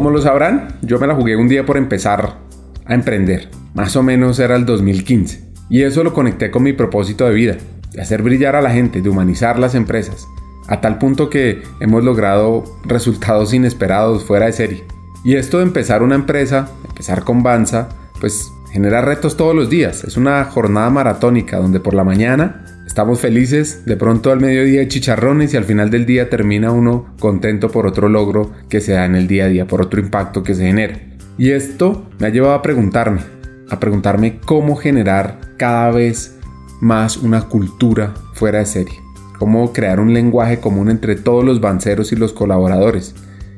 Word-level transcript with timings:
Como 0.00 0.12
lo 0.12 0.22
sabrán, 0.22 0.78
yo 0.80 0.98
me 0.98 1.06
la 1.06 1.14
jugué 1.14 1.36
un 1.36 1.46
día 1.46 1.66
por 1.66 1.76
empezar 1.76 2.38
a 2.86 2.94
emprender. 2.94 3.50
Más 3.74 3.96
o 3.96 4.02
menos 4.02 4.38
era 4.38 4.56
el 4.56 4.64
2015. 4.64 5.52
Y 5.68 5.82
eso 5.82 6.02
lo 6.02 6.14
conecté 6.14 6.50
con 6.50 6.62
mi 6.62 6.72
propósito 6.72 7.26
de 7.26 7.34
vida, 7.34 7.56
de 7.92 8.00
hacer 8.00 8.22
brillar 8.22 8.56
a 8.56 8.62
la 8.62 8.70
gente, 8.70 9.02
de 9.02 9.10
humanizar 9.10 9.58
las 9.58 9.74
empresas, 9.74 10.26
a 10.68 10.80
tal 10.80 10.96
punto 10.96 11.28
que 11.28 11.60
hemos 11.80 12.02
logrado 12.02 12.64
resultados 12.84 13.52
inesperados 13.52 14.24
fuera 14.24 14.46
de 14.46 14.52
serie. 14.52 14.84
Y 15.22 15.34
esto 15.34 15.58
de 15.58 15.64
empezar 15.64 16.02
una 16.02 16.14
empresa, 16.14 16.70
empezar 16.88 17.22
con 17.22 17.42
Banza, 17.42 17.90
pues 18.20 18.50
genera 18.72 19.02
retos 19.02 19.36
todos 19.36 19.54
los 19.54 19.68
días. 19.68 20.04
Es 20.04 20.16
una 20.16 20.42
jornada 20.46 20.88
maratónica 20.88 21.58
donde 21.58 21.78
por 21.78 21.92
la 21.92 22.04
mañana 22.04 22.79
estamos 22.90 23.20
felices, 23.20 23.84
de 23.86 23.96
pronto 23.96 24.32
al 24.32 24.40
mediodía 24.40 24.88
chicharrones 24.88 25.54
y 25.54 25.56
al 25.56 25.62
final 25.62 25.90
del 25.90 26.06
día 26.06 26.28
termina 26.28 26.72
uno 26.72 27.14
contento 27.20 27.70
por 27.70 27.86
otro 27.86 28.08
logro 28.08 28.50
que 28.68 28.80
se 28.80 28.94
da 28.94 29.04
en 29.04 29.14
el 29.14 29.28
día 29.28 29.44
a 29.44 29.48
día, 29.48 29.64
por 29.64 29.80
otro 29.80 30.00
impacto 30.00 30.42
que 30.42 30.56
se 30.56 30.66
genera. 30.66 31.00
Y 31.38 31.52
esto 31.52 32.10
me 32.18 32.26
ha 32.26 32.30
llevado 32.30 32.54
a 32.54 32.62
preguntarme, 32.62 33.20
a 33.68 33.78
preguntarme 33.78 34.40
cómo 34.44 34.74
generar 34.74 35.38
cada 35.56 35.92
vez 35.92 36.36
más 36.80 37.16
una 37.16 37.42
cultura 37.42 38.12
fuera 38.34 38.58
de 38.58 38.66
serie. 38.66 38.98
Cómo 39.38 39.72
crear 39.72 40.00
un 40.00 40.12
lenguaje 40.12 40.58
común 40.58 40.90
entre 40.90 41.14
todos 41.14 41.44
los 41.44 41.60
banceros 41.60 42.10
y 42.10 42.16
los 42.16 42.32
colaboradores. 42.32 43.14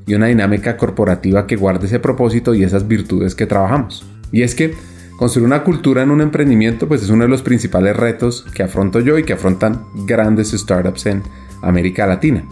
Y 0.07 0.13
una 0.13 0.27
dinámica 0.27 0.77
corporativa 0.77 1.47
que 1.47 1.57
guarde 1.57 1.87
ese 1.87 2.01
propósito 2.01 2.53
y 2.53 2.65
esas 2.65 2.87
virtudes 2.87 3.35
que 3.35 3.47
trabajamos. 3.47 4.05
Y 4.31 4.43
es 4.43 4.55
que 4.55 4.75
Construir 5.17 5.47
una 5.47 5.63
cultura 5.63 6.03
en 6.03 6.11
un 6.11 6.21
emprendimiento 6.21 6.89
pues 6.89 7.03
es 7.03 7.11
uno 7.11 7.25
de 7.25 7.29
los 7.29 7.43
principales 7.43 7.97
retos 7.97 8.45
que 8.55 8.63
afronto 8.63 9.01
yo 9.01 9.19
y 9.19 9.25
que 9.25 9.35
afrontan 9.35 9.85
grandes 10.07 10.51
startups 10.53 11.07
en 11.07 11.23
América 11.63 12.07
Latina. 12.07 12.45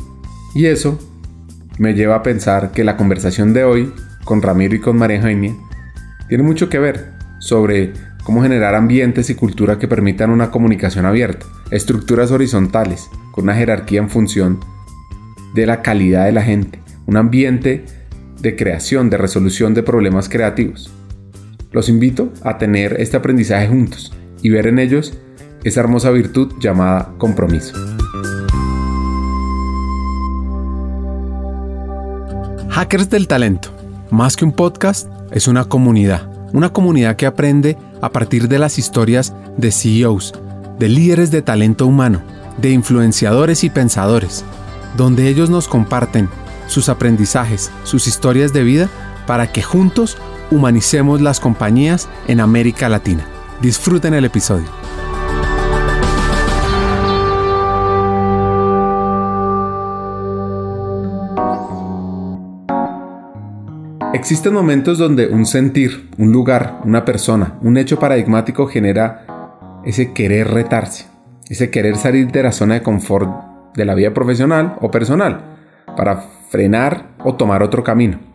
Y 0.55 0.67
eso 0.67 0.99
me 1.79 1.95
lleva 1.95 2.17
a 2.17 2.23
pensar 2.23 2.73
que 2.73 2.85
la 2.85 2.97
conversación 2.97 3.53
de 3.53 3.65
hoy 3.65 3.93
con 4.25 4.43
Ramiro 4.43 4.75
y 4.75 4.81
con 4.81 4.97
María 4.97 5.17
Eugenia 5.17 5.55
tiene 6.29 6.45
mucho 6.45 6.69
que 6.69 6.79
ver 6.79 7.13
sobre 7.41 7.93
cómo 8.23 8.43
generar 8.43 8.75
ambientes 8.75 9.31
y 9.31 9.35
cultura 9.35 9.79
que 9.79 9.89
permitan 9.89 10.31
una 10.31 10.51
comunicación 10.51 11.07
abierta, 11.07 11.47
estructuras 11.71 12.31
horizontales, 12.31 13.09
con 13.33 13.45
una 13.45 13.55
jerarquía 13.55 14.01
en 14.01 14.11
función 14.11 14.61
de 15.55 15.67
la 15.67 15.83
calidad 15.83 16.27
de 16.27 16.33
la 16.33 16.43
gente, 16.43 16.81
un 17.07 17.17
ambiente 17.17 17.85
de 18.41 18.57
creación, 18.57 19.11
de 19.11 19.17
resolución 19.17 19.75
de 19.75 19.83
problemas 19.83 20.29
creativos. 20.29 20.93
Los 21.73 21.89
invito 21.89 22.33
a 22.43 22.59
tener 22.59 23.01
este 23.01 23.17
aprendizaje 23.17 23.69
juntos 23.69 24.13
y 24.43 24.51
ver 24.51 24.67
en 24.67 24.81
ellos 24.81 25.13
esa 25.63 25.81
hermosa 25.81 26.11
virtud 26.11 26.53
llamada 26.59 27.15
compromiso. 27.17 27.75
Hackers 32.71 33.09
del 33.09 33.29
Talento. 33.29 33.71
Más 34.11 34.37
que 34.37 34.45
un 34.45 34.51
podcast, 34.51 35.09
es 35.31 35.47
una 35.47 35.67
comunidad. 35.67 36.29
Una 36.53 36.73
comunidad 36.73 37.15
que 37.15 37.27
aprende 37.27 37.77
a 38.01 38.11
partir 38.11 38.49
de 38.49 38.59
las 38.59 38.77
historias 38.77 39.33
de 39.57 39.71
CEOs, 39.71 40.35
de 40.81 40.89
líderes 40.89 41.31
de 41.31 41.43
talento 41.43 41.87
humano, 41.87 42.21
de 42.61 42.71
influenciadores 42.71 43.63
y 43.63 43.71
pensadores, 43.71 44.45
donde 44.97 45.29
ellos 45.29 45.51
nos 45.51 45.69
comparten 45.69 46.29
sus 46.67 46.89
aprendizajes, 46.89 47.71
sus 47.85 48.09
historias 48.09 48.53
de 48.53 48.65
vida, 48.65 48.89
para 49.29 49.53
que 49.53 49.63
juntos 49.63 50.17
humanicemos 50.51 51.21
las 51.21 51.41
compañías 51.41 52.09
en 52.29 52.41
América 52.41 52.89
Latina. 52.89 53.25
Disfruten 53.61 54.15
el 54.15 54.25
episodio. 54.25 54.67
Existen 64.13 64.53
momentos 64.53 64.99
donde 64.99 65.29
un 65.29 65.47
sentir, 65.47 66.11
un 66.19 66.33
lugar, 66.33 66.81
una 66.85 67.05
persona, 67.05 67.55
un 67.63 67.79
hecho 67.79 67.99
paradigmático 67.99 68.67
genera 68.67 69.25
ese 69.85 70.13
querer 70.13 70.49
retarse, 70.49 71.07
ese 71.49 71.71
querer 71.71 71.97
salir 71.97 72.31
de 72.31 72.43
la 72.43 72.53
zona 72.53 72.75
de 72.75 72.83
confort 72.83 73.31
de 73.75 73.85
la 73.85 73.95
vida 73.95 74.13
profesional 74.13 74.77
o 74.81 74.91
personal 74.91 75.41
para 75.97 76.17
frenar 76.51 77.13
o 77.25 77.35
tomar 77.37 77.63
otro 77.63 77.83
camino. 77.85 78.30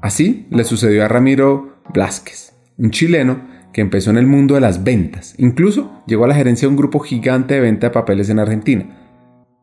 Así 0.00 0.46
le 0.50 0.64
sucedió 0.64 1.04
a 1.04 1.08
Ramiro 1.08 1.82
Blasquez, 1.92 2.54
un 2.78 2.90
chileno 2.90 3.48
que 3.72 3.80
empezó 3.80 4.10
en 4.10 4.18
el 4.18 4.26
mundo 4.26 4.54
de 4.54 4.60
las 4.60 4.82
ventas. 4.82 5.34
Incluso 5.38 6.02
llegó 6.06 6.24
a 6.24 6.28
la 6.28 6.34
gerencia 6.34 6.66
de 6.66 6.70
un 6.70 6.76
grupo 6.76 7.00
gigante 7.00 7.54
de 7.54 7.60
venta 7.60 7.88
de 7.88 7.92
papeles 7.92 8.28
en 8.30 8.38
Argentina 8.38 8.99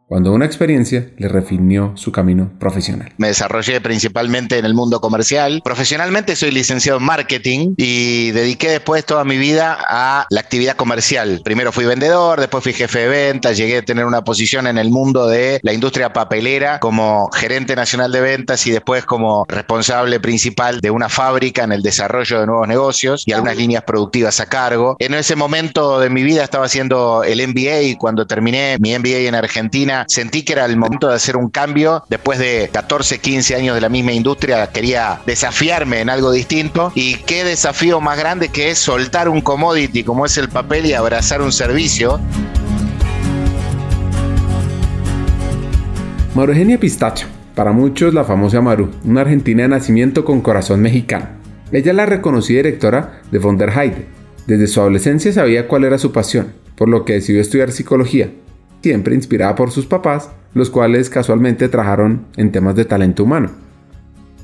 cuando 0.08 0.32
una 0.32 0.46
experiencia 0.46 1.10
le 1.18 1.28
refinió 1.28 1.92
su 1.96 2.14
camino 2.14 2.50
profesional. 2.60 3.12
Me 3.18 3.28
desarrollé 3.28 3.82
principalmente 3.82 4.58
en 4.58 4.64
el 4.64 4.74
mundo 4.74 5.02
comercial. 5.02 5.62
Profesionalmente 5.66 6.38
soy 6.38 6.52
licenciado 6.52 7.00
en 7.00 7.06
marketing 7.06 7.74
y 7.76 8.32
dediqué 8.32 8.70
después 8.70 9.06
toda 9.06 9.26
mi 9.26 9.38
vida 9.38 9.78
a 9.78 10.26
la 10.30 10.40
actividad 10.40 10.78
comercial. 10.78 11.42
Primero 11.44 11.74
fui 11.74 11.84
vendedor, 11.84 12.40
después 12.40 12.64
fui 12.64 12.72
jefe 12.72 13.00
de 13.00 13.08
ventas, 13.10 13.58
llegué 13.58 13.80
a 13.80 13.82
tener 13.82 14.06
una 14.06 14.24
posición 14.24 14.68
en 14.68 14.78
el 14.78 14.92
mundo 14.92 15.28
de 15.28 15.60
la 15.62 15.74
industria 15.74 16.14
papelera 16.14 16.80
como 16.80 17.30
gerente 17.32 17.76
nacional 17.76 18.14
de 18.14 18.22
ventas 18.22 18.66
y 18.66 18.72
después 18.72 19.04
como 19.04 19.44
responsable 19.50 20.22
principal 20.22 20.80
de 20.80 20.90
una 20.90 21.10
fábrica 21.10 21.66
en 21.66 21.74
el 21.74 21.82
desarrollo 21.82 22.40
de 22.40 22.48
nuevos 22.48 22.68
negocios 22.70 23.24
y 23.26 23.34
algunas 23.34 23.58
líneas 23.58 23.84
productivas 23.84 24.40
a 24.40 24.46
cargo. 24.46 24.96
En 25.00 25.14
ese 25.16 25.36
momento 25.36 26.00
de 26.00 26.10
mi 26.10 26.24
vida 26.24 26.46
estaba 26.46 26.66
haciendo 26.66 27.26
el 27.26 27.46
MBA 27.46 27.82
y 27.82 27.96
cuando 27.98 28.26
terminé 28.26 28.78
mi 28.80 28.98
MBA 28.98 29.28
en 29.28 29.36
Argentina 29.36 29.97
sentí 30.08 30.44
que 30.44 30.54
era 30.54 30.66
el 30.66 30.78
momento 30.78 31.08
de 31.08 31.16
hacer 31.16 31.38
un 31.38 31.50
cambio. 31.50 32.04
Después 32.10 32.40
de 32.40 32.70
14, 32.72 33.20
15 33.20 33.56
años 33.56 33.76
de 33.76 33.82
la 33.82 33.90
misma 33.90 34.12
industria, 34.14 34.68
quería 34.68 35.22
desafiarme 35.26 36.02
en 36.02 36.10
algo 36.10 36.32
distinto. 36.32 36.92
Y 36.96 37.16
qué 37.16 37.44
desafío 37.44 38.02
más 38.02 38.18
grande 38.18 38.50
que 38.50 38.70
es 38.72 38.78
soltar 38.78 39.30
un 39.30 39.42
commodity 39.42 40.04
como 40.04 40.26
es 40.26 40.38
el 40.38 40.50
papel 40.50 40.86
y 40.86 40.94
abrazar 40.94 41.42
un 41.42 41.52
servicio. 41.52 42.20
Maru 46.36 46.52
Eugenia 46.52 46.80
Pistacho, 46.80 47.26
para 47.56 47.72
muchos 47.72 48.14
la 48.14 48.24
famosa 48.24 48.62
Maru, 48.62 48.92
una 49.04 49.22
argentina 49.22 49.64
de 49.64 49.70
nacimiento 49.70 50.24
con 50.24 50.42
corazón 50.42 50.82
mexicano. 50.82 51.28
Ella 51.72 51.94
la 51.94 52.06
reconocida 52.06 52.58
directora 52.58 53.22
de 53.32 53.40
von 53.40 53.58
der 53.58 53.72
Heide. 53.78 54.08
Desde 54.46 54.68
su 54.68 54.80
adolescencia 54.80 55.34
sabía 55.34 55.68
cuál 55.68 55.84
era 55.84 55.98
su 55.98 56.12
pasión, 56.12 56.54
por 56.76 56.88
lo 56.88 57.04
que 57.06 57.14
decidió 57.14 57.42
estudiar 57.42 57.72
psicología 57.72 58.30
siempre 58.88 59.16
inspirada 59.16 59.54
por 59.54 59.72
sus 59.72 59.86
papás, 59.86 60.30
los 60.54 60.70
cuales 60.70 61.10
casualmente 61.10 61.68
trabajaron 61.68 62.26
en 62.38 62.54
temas 62.54 62.74
de 62.78 62.86
talento 62.86 63.26
humano. 63.26 63.50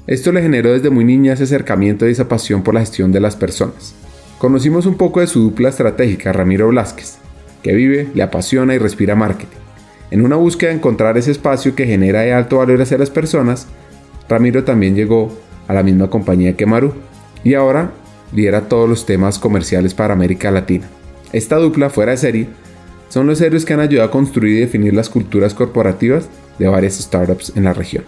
Esto 0.05 0.33
le 0.33 0.41
generó 0.41 0.73
desde 0.73 0.89
muy 0.89 1.05
niña 1.05 1.31
ese 1.31 1.43
acercamiento 1.43 2.05
y 2.05 2.11
esa 2.11 2.27
pasión 2.27 2.61
por 2.61 2.73
la 2.73 2.81
gestión 2.81 3.13
de 3.13 3.21
las 3.21 3.37
personas. 3.37 3.95
Conocimos 4.39 4.85
un 4.85 4.95
poco 4.95 5.21
de 5.21 5.27
su 5.27 5.39
dupla 5.39 5.69
estratégica, 5.69 6.33
Ramiro 6.33 6.67
Blasquez, 6.67 7.19
que 7.61 7.73
vive, 7.73 8.09
le 8.13 8.21
apasiona 8.21 8.75
y 8.75 8.79
respira 8.79 9.15
marketing. 9.15 9.59
En 10.11 10.25
una 10.25 10.35
búsqueda 10.35 10.71
de 10.71 10.75
encontrar 10.75 11.17
ese 11.17 11.31
espacio 11.31 11.73
que 11.73 11.85
genera 11.85 12.19
de 12.19 12.33
alto 12.33 12.57
valor 12.57 12.81
hacia 12.81 12.97
las 12.97 13.09
personas, 13.09 13.67
Ramiro 14.27 14.65
también 14.65 14.93
llegó 14.93 15.31
a 15.69 15.73
la 15.73 15.83
misma 15.83 16.09
compañía 16.09 16.57
que 16.57 16.65
Maru 16.65 16.93
y 17.45 17.53
ahora 17.53 17.91
lidera 18.33 18.67
todos 18.67 18.89
los 18.89 19.05
temas 19.05 19.39
comerciales 19.39 19.93
para 19.93 20.13
América 20.13 20.51
Latina. 20.51 20.89
Esta 21.31 21.55
dupla 21.55 21.89
fuera 21.89 22.11
de 22.11 22.17
serie 22.17 22.47
son 23.13 23.27
los 23.27 23.39
héroes 23.41 23.63
que 23.63 23.73
han 23.73 23.79
ayudado 23.79 24.07
a 24.07 24.11
construir 24.11 24.57
y 24.57 24.61
definir 24.61 24.95
las 24.95 25.07
culturas 25.07 25.53
corporativas 25.53 26.29
de 26.57 26.67
varias 26.67 26.95
startups 26.95 27.55
en 27.55 27.65
la 27.65 27.73
región. 27.73 28.03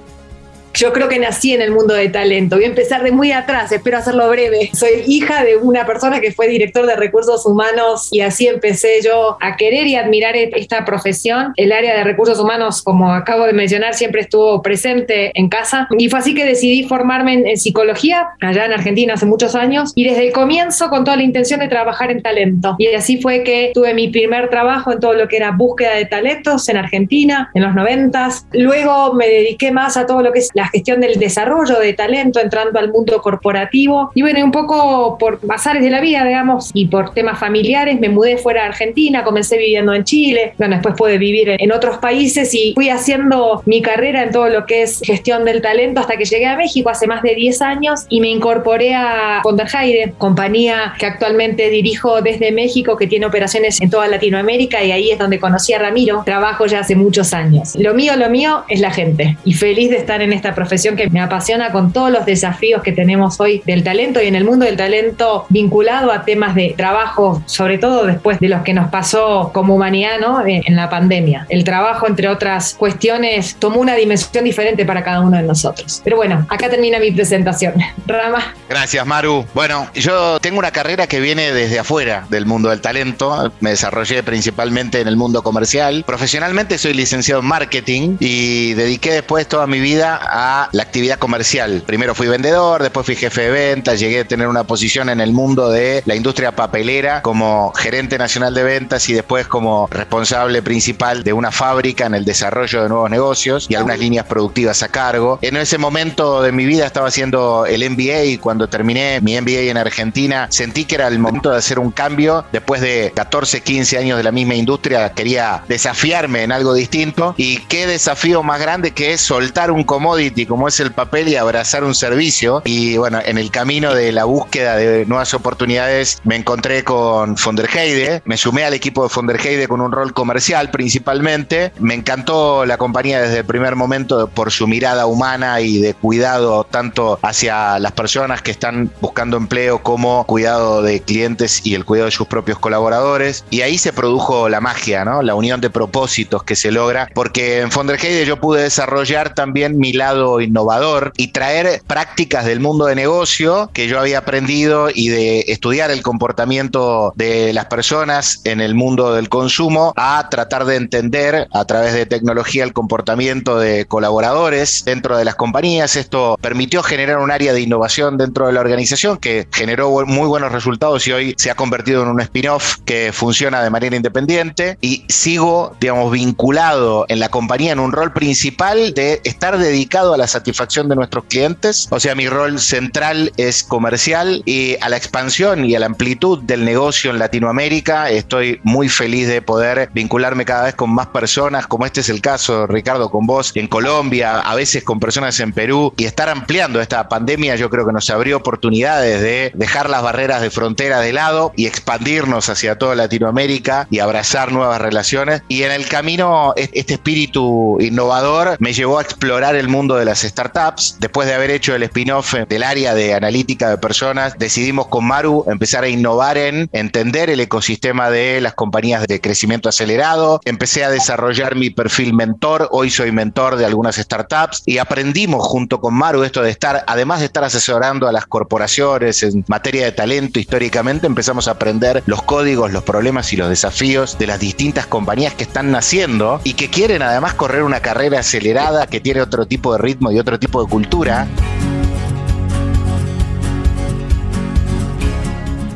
Yo 0.76 0.92
creo 0.92 1.08
que 1.08 1.20
nací 1.20 1.54
en 1.54 1.62
el 1.62 1.72
mundo 1.72 1.94
de 1.94 2.10
talento. 2.10 2.58
Voy 2.58 2.66
a 2.66 2.68
empezar 2.68 3.02
de 3.02 3.14
muy 3.14 3.32
atrás, 3.32 3.72
espero 3.72 3.98
hacerlo 3.98 4.30
breve. 4.30 4.72
Soy 4.74 5.04
hija 5.08 5.44
de 5.46 5.56
una 5.56 5.86
persona 5.86 6.20
que 6.20 6.34
fue 6.34 6.50
director 6.50 6.86
de 6.86 6.98
recursos 6.98 7.46
humanos 7.46 8.10
y 8.12 8.20
así 8.20 8.48
empecé 8.48 9.00
yo 9.02 9.38
a 9.40 9.56
querer 9.56 9.88
y 9.88 9.96
admirar 9.96 10.36
e-, 10.36 10.52
esta 10.56 10.84
profesión. 10.84 11.54
El 11.56 11.72
área 11.72 11.96
de 11.96 12.04
recursos 12.04 12.38
humanos, 12.40 12.82
como 12.82 13.14
acabo 13.14 13.46
de 13.46 13.54
mencionar, 13.54 13.94
siempre 13.94 14.22
estuvo 14.22 14.62
presente 14.62 15.32
en 15.40 15.48
casa 15.48 15.88
y 15.98 16.10
fue 16.10 16.20
así 16.20 16.36
que 16.36 16.44
decidí 16.44 16.84
formarme 16.84 17.50
en, 17.50 17.56
psicología 17.56 18.28
allá 18.42 18.66
en 18.66 18.74
Argentina 18.74 19.14
hace 19.14 19.26
muchos 19.26 19.56
años 19.56 19.94
y 19.96 20.04
desde 20.04 20.28
el 20.28 20.34
comienzo 20.34 20.90
con 20.90 21.06
toda 21.06 21.16
la 21.16 21.24
intención 21.24 21.62
de 21.62 21.70
trabajar 21.70 22.12
en 22.12 22.22
talento. 22.22 22.76
Y 22.80 22.88
así 22.88 23.22
fue 23.22 23.44
que 23.44 23.72
tuve 23.74 23.94
mi 23.94 24.10
primer 24.10 24.50
trabajo 24.50 24.92
en 24.92 25.00
todo 25.00 25.14
lo 25.14 25.30
que 25.30 25.38
era 25.38 25.52
búsqueda 25.52 25.94
de 25.94 26.06
talentos 26.06 26.68
en 26.68 26.76
Argentina 26.76 27.50
en 27.54 27.64
los 27.64 27.74
noventas. 27.74 28.46
Luego 28.52 29.14
me 29.14 29.30
dediqué 29.30 29.72
más 29.72 29.96
a 29.96 30.06
todo 30.06 30.22
lo 30.22 30.34
que 30.34 30.40
es 30.40 30.50
la 30.54 30.65
gestión 30.70 31.02
del 31.02 31.20
desarrollo 31.20 31.80
de 31.80 31.94
talento 31.94 32.40
entrando 32.40 32.80
al 32.80 32.92
mundo 32.92 33.22
corporativo. 33.22 34.12
Y 34.14 34.22
bueno, 34.22 34.44
un 34.44 34.52
poco 34.52 35.18
por 35.18 35.40
bazares 35.46 35.84
de 35.84 35.90
la 35.90 36.02
vida, 36.02 36.24
digamos, 36.24 36.72
y 36.74 36.88
por 36.88 37.14
temas 37.14 37.40
familiares, 37.40 38.00
me 38.00 38.10
mudé 38.10 38.38
fuera 38.38 38.62
de 38.62 38.68
Argentina, 38.70 39.24
comencé 39.24 39.58
viviendo 39.58 39.94
en 39.94 40.04
Chile, 40.04 40.54
bueno, 40.58 40.76
después 40.76 40.96
pude 40.96 41.18
vivir 41.18 41.56
en 41.58 41.72
otros 41.72 41.98
países 41.98 42.54
y 42.54 42.74
fui 42.76 42.90
haciendo 42.90 43.62
mi 43.66 43.82
carrera 43.82 44.24
en 44.24 44.32
todo 44.32 44.50
lo 44.50 44.66
que 44.66 44.84
es 44.84 45.02
gestión 45.02 45.46
del 45.46 45.62
talento 45.62 46.02
hasta 46.02 46.18
que 46.18 46.26
llegué 46.26 46.46
a 46.46 46.58
México 46.58 46.90
hace 46.90 47.08
más 47.08 47.22
de 47.22 47.36
10 47.36 47.62
años 47.62 48.06
y 48.10 48.22
me 48.22 48.30
incorporé 48.30 48.94
a 48.94 49.42
Heide, 49.74 50.14
compañía 50.18 50.94
que 51.00 51.06
actualmente 51.06 51.70
dirijo 51.70 52.22
desde 52.22 52.52
México, 52.52 52.98
que 52.98 53.08
tiene 53.08 53.26
operaciones 53.26 53.82
en 53.82 53.90
toda 53.90 54.08
Latinoamérica 54.08 54.84
y 54.84 54.92
ahí 54.92 55.12
es 55.12 55.20
donde 55.20 55.40
conocí 55.40 55.74
a 55.74 55.80
Ramiro. 55.80 56.24
Trabajo 56.26 56.66
ya 56.66 56.80
hace 56.80 56.96
muchos 56.96 57.34
años. 57.34 57.76
Lo 57.78 57.94
mío, 57.94 58.16
lo 58.16 58.30
mío 58.30 58.64
es 58.70 58.80
la 58.80 58.92
gente 58.92 59.38
y 59.44 59.54
feliz 59.54 59.90
de 59.90 59.98
estar 59.98 60.22
en 60.22 60.34
esta 60.34 60.55
profesión 60.56 60.96
que 60.96 61.10
me 61.10 61.22
apasiona 61.22 61.72
con 61.72 61.94
todos 61.94 62.12
los 62.12 62.26
desafíos 62.26 62.82
que 62.82 62.92
tenemos 62.92 63.40
hoy 63.40 63.62
del 63.66 63.84
talento 63.84 64.22
y 64.22 64.28
en 64.28 64.36
el 64.36 64.44
mundo 64.44 64.66
del 64.66 64.78
talento 64.78 65.46
vinculado 65.50 66.12
a 66.12 66.24
temas 66.24 66.56
de 66.56 66.74
trabajo, 66.78 67.44
sobre 67.46 67.78
todo 67.78 68.06
después 68.06 68.40
de 68.40 68.50
los 68.50 68.62
que 68.64 68.74
nos 68.74 68.90
pasó 68.90 69.52
como 69.54 69.76
humanidad 69.76 70.20
¿no? 70.20 70.42
en 70.46 70.76
la 70.76 70.90
pandemia. 70.90 71.46
El 71.50 71.64
trabajo, 71.64 72.08
entre 72.08 72.28
otras 72.28 72.74
cuestiones, 72.74 73.56
tomó 73.60 73.80
una 73.80 73.96
dimensión 73.96 74.44
diferente 74.44 74.86
para 74.86 75.04
cada 75.04 75.22
uno 75.22 75.38
de 75.38 75.44
nosotros. 75.44 76.02
Pero 76.04 76.18
bueno, 76.18 76.46
acá 76.50 76.70
termina 76.70 77.00
mi 77.00 77.12
presentación. 77.12 77.74
Rama. 78.08 78.54
Gracias, 78.70 79.06
Maru. 79.06 79.46
Bueno, 79.54 79.88
yo 79.94 80.40
tengo 80.40 80.60
una 80.60 80.72
carrera 80.72 81.08
que 81.08 81.20
viene 81.20 81.52
desde 81.52 81.80
afuera 81.80 82.26
del 82.30 82.46
mundo 82.46 82.70
del 82.70 82.82
talento. 82.82 83.52
Me 83.60 83.72
desarrollé 83.72 84.24
principalmente 84.24 85.02
en 85.02 85.08
el 85.08 85.18
mundo 85.18 85.44
comercial. 85.44 86.04
Profesionalmente 86.06 86.78
soy 86.78 86.94
licenciado 86.94 87.42
en 87.42 87.48
marketing 87.48 88.18
y 88.20 88.74
dediqué 88.74 89.12
después 89.12 89.48
toda 89.48 89.68
mi 89.68 89.80
vida 89.80 90.20
a 90.22 90.45
la 90.72 90.84
actividad 90.84 91.20
comercial. 91.20 91.84
Primero 91.86 92.16
fui 92.16 92.28
vendedor, 92.28 92.82
después 92.82 93.06
fui 93.06 93.16
jefe 93.16 93.42
de 93.42 93.50
ventas, 93.50 94.00
llegué 94.00 94.22
a 94.22 94.28
tener 94.28 94.48
una 94.48 94.64
posición 94.64 95.10
en 95.10 95.22
el 95.22 95.32
mundo 95.32 95.70
de 95.70 96.04
la 96.06 96.16
industria 96.16 96.56
papelera 96.56 97.22
como 97.22 97.72
gerente 97.74 98.18
nacional 98.18 98.54
de 98.54 98.64
ventas 98.64 99.10
y 99.10 99.14
después 99.14 99.48
como 99.48 99.88
responsable 99.92 100.62
principal 100.62 101.24
de 101.24 101.34
una 101.34 101.52
fábrica 101.52 102.06
en 102.06 102.16
el 102.16 102.26
desarrollo 102.26 102.84
de 102.84 102.90
nuevos 102.90 103.10
negocios 103.10 103.68
y 103.70 103.76
algunas 103.76 104.00
líneas 104.00 104.26
productivas 104.26 104.84
a 104.84 104.90
cargo. 104.90 105.40
En 105.42 105.58
ese 105.58 105.78
momento 105.78 106.42
de 106.42 106.52
mi 106.52 106.66
vida 106.66 106.86
estaba 106.86 107.08
haciendo 107.08 107.66
el 107.66 107.90
MBA 107.90 108.24
y 108.26 108.38
cuando 108.38 108.68
terminé 108.68 109.20
mi 109.22 109.40
MBA 109.40 109.72
en 109.72 109.78
Argentina 109.78 110.48
sentí 110.50 110.86
que 110.86 110.96
era 110.96 111.08
el 111.08 111.20
momento 111.20 111.52
de 111.52 111.58
hacer 111.58 111.80
un 111.80 111.92
cambio. 111.92 112.46
Después 112.52 112.82
de 112.82 113.12
14, 113.16 113.62
15 113.62 113.98
años 113.98 114.18
de 114.18 114.24
la 114.24 114.32
misma 114.32 114.56
industria 114.56 115.12
quería 115.14 115.64
desafiarme 115.68 116.44
en 116.44 116.52
algo 116.52 116.74
distinto 116.74 117.34
y 117.38 117.58
qué 117.68 117.88
desafío 117.88 118.44
más 118.44 118.60
grande 118.60 118.92
que 118.92 119.14
es 119.14 119.22
soltar 119.22 119.72
un 119.72 119.84
commodity 119.84 120.35
como 120.46 120.68
es 120.68 120.80
el 120.82 120.92
papel 120.92 121.30
y 121.30 121.38
abrazar 121.38 121.84
un 121.84 121.96
servicio. 121.96 122.62
Y 122.66 122.98
bueno, 122.98 123.20
en 123.24 123.38
el 123.38 123.52
camino 123.52 123.94
de 123.96 124.12
la 124.12 124.26
búsqueda 124.26 124.76
de 124.76 125.06
nuevas 125.06 125.34
oportunidades 125.34 126.20
me 126.24 126.36
encontré 126.36 126.84
con 126.84 127.38
Fonderheide, 127.38 128.22
me 128.26 128.38
sumé 128.38 128.66
al 128.66 128.74
equipo 128.74 129.04
de 129.04 129.10
Fonderheide 129.10 129.68
con 129.68 129.82
un 129.82 129.92
rol 129.92 130.14
comercial 130.14 130.72
principalmente. 130.72 131.72
Me 131.80 131.94
encantó 131.94 132.66
la 132.66 132.78
compañía 132.78 133.22
desde 133.22 133.40
el 133.40 133.46
primer 133.46 133.76
momento 133.76 134.28
por 134.28 134.52
su 134.52 134.68
mirada 134.68 135.06
humana 135.06 135.62
y 135.62 135.80
de 135.80 135.94
cuidado 135.94 136.64
tanto 136.64 137.20
hacia 137.22 137.80
las 137.80 137.92
personas 137.94 138.42
que 138.42 138.52
están 138.52 138.92
buscando 139.02 139.38
empleo 139.38 139.82
como 139.82 140.26
cuidado 140.26 140.82
de 140.82 141.02
clientes 141.02 141.62
y 141.64 141.76
el 141.76 141.86
cuidado 141.86 142.08
de 142.08 142.12
sus 142.12 142.28
propios 142.28 142.60
colaboradores. 142.60 143.46
Y 143.50 143.62
ahí 143.62 143.78
se 143.78 143.94
produjo 143.94 144.50
la 144.50 144.62
magia, 144.62 145.06
¿no? 145.06 145.22
La 145.22 145.36
unión 145.36 145.62
de 145.62 145.70
propósitos 145.70 146.44
que 146.44 146.56
se 146.56 146.72
logra, 146.72 147.10
porque 147.14 147.62
en 147.62 147.72
Fonderheide 147.72 148.26
yo 148.26 148.40
pude 148.40 148.64
desarrollar 148.64 149.34
también 149.34 149.78
mi 149.78 149.94
lado 149.94 150.25
innovador 150.42 151.14
y 151.18 151.28
traer 151.30 151.82
prácticas 151.88 152.46
del 152.46 152.60
mundo 152.60 152.86
de 152.86 152.96
negocio 152.96 153.70
que 153.74 153.88
yo 153.88 154.00
había 154.00 154.20
aprendido 154.20 154.90
y 154.94 155.10
de 155.10 155.40
estudiar 155.48 155.92
el 155.92 156.02
comportamiento 156.02 157.14
de 157.16 157.54
las 157.54 157.66
personas 157.66 158.42
en 158.44 158.62
el 158.62 158.76
mundo 158.76 159.14
del 159.14 159.30
consumo 159.30 159.94
a 159.96 160.28
tratar 160.30 160.66
de 160.66 160.76
entender 160.76 161.48
a 161.52 161.66
través 161.66 161.94
de 161.94 162.06
tecnología 162.06 162.64
el 162.64 162.74
comportamiento 162.74 163.60
de 163.60 163.86
colaboradores 163.86 164.84
dentro 164.86 165.18
de 165.18 165.26
las 165.26 165.36
compañías. 165.36 165.96
Esto 165.96 166.38
permitió 166.42 166.84
generar 166.84 167.20
un 167.20 167.32
área 167.32 167.54
de 167.54 167.62
innovación 167.62 168.18
dentro 168.18 168.48
de 168.48 168.54
la 168.54 168.62
organización 168.62 169.18
que 169.18 169.48
generó 169.52 170.06
muy 170.06 170.28
buenos 170.28 170.52
resultados 170.52 171.08
y 171.08 171.12
hoy 171.12 171.36
se 171.38 171.52
ha 171.52 171.56
convertido 171.56 172.04
en 172.04 172.10
un 172.10 172.22
spin-off 172.22 172.78
que 172.86 173.12
funciona 173.14 173.64
de 173.64 173.70
manera 173.70 173.96
independiente 173.96 174.78
y 174.82 175.06
sigo, 175.08 175.76
digamos, 175.80 176.12
vinculado 176.12 177.06
en 177.08 177.20
la 177.20 177.30
compañía 177.30 177.72
en 177.72 177.80
un 177.80 177.92
rol 177.92 178.14
principal 178.14 178.94
de 178.94 179.22
estar 179.24 179.58
dedicado 179.58 180.14
a 180.16 180.18
la 180.18 180.28
satisfacción 180.28 180.90
de 180.90 180.96
nuestros 180.96 181.26
clientes. 181.26 181.88
O 181.92 182.00
sea, 182.00 182.16
mi 182.16 182.28
rol 182.28 182.60
central 182.60 183.32
es 183.38 183.64
comercial 183.64 184.42
y 184.46 184.78
a 184.82 184.90
la 184.90 184.98
expansión 184.98 185.66
y 185.66 185.76
a 185.76 185.80
la 185.80 185.86
amplitud 185.86 186.42
del 186.44 186.66
negocio 186.66 187.12
en 187.12 187.20
Latinoamérica. 187.20 188.10
Estoy 188.10 188.60
muy 188.64 188.90
feliz 188.90 189.28
de 189.28 189.42
poder 189.42 189.90
vincularme 189.94 190.46
cada 190.46 190.66
vez 190.66 190.76
con 190.76 190.94
más 190.94 191.08
personas, 191.08 191.68
como 191.68 191.86
este 191.86 192.02
es 192.02 192.10
el 192.10 192.22
caso, 192.22 192.68
Ricardo, 192.68 193.10
con 193.10 193.26
vos 193.26 193.52
en 193.56 193.68
Colombia, 193.68 194.40
a 194.40 194.56
veces 194.56 194.84
con 194.84 195.00
personas 195.00 195.40
en 195.40 195.54
Perú 195.54 195.94
y 195.98 196.06
estar 196.06 196.30
ampliando 196.30 196.82
esta 196.82 197.08
pandemia 197.08 197.56
yo 197.56 197.70
creo 197.70 197.86
que 197.86 197.94
nos 197.94 198.10
abrió 198.10 198.38
oportunidades 198.38 199.22
de 199.22 199.52
dejar 199.54 199.90
las 199.90 200.02
barreras 200.02 200.42
de 200.42 200.50
frontera 200.50 201.00
de 201.00 201.14
lado 201.14 201.52
y 201.56 201.68
expandirnos 201.68 202.50
hacia 202.50 202.78
toda 202.78 202.96
Latinoamérica 202.96 203.88
y 203.90 204.00
abrazar 204.00 204.52
nuevas 204.52 204.82
relaciones. 204.82 205.42
Y 205.48 205.64
en 205.64 205.72
el 205.72 205.88
camino, 205.88 206.54
este 206.56 206.94
espíritu 206.94 207.78
innovador 207.80 208.56
me 208.60 208.74
llevó 208.74 209.00
a 209.00 209.02
explorar 209.02 209.56
el 209.56 209.68
mundo 209.68 209.95
de 209.98 210.06
las 210.06 210.22
startups. 210.22 210.98
Después 211.00 211.28
de 211.28 211.34
haber 211.34 211.52
hecho 211.52 211.76
el 211.76 211.84
spin-off 211.84 212.34
del 212.48 212.64
área 212.64 212.94
de 212.94 213.14
analítica 213.14 213.70
de 213.70 213.78
personas, 213.78 214.38
decidimos 214.38 214.88
con 214.88 215.06
Maru 215.06 215.46
empezar 215.48 215.84
a 215.84 215.88
innovar 215.88 216.38
en 216.38 216.70
entender 216.72 217.30
el 217.30 217.40
ecosistema 217.40 218.10
de 218.10 218.42
las 218.42 218.54
compañías 218.54 219.08
de 219.08 219.22
crecimiento 219.22 219.70
acelerado. 219.70 220.40
Empecé 220.46 220.84
a 220.84 220.90
desarrollar 220.90 221.56
mi 221.56 221.70
perfil 221.70 222.14
mentor. 222.14 222.70
Hoy 222.72 222.90
soy 222.90 223.12
mentor 223.12 223.56
de 223.56 223.66
algunas 223.66 223.96
startups 223.96 224.64
y 224.66 224.78
aprendimos 224.78 225.46
junto 225.48 225.80
con 225.80 225.94
Maru 225.94 226.24
esto 226.24 226.42
de 226.42 226.52
estar, 226.52 226.84
además 226.88 227.20
de 227.20 227.26
estar 227.26 227.44
asesorando 227.44 228.08
a 228.08 228.12
las 228.12 228.26
corporaciones 228.26 229.24
en 229.24 229.46
materia 229.48 229.86
de 229.86 229.92
talento 229.92 230.40
históricamente, 230.40 231.08
empezamos 231.08 231.48
a 231.48 231.52
aprender 231.52 232.04
los 232.06 232.22
códigos, 232.24 232.72
los 232.72 232.84
problemas 232.84 233.32
y 233.34 233.38
los 233.38 233.50
desafíos 233.50 234.18
de 234.18 234.28
las 234.28 234.40
distintas 234.40 234.86
compañías 234.86 235.34
que 235.34 235.44
están 235.44 235.72
naciendo 235.72 236.42
y 236.44 236.54
que 236.54 236.70
quieren 236.70 237.02
además 237.02 237.34
correr 237.34 237.64
una 237.64 237.80
carrera 237.80 238.20
acelerada 238.20 238.88
que 238.88 239.00
tiene 239.00 239.22
otro 239.22 239.46
tipo 239.46 239.72
de 239.72 239.80
ritmo 239.86 240.12
y 240.12 240.20
otro 240.20 240.40
tipo 240.40 240.64
de 240.64 240.70
cultura. 240.70 241.28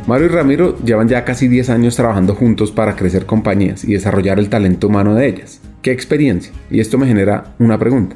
Mario 0.08 0.26
y 0.26 0.30
Ramiro 0.30 0.78
llevan 0.84 1.08
ya 1.08 1.24
casi 1.24 1.48
10 1.48 1.70
años 1.70 1.96
trabajando 1.96 2.34
juntos 2.34 2.72
para 2.72 2.96
crecer 2.96 3.28
compañías 3.28 3.84
y 3.84 3.94
desarrollar 3.94 4.40
el 4.40 4.50
talento 4.50 4.88
humano 4.88 5.14
de 5.14 5.28
ellas. 5.28 5.62
¿Qué 5.84 5.92
experiencia? 5.92 6.52
Y 6.72 6.80
esto 6.80 6.98
me 6.98 7.06
genera 7.06 7.54
una 7.60 7.78
pregunta. 7.78 8.16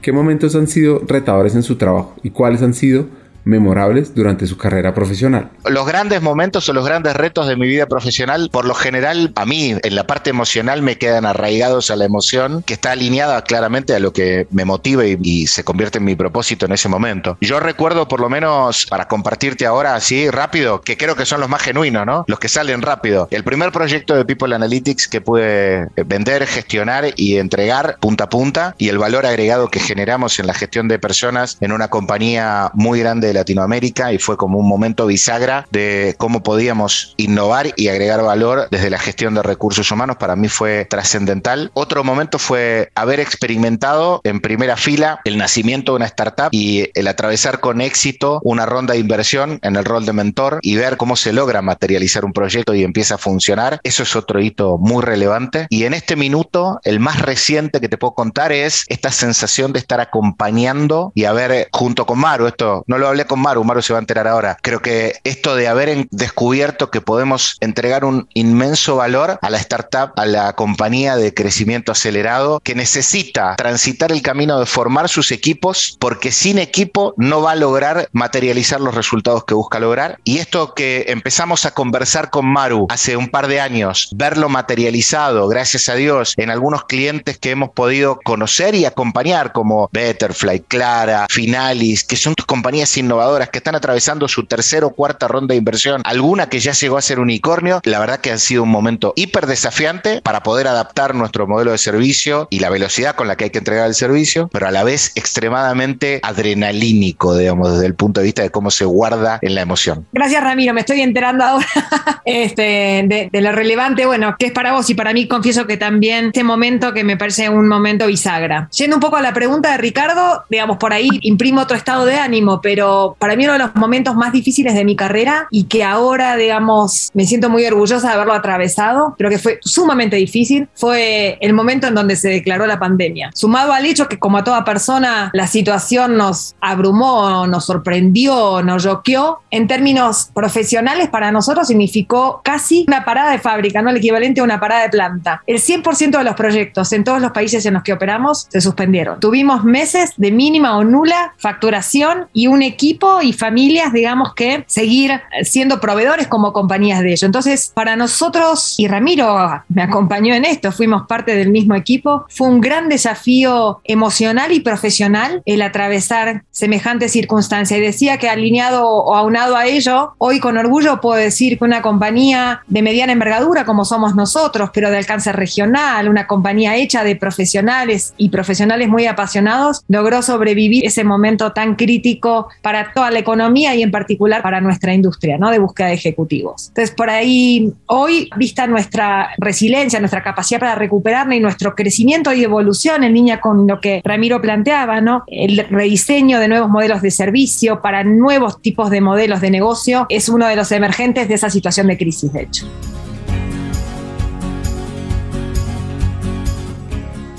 ¿Qué 0.00 0.10
momentos 0.10 0.56
han 0.56 0.66
sido 0.66 1.02
retadores 1.06 1.54
en 1.54 1.62
su 1.62 1.76
trabajo 1.76 2.14
y 2.22 2.30
cuáles 2.30 2.62
han 2.62 2.72
sido 2.72 3.06
memorables 3.44 4.14
durante 4.14 4.46
su 4.46 4.56
carrera 4.56 4.94
profesional. 4.94 5.50
Los 5.68 5.86
grandes 5.86 6.22
momentos 6.22 6.68
o 6.68 6.72
los 6.72 6.84
grandes 6.84 7.14
retos 7.14 7.46
de 7.46 7.56
mi 7.56 7.66
vida 7.66 7.86
profesional, 7.86 8.48
por 8.50 8.64
lo 8.64 8.74
general, 8.74 9.32
a 9.36 9.46
mí 9.46 9.74
en 9.82 9.94
la 9.94 10.06
parte 10.06 10.30
emocional 10.30 10.82
me 10.82 10.98
quedan 10.98 11.26
arraigados 11.26 11.90
a 11.90 11.96
la 11.96 12.04
emoción 12.04 12.62
que 12.62 12.74
está 12.74 12.92
alineada 12.92 13.42
claramente 13.42 13.94
a 13.94 13.98
lo 13.98 14.12
que 14.12 14.46
me 14.50 14.64
motiva 14.64 15.04
y, 15.04 15.44
se 15.44 15.62
convierte 15.62 15.98
en 15.98 16.04
mi 16.04 16.16
propósito 16.16 16.64
en 16.64 16.72
ese 16.72 16.88
momento. 16.88 17.36
Yo 17.40 17.60
recuerdo 17.60 18.08
por 18.08 18.20
lo 18.20 18.30
menos, 18.30 18.86
para 18.86 19.08
compartirte 19.08 19.66
ahora 19.66 19.94
así 19.94 20.30
rápido, 20.30 20.80
que 20.80 20.96
creo 20.96 21.16
que 21.16 21.26
son 21.26 21.40
los 21.40 21.48
más 21.48 21.62
genuinos, 21.62 22.06
¿no? 22.06 22.24
Los 22.28 22.38
que 22.38 22.48
salen 22.48 22.80
rápido. 22.82 23.28
El 23.30 23.44
primer 23.44 23.70
proyecto 23.72 24.16
de 24.16 24.24
People 24.24 24.54
Analytics 24.54 25.08
que 25.08 25.20
pude 25.20 25.88
vender, 26.06 26.46
gestionar 26.46 27.12
y 27.16 27.36
entregar 27.36 27.98
punta 28.00 28.24
a 28.24 28.28
punta 28.28 28.74
y 28.78 28.88
el 28.88 28.98
valor 28.98 29.26
agregado 29.26 29.68
que 29.68 29.80
generamos 29.80 30.38
en 30.38 30.46
la 30.46 30.54
gestión 30.54 30.88
de 30.88 30.98
personas 30.98 31.58
en 31.60 31.72
una 31.72 31.88
compañía 31.88 32.70
muy 32.74 33.00
grande 33.00 33.33
Latinoamérica 33.34 34.12
y 34.12 34.18
fue 34.18 34.36
como 34.36 34.58
un 34.58 34.68
momento 34.68 35.06
bisagra 35.06 35.66
de 35.70 36.14
cómo 36.18 36.42
podíamos 36.42 37.14
innovar 37.16 37.72
y 37.76 37.88
agregar 37.88 38.22
valor 38.22 38.68
desde 38.70 38.90
la 38.90 38.98
gestión 38.98 39.34
de 39.34 39.42
recursos 39.42 39.90
humanos. 39.90 40.16
Para 40.16 40.36
mí 40.36 40.48
fue 40.48 40.86
trascendental. 40.88 41.70
Otro 41.74 42.04
momento 42.04 42.38
fue 42.38 42.90
haber 42.94 43.20
experimentado 43.20 44.20
en 44.24 44.40
primera 44.40 44.76
fila 44.76 45.20
el 45.24 45.38
nacimiento 45.38 45.92
de 45.92 45.96
una 45.96 46.06
startup 46.06 46.48
y 46.52 46.90
el 46.94 47.08
atravesar 47.08 47.60
con 47.60 47.80
éxito 47.80 48.40
una 48.42 48.66
ronda 48.66 48.94
de 48.94 49.00
inversión 49.00 49.58
en 49.62 49.76
el 49.76 49.84
rol 49.84 50.06
de 50.06 50.12
mentor 50.12 50.58
y 50.62 50.76
ver 50.76 50.96
cómo 50.96 51.16
se 51.16 51.32
logra 51.32 51.62
materializar 51.62 52.24
un 52.24 52.32
proyecto 52.32 52.74
y 52.74 52.84
empieza 52.84 53.16
a 53.16 53.18
funcionar. 53.18 53.80
Eso 53.82 54.02
es 54.02 54.16
otro 54.16 54.40
hito 54.40 54.78
muy 54.78 55.02
relevante. 55.02 55.66
Y 55.70 55.84
en 55.84 55.94
este 55.94 56.16
minuto, 56.16 56.80
el 56.84 57.00
más 57.00 57.20
reciente 57.20 57.80
que 57.80 57.88
te 57.88 57.98
puedo 57.98 58.14
contar 58.14 58.52
es 58.52 58.84
esta 58.88 59.10
sensación 59.10 59.72
de 59.72 59.78
estar 59.78 60.00
acompañando 60.00 61.12
y 61.14 61.24
haber 61.24 61.68
junto 61.72 62.06
con 62.06 62.18
Maru, 62.18 62.46
esto 62.46 62.84
no 62.86 62.98
lo 62.98 63.08
hablé 63.08 63.23
con 63.26 63.40
Maru, 63.40 63.64
Maru 63.64 63.82
se 63.82 63.92
va 63.92 63.98
a 63.98 64.00
enterar 64.00 64.26
ahora. 64.26 64.58
Creo 64.62 64.80
que 64.80 65.14
esto 65.24 65.56
de 65.56 65.68
haber 65.68 66.06
descubierto 66.10 66.90
que 66.90 67.00
podemos 67.00 67.56
entregar 67.60 68.04
un 68.04 68.28
inmenso 68.34 68.96
valor 68.96 69.38
a 69.40 69.50
la 69.50 69.58
startup, 69.58 70.12
a 70.16 70.26
la 70.26 70.54
compañía 70.54 71.16
de 71.16 71.34
crecimiento 71.34 71.92
acelerado, 71.92 72.60
que 72.60 72.74
necesita 72.74 73.56
transitar 73.56 74.12
el 74.12 74.22
camino 74.22 74.58
de 74.58 74.66
formar 74.66 75.08
sus 75.08 75.32
equipos, 75.32 75.96
porque 75.98 76.32
sin 76.32 76.58
equipo 76.58 77.14
no 77.16 77.42
va 77.42 77.52
a 77.52 77.56
lograr 77.56 78.08
materializar 78.12 78.80
los 78.80 78.94
resultados 78.94 79.44
que 79.44 79.54
busca 79.54 79.78
lograr. 79.80 80.18
Y 80.24 80.38
esto 80.38 80.74
que 80.74 81.06
empezamos 81.08 81.66
a 81.66 81.72
conversar 81.72 82.30
con 82.30 82.46
Maru 82.46 82.86
hace 82.90 83.16
un 83.16 83.28
par 83.28 83.48
de 83.48 83.60
años, 83.60 84.08
verlo 84.14 84.48
materializado, 84.48 85.48
gracias 85.48 85.88
a 85.88 85.94
Dios, 85.94 86.34
en 86.36 86.50
algunos 86.50 86.84
clientes 86.84 87.38
que 87.38 87.50
hemos 87.50 87.70
podido 87.70 88.18
conocer 88.24 88.74
y 88.74 88.84
acompañar, 88.84 89.52
como 89.52 89.88
Betterfly, 89.92 90.60
Clara, 90.60 91.26
Finalis, 91.30 92.04
que 92.04 92.16
son 92.16 92.34
compañías 92.46 92.96
innovadoras 92.96 93.13
innovadoras 93.14 93.48
que 93.48 93.58
están 93.58 93.76
atravesando 93.76 94.26
su 94.26 94.44
tercera 94.44 94.86
o 94.86 94.90
cuarta 94.90 95.28
ronda 95.28 95.52
de 95.52 95.58
inversión, 95.58 96.02
alguna 96.04 96.48
que 96.48 96.58
ya 96.58 96.72
llegó 96.72 96.98
a 96.98 97.02
ser 97.02 97.20
unicornio, 97.20 97.80
la 97.84 98.00
verdad 98.00 98.18
que 98.18 98.32
ha 98.32 98.38
sido 98.38 98.64
un 98.64 98.70
momento 98.70 99.12
hiper 99.14 99.46
desafiante 99.46 100.20
para 100.22 100.42
poder 100.42 100.66
adaptar 100.66 101.14
nuestro 101.14 101.46
modelo 101.46 101.70
de 101.70 101.78
servicio 101.78 102.48
y 102.50 102.58
la 102.58 102.70
velocidad 102.70 103.14
con 103.14 103.28
la 103.28 103.36
que 103.36 103.44
hay 103.44 103.50
que 103.50 103.58
entregar 103.58 103.86
el 103.86 103.94
servicio, 103.94 104.48
pero 104.52 104.66
a 104.66 104.72
la 104.72 104.82
vez 104.82 105.12
extremadamente 105.14 106.18
adrenalínico, 106.24 107.36
digamos, 107.36 107.74
desde 107.74 107.86
el 107.86 107.94
punto 107.94 108.20
de 108.20 108.24
vista 108.24 108.42
de 108.42 108.50
cómo 108.50 108.72
se 108.72 108.84
guarda 108.84 109.38
en 109.42 109.54
la 109.54 109.60
emoción. 109.60 110.06
Gracias, 110.12 110.42
Ramiro. 110.42 110.74
Me 110.74 110.80
estoy 110.80 111.00
enterando 111.00 111.44
ahora 111.44 111.66
este, 112.24 113.28
de, 113.30 113.40
lo 113.40 113.52
relevante, 113.52 114.06
bueno, 114.06 114.34
que 114.38 114.46
es 114.46 114.52
para 114.52 114.72
vos 114.72 114.90
y 114.90 114.94
para 114.94 115.12
mí, 115.12 115.28
confieso 115.28 115.66
que 115.66 115.76
también 115.76 116.26
este 116.26 116.42
momento 116.42 116.92
que 116.92 117.04
me 117.04 117.16
parece 117.16 117.48
un 117.48 117.68
momento 117.68 118.08
bisagra. 118.08 118.68
Yendo 118.76 118.96
un 118.96 119.00
poco 119.00 119.16
a 119.16 119.22
la 119.22 119.32
pregunta 119.32 119.70
de 119.70 119.78
Ricardo, 119.78 120.42
digamos, 120.50 120.78
por 120.78 120.92
ahí 120.92 121.08
imprimo 121.22 121.60
otro 121.60 121.76
estado 121.76 122.06
de 122.06 122.16
ánimo, 122.16 122.60
pero 122.60 123.03
para 123.12 123.36
mí 123.36 123.44
uno 123.44 123.54
de 123.54 123.58
los 123.58 123.74
momentos 123.74 124.14
más 124.14 124.32
difíciles 124.32 124.74
de 124.74 124.84
mi 124.84 124.96
carrera 124.96 125.46
y 125.50 125.64
que 125.64 125.84
ahora, 125.84 126.36
digamos, 126.36 127.10
me 127.14 127.26
siento 127.26 127.50
muy 127.50 127.64
orgullosa 127.66 128.08
de 128.08 128.14
haberlo 128.14 128.32
atravesado, 128.32 129.14
pero 129.18 129.30
que 129.30 129.38
fue 129.38 129.58
sumamente 129.62 130.16
difícil, 130.16 130.68
fue 130.74 131.38
el 131.40 131.52
momento 131.52 131.86
en 131.86 131.94
donde 131.94 132.16
se 132.16 132.28
declaró 132.28 132.66
la 132.66 132.78
pandemia. 132.78 133.30
Sumado 133.34 133.72
al 133.72 133.86
hecho 133.86 134.08
que, 134.08 134.18
como 134.18 134.38
a 134.38 134.44
toda 134.44 134.64
persona, 134.64 135.30
la 135.32 135.46
situación 135.46 136.16
nos 136.16 136.54
abrumó, 136.60 137.46
nos 137.46 137.66
sorprendió, 137.66 138.62
nos 138.62 138.84
choqueó, 138.84 139.40
en 139.50 139.66
términos 139.66 140.30
profesionales 140.34 141.08
para 141.08 141.32
nosotros 141.32 141.68
significó 141.68 142.40
casi 142.44 142.84
una 142.86 143.04
parada 143.04 143.32
de 143.32 143.38
fábrica, 143.38 143.82
¿no? 143.82 143.90
El 143.90 143.96
equivalente 143.96 144.40
a 144.40 144.44
una 144.44 144.60
parada 144.60 144.82
de 144.82 144.88
planta. 144.90 145.42
El 145.46 145.58
100% 145.58 146.18
de 146.18 146.24
los 146.24 146.34
proyectos 146.34 146.92
en 146.92 147.04
todos 147.04 147.20
los 147.20 147.32
países 147.32 147.64
en 147.66 147.74
los 147.74 147.82
que 147.82 147.92
operamos 147.92 148.46
se 148.50 148.60
suspendieron. 148.60 149.20
Tuvimos 149.20 149.64
meses 149.64 150.12
de 150.16 150.30
mínima 150.30 150.76
o 150.76 150.84
nula 150.84 151.34
facturación 151.38 152.28
y 152.32 152.46
un 152.46 152.62
equipo 152.62 152.93
y 153.22 153.32
familias, 153.32 153.92
digamos, 153.92 154.34
que 154.34 154.64
seguir 154.66 155.20
siendo 155.42 155.80
proveedores 155.80 156.26
como 156.26 156.52
compañías 156.52 157.00
de 157.00 157.12
ello. 157.12 157.26
Entonces, 157.26 157.72
para 157.74 157.96
nosotros, 157.96 158.74
y 158.78 158.88
Ramiro 158.88 159.62
me 159.68 159.82
acompañó 159.82 160.34
en 160.34 160.44
esto, 160.44 160.72
fuimos 160.72 161.06
parte 161.06 161.36
del 161.36 161.50
mismo 161.50 161.74
equipo, 161.74 162.26
fue 162.28 162.48
un 162.48 162.60
gran 162.60 162.88
desafío 162.88 163.80
emocional 163.84 164.52
y 164.52 164.60
profesional 164.60 165.42
el 165.44 165.62
atravesar 165.62 166.44
semejante 166.50 167.08
circunstancia. 167.08 167.76
Y 167.76 167.80
decía 167.80 168.18
que 168.18 168.28
alineado 168.28 168.86
o 168.88 169.14
aunado 169.14 169.56
a 169.56 169.66
ello, 169.66 170.14
hoy 170.18 170.40
con 170.40 170.56
orgullo 170.56 171.00
puedo 171.00 171.18
decir 171.18 171.58
que 171.58 171.64
una 171.64 171.82
compañía 171.82 172.62
de 172.66 172.82
mediana 172.82 173.12
envergadura 173.12 173.64
como 173.64 173.84
somos 173.84 174.14
nosotros, 174.14 174.70
pero 174.72 174.90
de 174.90 174.98
alcance 174.98 175.32
regional, 175.32 176.08
una 176.08 176.26
compañía 176.26 176.76
hecha 176.76 177.04
de 177.04 177.16
profesionales 177.16 178.14
y 178.16 178.28
profesionales 178.28 178.88
muy 178.88 179.06
apasionados, 179.06 179.84
logró 179.88 180.22
sobrevivir 180.22 180.84
ese 180.84 181.04
momento 181.04 181.52
tan 181.52 181.74
crítico 181.76 182.48
para 182.62 182.73
toda 182.92 183.10
la 183.10 183.18
economía 183.18 183.74
y 183.74 183.82
en 183.82 183.90
particular 183.90 184.42
para 184.42 184.60
nuestra 184.60 184.92
industria 184.94 185.38
¿no? 185.38 185.50
de 185.50 185.58
búsqueda 185.58 185.88
de 185.88 185.94
ejecutivos. 185.94 186.68
Entonces, 186.68 186.94
por 186.94 187.10
ahí, 187.10 187.72
hoy, 187.86 188.28
vista 188.36 188.66
nuestra 188.66 189.30
resiliencia, 189.38 190.00
nuestra 190.00 190.22
capacidad 190.22 190.60
para 190.60 190.74
recuperarnos 190.74 191.36
y 191.36 191.40
nuestro 191.40 191.74
crecimiento 191.74 192.32
y 192.32 192.42
evolución 192.44 193.04
en 193.04 193.14
línea 193.14 193.40
con 193.40 193.66
lo 193.66 193.80
que 193.80 194.00
Ramiro 194.04 194.40
planteaba, 194.40 195.00
¿no? 195.00 195.24
el 195.26 195.66
rediseño 195.70 196.40
de 196.40 196.48
nuevos 196.48 196.68
modelos 196.68 197.02
de 197.02 197.10
servicio 197.10 197.80
para 197.80 198.04
nuevos 198.04 198.60
tipos 198.60 198.90
de 198.90 199.00
modelos 199.00 199.40
de 199.40 199.50
negocio, 199.50 200.06
es 200.08 200.28
uno 200.28 200.46
de 200.46 200.56
los 200.56 200.72
emergentes 200.72 201.28
de 201.28 201.34
esa 201.34 201.50
situación 201.50 201.86
de 201.86 201.96
crisis, 201.96 202.32
de 202.32 202.42
hecho. 202.42 202.66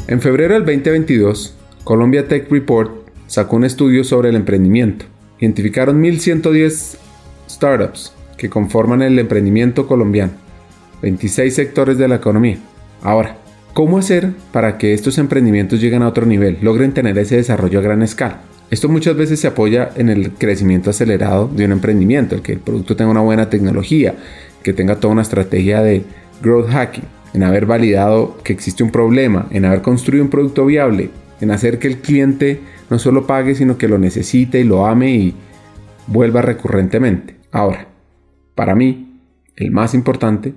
En 0.07 0.21
febrero 0.21 0.53
del 0.53 0.65
2022, 0.65 1.55
Colombia 1.83 2.27
Tech 2.27 2.51
Report 2.51 2.91
sacó 3.25 3.55
un 3.55 3.65
estudio 3.65 4.03
sobre 4.03 4.29
el 4.29 4.35
emprendimiento. 4.35 5.05
Identificaron 5.39 6.01
1.110 6.01 6.97
startups 7.49 8.13
que 8.37 8.49
conforman 8.49 9.01
el 9.01 9.19
emprendimiento 9.19 9.87
colombiano, 9.87 10.33
26 11.01 11.53
sectores 11.53 11.97
de 11.97 12.07
la 12.07 12.15
economía. 12.15 12.57
Ahora, 13.01 13.37
¿cómo 13.73 13.97
hacer 13.97 14.31
para 14.51 14.77
que 14.77 14.93
estos 14.93 15.17
emprendimientos 15.17 15.81
lleguen 15.81 16.03
a 16.03 16.07
otro 16.07 16.25
nivel, 16.25 16.57
logren 16.61 16.93
tener 16.93 17.17
ese 17.17 17.37
desarrollo 17.37 17.79
a 17.79 17.83
gran 17.83 18.01
escala? 18.01 18.41
Esto 18.71 18.89
muchas 18.89 19.15
veces 19.15 19.39
se 19.39 19.47
apoya 19.47 19.91
en 19.95 20.09
el 20.09 20.31
crecimiento 20.31 20.89
acelerado 20.89 21.47
de 21.47 21.65
un 21.65 21.71
emprendimiento, 21.71 22.35
el 22.35 22.41
que 22.41 22.53
el 22.53 22.59
producto 22.59 22.95
tenga 22.95 23.11
una 23.11 23.21
buena 23.21 23.49
tecnología, 23.49 24.15
que 24.63 24.73
tenga 24.73 24.99
toda 24.99 25.13
una 25.13 25.21
estrategia 25.21 25.81
de 25.81 26.03
growth 26.41 26.69
hacking 26.69 27.03
en 27.35 27.43
haber 27.43 27.65
validado 27.65 28.37
que 28.43 28.53
existe 28.53 28.83
un 28.83 28.91
problema, 28.91 29.47
en 29.51 29.65
haber 29.65 29.81
construido 29.81 30.23
un 30.23 30.29
producto 30.29 30.65
viable, 30.65 31.11
en 31.41 31.51
hacer 31.51 31.79
que 31.79 31.87
el 31.87 31.99
cliente 31.99 32.61
no 32.89 32.99
solo 32.99 33.25
pague, 33.25 33.55
sino 33.55 33.77
que 33.77 33.87
lo 33.87 33.97
necesite 33.97 34.59
y 34.59 34.63
lo 34.63 34.85
ame 34.85 35.11
y 35.11 35.35
vuelva 36.07 36.41
recurrentemente. 36.41 37.37
Ahora, 37.51 37.87
para 38.55 38.75
mí, 38.75 39.21
el 39.55 39.71
más 39.71 39.93
importante 39.93 40.53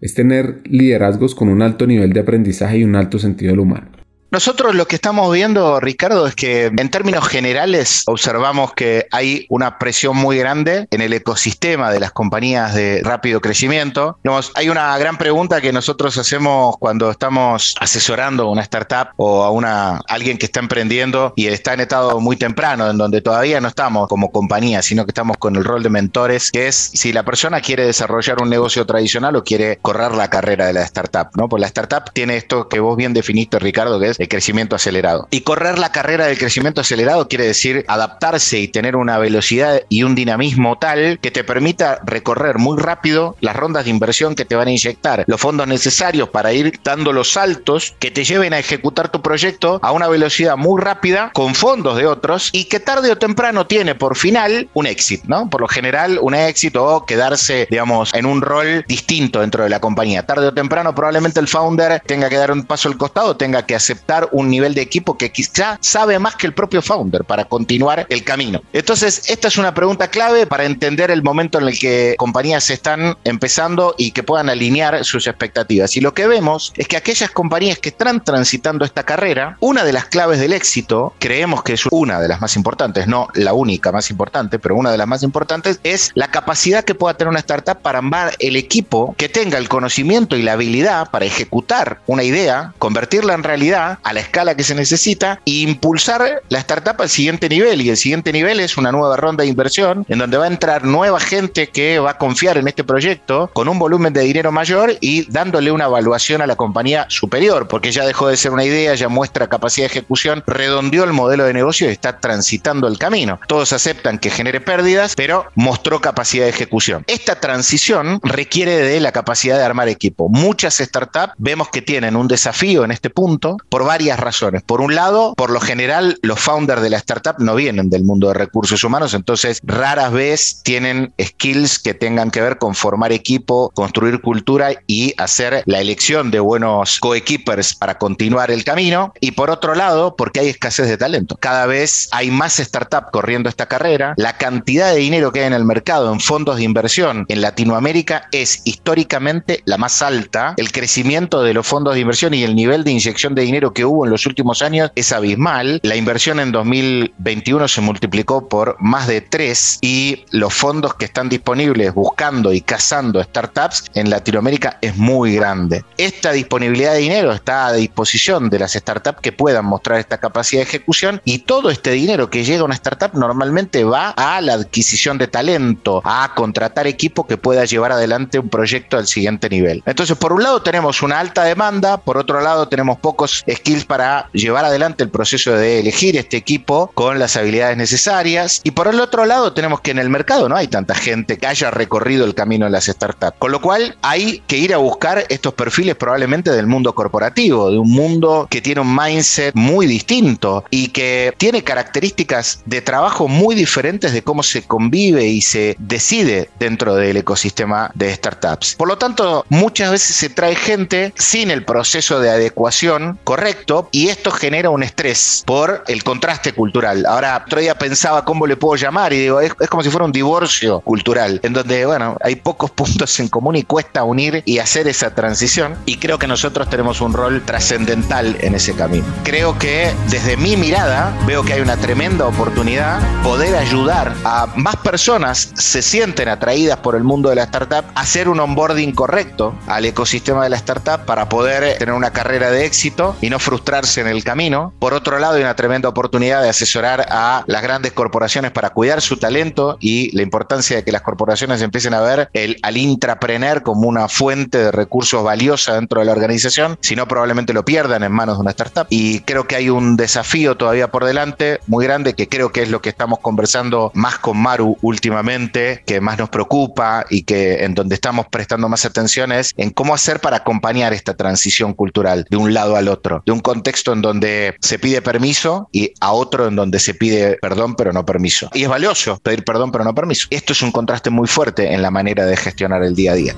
es 0.00 0.14
tener 0.14 0.60
liderazgos 0.64 1.34
con 1.34 1.48
un 1.48 1.62
alto 1.62 1.86
nivel 1.86 2.12
de 2.12 2.20
aprendizaje 2.20 2.78
y 2.78 2.84
un 2.84 2.96
alto 2.96 3.18
sentido 3.18 3.50
del 3.50 3.60
humano. 3.60 3.95
Nosotros 4.30 4.74
lo 4.74 4.86
que 4.88 4.96
estamos 4.96 5.32
viendo, 5.32 5.78
Ricardo, 5.78 6.26
es 6.26 6.34
que 6.34 6.66
en 6.66 6.90
términos 6.90 7.28
generales 7.28 8.02
observamos 8.06 8.74
que 8.74 9.06
hay 9.12 9.46
una 9.48 9.78
presión 9.78 10.16
muy 10.16 10.36
grande 10.36 10.88
en 10.90 11.00
el 11.00 11.12
ecosistema 11.12 11.92
de 11.92 12.00
las 12.00 12.10
compañías 12.10 12.74
de 12.74 13.02
rápido 13.04 13.40
crecimiento. 13.40 14.18
hay 14.54 14.68
una 14.68 14.98
gran 14.98 15.16
pregunta 15.16 15.60
que 15.60 15.72
nosotros 15.72 16.18
hacemos 16.18 16.76
cuando 16.78 17.10
estamos 17.10 17.76
asesorando 17.80 18.44
a 18.44 18.50
una 18.50 18.62
startup 18.62 19.08
o 19.16 19.44
a 19.64 20.02
alguien 20.08 20.38
que 20.38 20.46
está 20.46 20.60
emprendiendo 20.60 21.32
y 21.36 21.46
está 21.46 21.74
en 21.74 21.80
estado 21.80 22.18
muy 22.20 22.36
temprano, 22.36 22.90
en 22.90 22.98
donde 22.98 23.22
todavía 23.22 23.60
no 23.60 23.68
estamos 23.68 24.08
como 24.08 24.32
compañía, 24.32 24.82
sino 24.82 25.04
que 25.04 25.10
estamos 25.10 25.36
con 25.38 25.54
el 25.54 25.64
rol 25.64 25.84
de 25.84 25.90
mentores, 25.90 26.50
que 26.50 26.66
es 26.66 26.74
si 26.74 27.12
la 27.12 27.24
persona 27.24 27.60
quiere 27.60 27.86
desarrollar 27.86 28.42
un 28.42 28.50
negocio 28.50 28.84
tradicional 28.86 29.36
o 29.36 29.44
quiere 29.44 29.78
correr 29.80 30.12
la 30.12 30.28
carrera 30.30 30.66
de 30.66 30.72
la 30.72 30.82
startup, 30.82 31.28
¿no? 31.36 31.48
Pues 31.48 31.60
la 31.60 31.68
startup 31.68 32.12
tiene 32.12 32.36
esto 32.36 32.68
que 32.68 32.80
vos 32.80 32.96
bien 32.96 33.12
definiste, 33.12 33.58
Ricardo, 33.58 34.00
que 34.00 34.08
es 34.08 34.15
el 34.18 34.28
crecimiento 34.28 34.76
acelerado. 34.76 35.28
Y 35.30 35.42
correr 35.42 35.78
la 35.78 35.92
carrera 35.92 36.26
del 36.26 36.38
crecimiento 36.38 36.80
acelerado 36.80 37.28
quiere 37.28 37.46
decir 37.46 37.84
adaptarse 37.88 38.58
y 38.58 38.68
tener 38.68 38.96
una 38.96 39.18
velocidad 39.18 39.82
y 39.88 40.02
un 40.02 40.14
dinamismo 40.14 40.78
tal 40.78 41.18
que 41.20 41.30
te 41.30 41.44
permita 41.44 42.00
recorrer 42.04 42.58
muy 42.58 42.78
rápido 42.78 43.36
las 43.40 43.56
rondas 43.56 43.84
de 43.84 43.90
inversión 43.90 44.34
que 44.34 44.44
te 44.44 44.56
van 44.56 44.68
a 44.68 44.72
inyectar, 44.72 45.24
los 45.26 45.40
fondos 45.40 45.66
necesarios 45.66 46.28
para 46.28 46.52
ir 46.52 46.80
dando 46.82 47.12
los 47.12 47.32
saltos 47.32 47.94
que 47.98 48.10
te 48.10 48.24
lleven 48.24 48.52
a 48.52 48.58
ejecutar 48.58 49.10
tu 49.10 49.22
proyecto 49.22 49.78
a 49.82 49.92
una 49.92 50.08
velocidad 50.08 50.56
muy 50.56 50.80
rápida 50.80 51.30
con 51.32 51.54
fondos 51.54 51.96
de 51.96 52.06
otros 52.06 52.50
y 52.52 52.64
que 52.64 52.80
tarde 52.80 53.10
o 53.10 53.16
temprano 53.16 53.66
tiene 53.66 53.94
por 53.94 54.16
final 54.16 54.68
un 54.74 54.86
éxito, 54.86 55.24
¿no? 55.28 55.48
Por 55.50 55.60
lo 55.60 55.68
general 55.68 56.18
un 56.20 56.34
éxito 56.34 56.84
o 56.84 57.06
quedarse, 57.06 57.66
digamos, 57.70 58.14
en 58.14 58.26
un 58.26 58.40
rol 58.40 58.84
distinto 58.88 59.40
dentro 59.40 59.64
de 59.64 59.70
la 59.70 59.80
compañía. 59.80 60.24
Tarde 60.24 60.48
o 60.48 60.54
temprano 60.54 60.94
probablemente 60.94 61.40
el 61.40 61.48
founder 61.48 62.00
tenga 62.06 62.28
que 62.28 62.36
dar 62.36 62.52
un 62.52 62.64
paso 62.64 62.88
al 62.88 62.96
costado, 62.96 63.36
tenga 63.36 63.66
que 63.66 63.74
aceptar 63.74 64.05
un 64.32 64.48
nivel 64.48 64.74
de 64.74 64.82
equipo 64.82 65.16
que 65.18 65.32
quizá 65.32 65.78
sabe 65.80 66.18
más 66.18 66.36
que 66.36 66.46
el 66.46 66.54
propio 66.54 66.82
founder 66.82 67.24
para 67.24 67.44
continuar 67.44 68.06
el 68.08 68.24
camino. 68.24 68.62
Entonces, 68.72 69.28
esta 69.28 69.48
es 69.48 69.58
una 69.58 69.74
pregunta 69.74 70.08
clave 70.08 70.46
para 70.46 70.64
entender 70.64 71.10
el 71.10 71.22
momento 71.22 71.58
en 71.58 71.68
el 71.68 71.78
que 71.78 72.14
compañías 72.18 72.70
están 72.70 73.16
empezando 73.24 73.94
y 73.98 74.12
que 74.12 74.22
puedan 74.22 74.48
alinear 74.48 75.04
sus 75.04 75.26
expectativas. 75.26 75.96
Y 75.96 76.00
lo 76.00 76.14
que 76.14 76.26
vemos 76.26 76.72
es 76.76 76.88
que 76.88 76.96
aquellas 76.96 77.30
compañías 77.30 77.78
que 77.78 77.90
están 77.90 78.22
transitando 78.24 78.84
esta 78.84 79.04
carrera, 79.04 79.56
una 79.60 79.84
de 79.84 79.92
las 79.92 80.06
claves 80.06 80.40
del 80.40 80.52
éxito, 80.52 81.14
creemos 81.18 81.62
que 81.62 81.74
es 81.74 81.86
una 81.90 82.20
de 82.20 82.28
las 82.28 82.40
más 82.40 82.56
importantes, 82.56 83.06
no 83.06 83.28
la 83.34 83.52
única 83.52 83.92
más 83.92 84.10
importante, 84.10 84.58
pero 84.58 84.76
una 84.76 84.90
de 84.90 84.98
las 84.98 85.06
más 85.06 85.22
importantes, 85.22 85.80
es 85.82 86.12
la 86.14 86.28
capacidad 86.28 86.84
que 86.84 86.94
pueda 86.94 87.16
tener 87.16 87.30
una 87.30 87.40
startup 87.40 87.80
para 87.82 87.98
armar 87.98 88.34
el 88.38 88.56
equipo 88.56 89.14
que 89.16 89.28
tenga 89.28 89.58
el 89.58 89.68
conocimiento 89.68 90.36
y 90.36 90.42
la 90.42 90.52
habilidad 90.52 91.10
para 91.10 91.24
ejecutar 91.24 92.00
una 92.06 92.22
idea, 92.22 92.72
convertirla 92.78 93.34
en 93.34 93.42
realidad, 93.42 93.95
a 94.02 94.12
la 94.12 94.20
escala 94.20 94.54
que 94.54 94.62
se 94.62 94.74
necesita 94.74 95.40
e 95.44 95.62
impulsar 95.62 96.42
la 96.48 96.58
startup 96.58 97.00
al 97.00 97.08
siguiente 97.08 97.48
nivel. 97.48 97.82
Y 97.82 97.90
el 97.90 97.96
siguiente 97.96 98.32
nivel 98.32 98.60
es 98.60 98.76
una 98.76 98.92
nueva 98.92 99.16
ronda 99.16 99.42
de 99.42 99.48
inversión 99.48 100.04
en 100.08 100.18
donde 100.18 100.36
va 100.36 100.44
a 100.44 100.48
entrar 100.48 100.84
nueva 100.84 101.20
gente 101.20 101.68
que 101.68 101.98
va 101.98 102.12
a 102.12 102.18
confiar 102.18 102.58
en 102.58 102.68
este 102.68 102.84
proyecto 102.84 103.50
con 103.52 103.68
un 103.68 103.78
volumen 103.78 104.12
de 104.12 104.22
dinero 104.22 104.52
mayor 104.52 104.94
y 105.00 105.30
dándole 105.30 105.70
una 105.72 105.84
evaluación 105.86 106.42
a 106.42 106.46
la 106.46 106.56
compañía 106.56 107.06
superior, 107.08 107.68
porque 107.68 107.92
ya 107.92 108.06
dejó 108.06 108.28
de 108.28 108.36
ser 108.36 108.52
una 108.52 108.64
idea, 108.64 108.94
ya 108.94 109.08
muestra 109.08 109.48
capacidad 109.48 109.86
de 109.86 109.92
ejecución, 109.92 110.42
redondeó 110.46 111.04
el 111.04 111.12
modelo 111.12 111.44
de 111.44 111.52
negocio 111.52 111.88
y 111.88 111.92
está 111.92 112.18
transitando 112.18 112.88
el 112.88 112.98
camino. 112.98 113.40
Todos 113.48 113.72
aceptan 113.72 114.18
que 114.18 114.30
genere 114.30 114.60
pérdidas, 114.60 115.14
pero 115.16 115.46
mostró 115.54 116.00
capacidad 116.00 116.44
de 116.44 116.50
ejecución. 116.50 117.04
Esta 117.06 117.40
transición 117.40 118.20
requiere 118.22 118.76
de 118.76 119.00
la 119.00 119.12
capacidad 119.12 119.56
de 119.58 119.64
armar 119.64 119.88
equipo. 119.88 120.28
Muchas 120.28 120.76
startups 120.78 121.34
vemos 121.38 121.68
que 121.68 121.82
tienen 121.82 122.16
un 122.16 122.28
desafío 122.28 122.84
en 122.84 122.90
este 122.90 123.10
punto 123.10 123.56
por 123.68 123.84
varias 123.86 124.20
razones. 124.20 124.62
Por 124.62 124.80
un 124.80 124.94
lado, 124.94 125.34
por 125.34 125.50
lo 125.50 125.60
general, 125.60 126.18
los 126.22 126.38
founders 126.38 126.82
de 126.82 126.90
la 126.90 126.98
startup 126.98 127.36
no 127.38 127.54
vienen 127.54 127.88
del 127.88 128.04
mundo 128.04 128.28
de 128.28 128.34
recursos 128.34 128.84
humanos, 128.84 129.14
entonces 129.14 129.60
raras 129.64 130.12
vez 130.12 130.60
tienen 130.62 131.14
skills 131.20 131.78
que 131.78 131.94
tengan 131.94 132.30
que 132.30 132.40
ver 132.40 132.58
con 132.58 132.74
formar 132.74 133.12
equipo, 133.12 133.70
construir 133.74 134.20
cultura 134.20 134.72
y 134.86 135.14
hacer 135.16 135.62
la 135.66 135.80
elección 135.80 136.30
de 136.30 136.40
buenos 136.40 136.98
coequippers 137.00 137.74
para 137.74 137.98
continuar 137.98 138.50
el 138.50 138.64
camino. 138.64 139.12
Y 139.20 139.32
por 139.32 139.50
otro 139.50 139.74
lado, 139.74 140.16
porque 140.16 140.40
hay 140.40 140.48
escasez 140.48 140.88
de 140.88 140.96
talento. 140.96 141.36
Cada 141.36 141.66
vez 141.66 142.08
hay 142.12 142.30
más 142.30 142.56
startups 142.56 143.08
corriendo 143.12 143.48
esta 143.48 143.66
carrera. 143.66 144.14
La 144.16 144.36
cantidad 144.36 144.92
de 144.92 144.98
dinero 144.98 145.32
que 145.32 145.40
hay 145.40 145.46
en 145.46 145.52
el 145.52 145.64
mercado 145.64 146.12
en 146.12 146.20
fondos 146.20 146.56
de 146.56 146.64
inversión 146.64 147.24
en 147.28 147.40
Latinoamérica 147.40 148.28
es 148.32 148.62
históricamente 148.64 149.62
la 149.64 149.78
más 149.78 150.02
alta. 150.02 150.54
El 150.56 150.72
crecimiento 150.72 151.42
de 151.42 151.54
los 151.54 151.66
fondos 151.66 151.94
de 151.94 152.00
inversión 152.00 152.34
y 152.34 152.42
el 152.42 152.54
nivel 152.54 152.84
de 152.84 152.92
inyección 152.92 153.34
de 153.34 153.42
dinero 153.42 153.72
que 153.76 153.84
hubo 153.84 154.06
en 154.06 154.10
los 154.10 154.24
últimos 154.24 154.62
años 154.62 154.90
es 154.94 155.12
abismal. 155.12 155.80
La 155.82 155.96
inversión 155.96 156.40
en 156.40 156.50
2021 156.50 157.68
se 157.68 157.82
multiplicó 157.82 158.48
por 158.48 158.76
más 158.80 159.06
de 159.06 159.20
tres 159.20 159.78
y 159.82 160.24
los 160.30 160.54
fondos 160.54 160.94
que 160.94 161.04
están 161.04 161.28
disponibles 161.28 161.92
buscando 161.92 162.54
y 162.54 162.62
cazando 162.62 163.22
startups 163.22 163.84
en 163.92 164.08
Latinoamérica 164.08 164.78
es 164.80 164.96
muy 164.96 165.34
grande. 165.34 165.84
Esta 165.98 166.32
disponibilidad 166.32 166.94
de 166.94 167.00
dinero 167.00 167.32
está 167.32 167.66
a 167.66 167.74
disposición 167.74 168.48
de 168.48 168.60
las 168.60 168.72
startups 168.72 169.20
que 169.20 169.32
puedan 169.32 169.66
mostrar 169.66 170.00
esta 170.00 170.16
capacidad 170.16 170.62
de 170.62 170.68
ejecución 170.68 171.20
y 171.26 171.40
todo 171.40 171.68
este 171.68 171.90
dinero 171.90 172.30
que 172.30 172.44
llega 172.44 172.62
a 172.62 172.64
una 172.64 172.74
startup 172.74 173.12
normalmente 173.12 173.84
va 173.84 174.14
a 174.16 174.40
la 174.40 174.54
adquisición 174.54 175.18
de 175.18 175.28
talento, 175.28 176.00
a 176.02 176.32
contratar 176.34 176.86
equipo 176.86 177.26
que 177.26 177.36
pueda 177.36 177.66
llevar 177.66 177.92
adelante 177.92 178.38
un 178.38 178.48
proyecto 178.48 178.96
al 178.96 179.06
siguiente 179.06 179.50
nivel. 179.50 179.82
Entonces, 179.84 180.16
por 180.16 180.32
un 180.32 180.42
lado 180.42 180.62
tenemos 180.62 181.02
una 181.02 181.20
alta 181.20 181.44
demanda, 181.44 181.98
por 181.98 182.16
otro 182.16 182.40
lado 182.40 182.68
tenemos 182.68 182.98
pocos 183.00 183.44
para 183.86 184.28
llevar 184.32 184.64
adelante 184.64 185.02
el 185.02 185.10
proceso 185.10 185.52
de 185.52 185.80
elegir 185.80 186.16
este 186.16 186.36
equipo 186.36 186.90
con 186.94 187.18
las 187.18 187.36
habilidades 187.36 187.76
necesarias 187.76 188.60
y 188.62 188.70
por 188.70 188.86
el 188.86 189.00
otro 189.00 189.24
lado 189.24 189.52
tenemos 189.52 189.80
que 189.80 189.90
en 189.90 189.98
el 189.98 190.08
mercado 190.08 190.48
no 190.48 190.54
hay 190.54 190.68
tanta 190.68 190.94
gente 190.94 191.36
que 191.36 191.48
haya 191.48 191.72
recorrido 191.72 192.24
el 192.24 192.34
camino 192.34 192.66
en 192.66 192.72
las 192.72 192.84
startups, 192.84 193.36
con 193.38 193.50
lo 193.50 193.60
cual 193.60 193.96
hay 194.02 194.40
que 194.46 194.56
ir 194.56 194.72
a 194.72 194.76
buscar 194.76 195.24
estos 195.28 195.54
perfiles 195.54 195.96
probablemente 195.96 196.52
del 196.52 196.68
mundo 196.68 196.94
corporativo, 196.94 197.70
de 197.72 197.78
un 197.78 197.90
mundo 197.90 198.46
que 198.48 198.60
tiene 198.60 198.82
un 198.82 198.94
mindset 198.94 199.52
muy 199.54 199.86
distinto 199.86 200.64
y 200.70 200.88
que 200.88 201.34
tiene 201.36 201.64
características 201.64 202.62
de 202.66 202.82
trabajo 202.82 203.26
muy 203.26 203.56
diferentes 203.56 204.12
de 204.12 204.22
cómo 204.22 204.44
se 204.44 204.62
convive 204.62 205.26
y 205.26 205.40
se 205.40 205.74
decide 205.80 206.50
dentro 206.60 206.94
del 206.94 207.16
ecosistema 207.16 207.90
de 207.94 208.14
startups. 208.14 208.76
Por 208.76 208.86
lo 208.86 208.96
tanto, 208.96 209.44
muchas 209.48 209.90
veces 209.90 210.14
se 210.14 210.30
trae 210.30 210.54
gente 210.54 211.12
sin 211.16 211.50
el 211.50 211.64
proceso 211.64 212.20
de 212.20 212.30
adecuación 212.30 213.18
correcto 213.24 213.55
y 213.90 214.08
esto 214.08 214.30
genera 214.30 214.70
un 214.70 214.82
estrés 214.82 215.42
por 215.46 215.84
el 215.88 216.02
contraste 216.04 216.52
cultural. 216.52 217.04
Ahora, 217.06 217.42
otro 217.44 217.60
día 217.60 217.76
pensaba 217.76 218.24
cómo 218.24 218.46
le 218.46 218.56
puedo 218.56 218.76
llamar 218.76 219.12
y 219.12 219.20
digo, 219.20 219.40
es, 219.40 219.52
es 219.60 219.68
como 219.68 219.82
si 219.82 219.90
fuera 219.90 220.04
un 220.04 220.12
divorcio 220.12 220.80
cultural, 220.80 221.40
en 221.42 221.52
donde, 221.52 221.86
bueno, 221.86 222.16
hay 222.22 222.36
pocos 222.36 222.70
puntos 222.76 223.18
en 223.20 223.28
común 223.28 223.56
y 223.56 223.62
cuesta 223.62 224.04
unir 224.04 224.42
y 224.44 224.58
hacer 224.58 224.88
esa 224.88 225.14
transición 225.14 225.76
y 225.86 225.96
creo 225.96 226.18
que 226.18 226.26
nosotros 226.26 226.68
tenemos 226.68 227.00
un 227.00 227.12
rol 227.12 227.42
trascendental 227.44 228.36
en 228.40 228.54
ese 228.54 228.74
camino. 228.74 229.04
Creo 229.24 229.58
que 229.58 229.92
desde 230.08 230.36
mi 230.36 230.56
mirada 230.56 231.16
veo 231.26 231.42
que 231.42 231.54
hay 231.54 231.60
una 231.60 231.76
tremenda 231.76 232.26
oportunidad 232.26 233.00
poder 233.22 233.56
ayudar 233.56 234.14
a 234.24 234.46
más 234.56 234.76
personas 234.76 235.52
se 235.54 235.82
sienten 235.82 236.28
atraídas 236.28 236.78
por 236.78 236.96
el 236.96 237.04
mundo 237.04 237.28
de 237.28 237.36
la 237.36 237.44
startup 237.44 237.84
hacer 237.94 238.28
un 238.28 238.40
onboarding 238.40 238.92
correcto 238.92 239.54
al 239.66 239.84
ecosistema 239.84 240.44
de 240.44 240.50
la 240.50 240.56
startup 240.56 241.04
para 241.04 241.28
poder 241.28 241.78
tener 241.78 241.94
una 241.94 242.12
carrera 242.12 242.50
de 242.50 242.64
éxito 242.64 243.16
y 243.20 243.30
no 243.30 243.38
frustrarse 243.46 244.00
en 244.00 244.08
el 244.08 244.24
camino. 244.24 244.74
Por 244.80 244.92
otro 244.92 245.20
lado, 245.20 245.34
hay 245.34 245.42
una 245.42 245.54
tremenda 245.54 245.88
oportunidad 245.88 246.42
de 246.42 246.48
asesorar 246.48 247.06
a 247.08 247.44
las 247.46 247.62
grandes 247.62 247.92
corporaciones 247.92 248.50
para 248.50 248.70
cuidar 248.70 249.00
su 249.00 249.18
talento 249.18 249.76
y 249.78 250.10
la 250.16 250.22
importancia 250.22 250.76
de 250.76 250.82
que 250.82 250.90
las 250.90 251.02
corporaciones 251.02 251.62
empiecen 251.62 251.94
a 251.94 252.00
ver 252.00 252.28
al 252.62 252.76
intrapreneur 252.76 253.62
como 253.62 253.86
una 253.86 254.08
fuente 254.08 254.58
de 254.58 254.72
recursos 254.72 255.22
valiosa 255.22 255.74
dentro 255.74 256.00
de 256.00 256.06
la 256.06 256.12
organización, 256.12 256.76
si 256.80 256.96
no 256.96 257.06
probablemente 257.06 257.52
lo 257.52 257.64
pierdan 257.64 258.02
en 258.02 258.10
manos 258.10 258.36
de 258.36 258.40
una 258.40 258.50
startup. 258.50 258.88
Y 258.90 259.20
creo 259.20 259.46
que 259.46 259.54
hay 259.54 259.70
un 259.70 259.96
desafío 259.96 260.56
todavía 260.56 260.90
por 260.90 261.04
delante 261.04 261.60
muy 261.68 261.84
grande 261.84 262.14
que 262.14 262.28
creo 262.28 262.50
que 262.50 262.62
es 262.62 262.70
lo 262.70 262.82
que 262.82 262.88
estamos 262.88 263.20
conversando 263.20 263.92
más 263.94 264.18
con 264.18 264.38
Maru 264.38 264.76
últimamente, 264.82 265.84
que 265.86 266.00
más 266.00 266.18
nos 266.18 266.30
preocupa 266.30 267.04
y 267.10 267.22
que 267.22 267.64
en 267.64 267.74
donde 267.74 267.94
estamos 267.94 268.26
prestando 268.26 268.68
más 268.68 268.84
atención 268.84 269.30
es 269.30 269.54
en 269.56 269.70
cómo 269.70 269.94
hacer 269.94 270.18
para 270.18 270.38
acompañar 270.38 270.92
esta 270.92 271.14
transición 271.14 271.74
cultural 271.74 272.26
de 272.28 272.36
un 272.36 272.52
lado 272.52 272.74
al 272.74 272.88
otro, 272.88 273.22
de 273.24 273.35
un 273.35 273.35
contexto 273.40 273.92
en 273.92 274.02
donde 274.02 274.56
se 274.60 274.78
pide 274.78 275.02
permiso 275.02 275.68
y 275.72 275.92
a 276.00 276.12
otro 276.12 276.48
en 276.48 276.56
donde 276.56 276.78
se 276.78 276.94
pide 276.94 277.38
perdón 277.40 277.74
pero 277.74 277.92
no 277.92 278.04
permiso. 278.04 278.50
Y 278.54 278.62
es 278.62 278.68
valioso 278.68 279.18
pedir 279.22 279.44
perdón 279.44 279.72
pero 279.72 279.84
no 279.84 279.94
permiso. 279.94 280.26
Esto 280.30 280.52
es 280.52 280.62
un 280.62 280.72
contraste 280.72 281.10
muy 281.10 281.26
fuerte 281.26 281.72
en 281.72 281.82
la 281.82 281.90
manera 281.90 282.26
de 282.26 282.36
gestionar 282.36 282.82
el 282.82 282.94
día 282.94 283.12
a 283.12 283.14
día. 283.14 283.34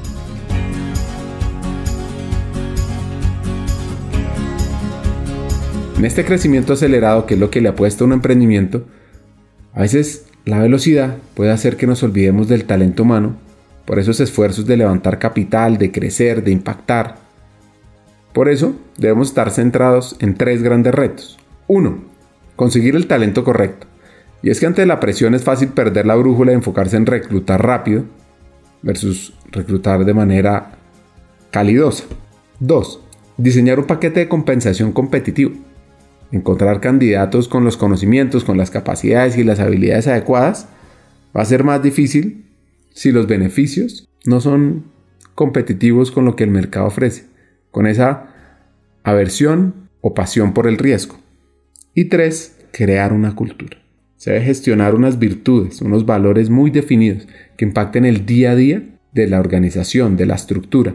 En 5.99 6.05
este 6.05 6.25
crecimiento 6.25 6.75
acelerado, 6.75 7.27
que 7.27 7.35
es 7.35 7.40
lo 7.40 7.51
que 7.51 7.61
le 7.61 7.70
apuesta 7.70 8.05
a 8.05 8.07
un 8.07 8.12
emprendimiento, 8.12 8.87
a 9.75 9.81
veces 9.81 10.27
la 10.44 10.61
velocidad 10.61 11.16
puede 11.35 11.51
hacer 11.51 11.77
que 11.77 11.88
nos 11.88 12.05
olvidemos 12.05 12.46
del 12.46 12.66
talento 12.66 13.03
humano 13.03 13.37
por 13.85 13.99
esos 13.99 14.20
esfuerzos 14.20 14.64
de 14.64 14.77
levantar 14.77 15.18
capital, 15.18 15.77
de 15.77 15.90
crecer, 15.90 16.44
de 16.44 16.53
impactar. 16.53 17.16
Por 18.38 18.48
eso 18.48 18.77
debemos 18.96 19.31
estar 19.31 19.51
centrados 19.51 20.14
en 20.20 20.37
tres 20.37 20.62
grandes 20.62 20.94
retos. 20.94 21.38
Uno, 21.66 22.05
conseguir 22.55 22.94
el 22.94 23.09
talento 23.09 23.42
correcto. 23.42 23.88
Y 24.44 24.51
es 24.51 24.61
que 24.61 24.66
ante 24.66 24.87
la 24.87 25.01
presión 25.01 25.35
es 25.35 25.42
fácil 25.42 25.70
perder 25.70 26.07
la 26.07 26.14
brújula 26.14 26.53
y 26.53 26.55
enfocarse 26.55 26.96
en 26.96 27.07
reclutar 27.07 27.66
rápido 27.66 28.05
versus 28.81 29.35
reclutar 29.51 30.05
de 30.05 30.14
manera 30.14 30.70
calidosa. 31.51 32.05
2. 32.61 33.01
Diseñar 33.38 33.81
un 33.81 33.87
paquete 33.87 34.20
de 34.20 34.29
compensación 34.29 34.92
competitivo. 34.92 35.55
Encontrar 36.31 36.81
candidatos 36.81 37.48
con 37.48 37.64
los 37.64 37.77
conocimientos, 37.77 38.44
con 38.44 38.57
las 38.57 38.70
capacidades 38.70 39.37
y 39.37 39.42
las 39.42 39.59
habilidades 39.59 40.07
adecuadas 40.07 40.68
va 41.37 41.42
a 41.42 41.44
ser 41.44 41.64
más 41.64 41.83
difícil 41.83 42.44
si 42.92 43.11
los 43.11 43.27
beneficios 43.27 44.09
no 44.24 44.40
son 44.40 44.85
competitivos 45.35 46.12
con 46.12 46.24
lo 46.24 46.37
que 46.37 46.44
el 46.44 46.53
mercado 46.53 46.87
ofrece, 46.87 47.27
con 47.70 47.87
esa 47.87 48.28
aversión 49.02 49.88
o 50.00 50.14
pasión 50.14 50.52
por 50.52 50.66
el 50.66 50.78
riesgo. 50.78 51.18
Y 51.94 52.07
tres, 52.07 52.59
crear 52.72 53.12
una 53.12 53.35
cultura. 53.35 53.78
Se 54.16 54.33
debe 54.33 54.44
gestionar 54.44 54.94
unas 54.94 55.18
virtudes, 55.18 55.81
unos 55.81 56.04
valores 56.04 56.50
muy 56.50 56.70
definidos 56.70 57.26
que 57.57 57.64
impacten 57.64 58.04
el 58.04 58.26
día 58.26 58.52
a 58.52 58.57
día 58.57 58.83
de 59.12 59.26
la 59.28 59.40
organización, 59.40 60.16
de 60.16 60.26
la 60.26 60.35
estructura, 60.35 60.94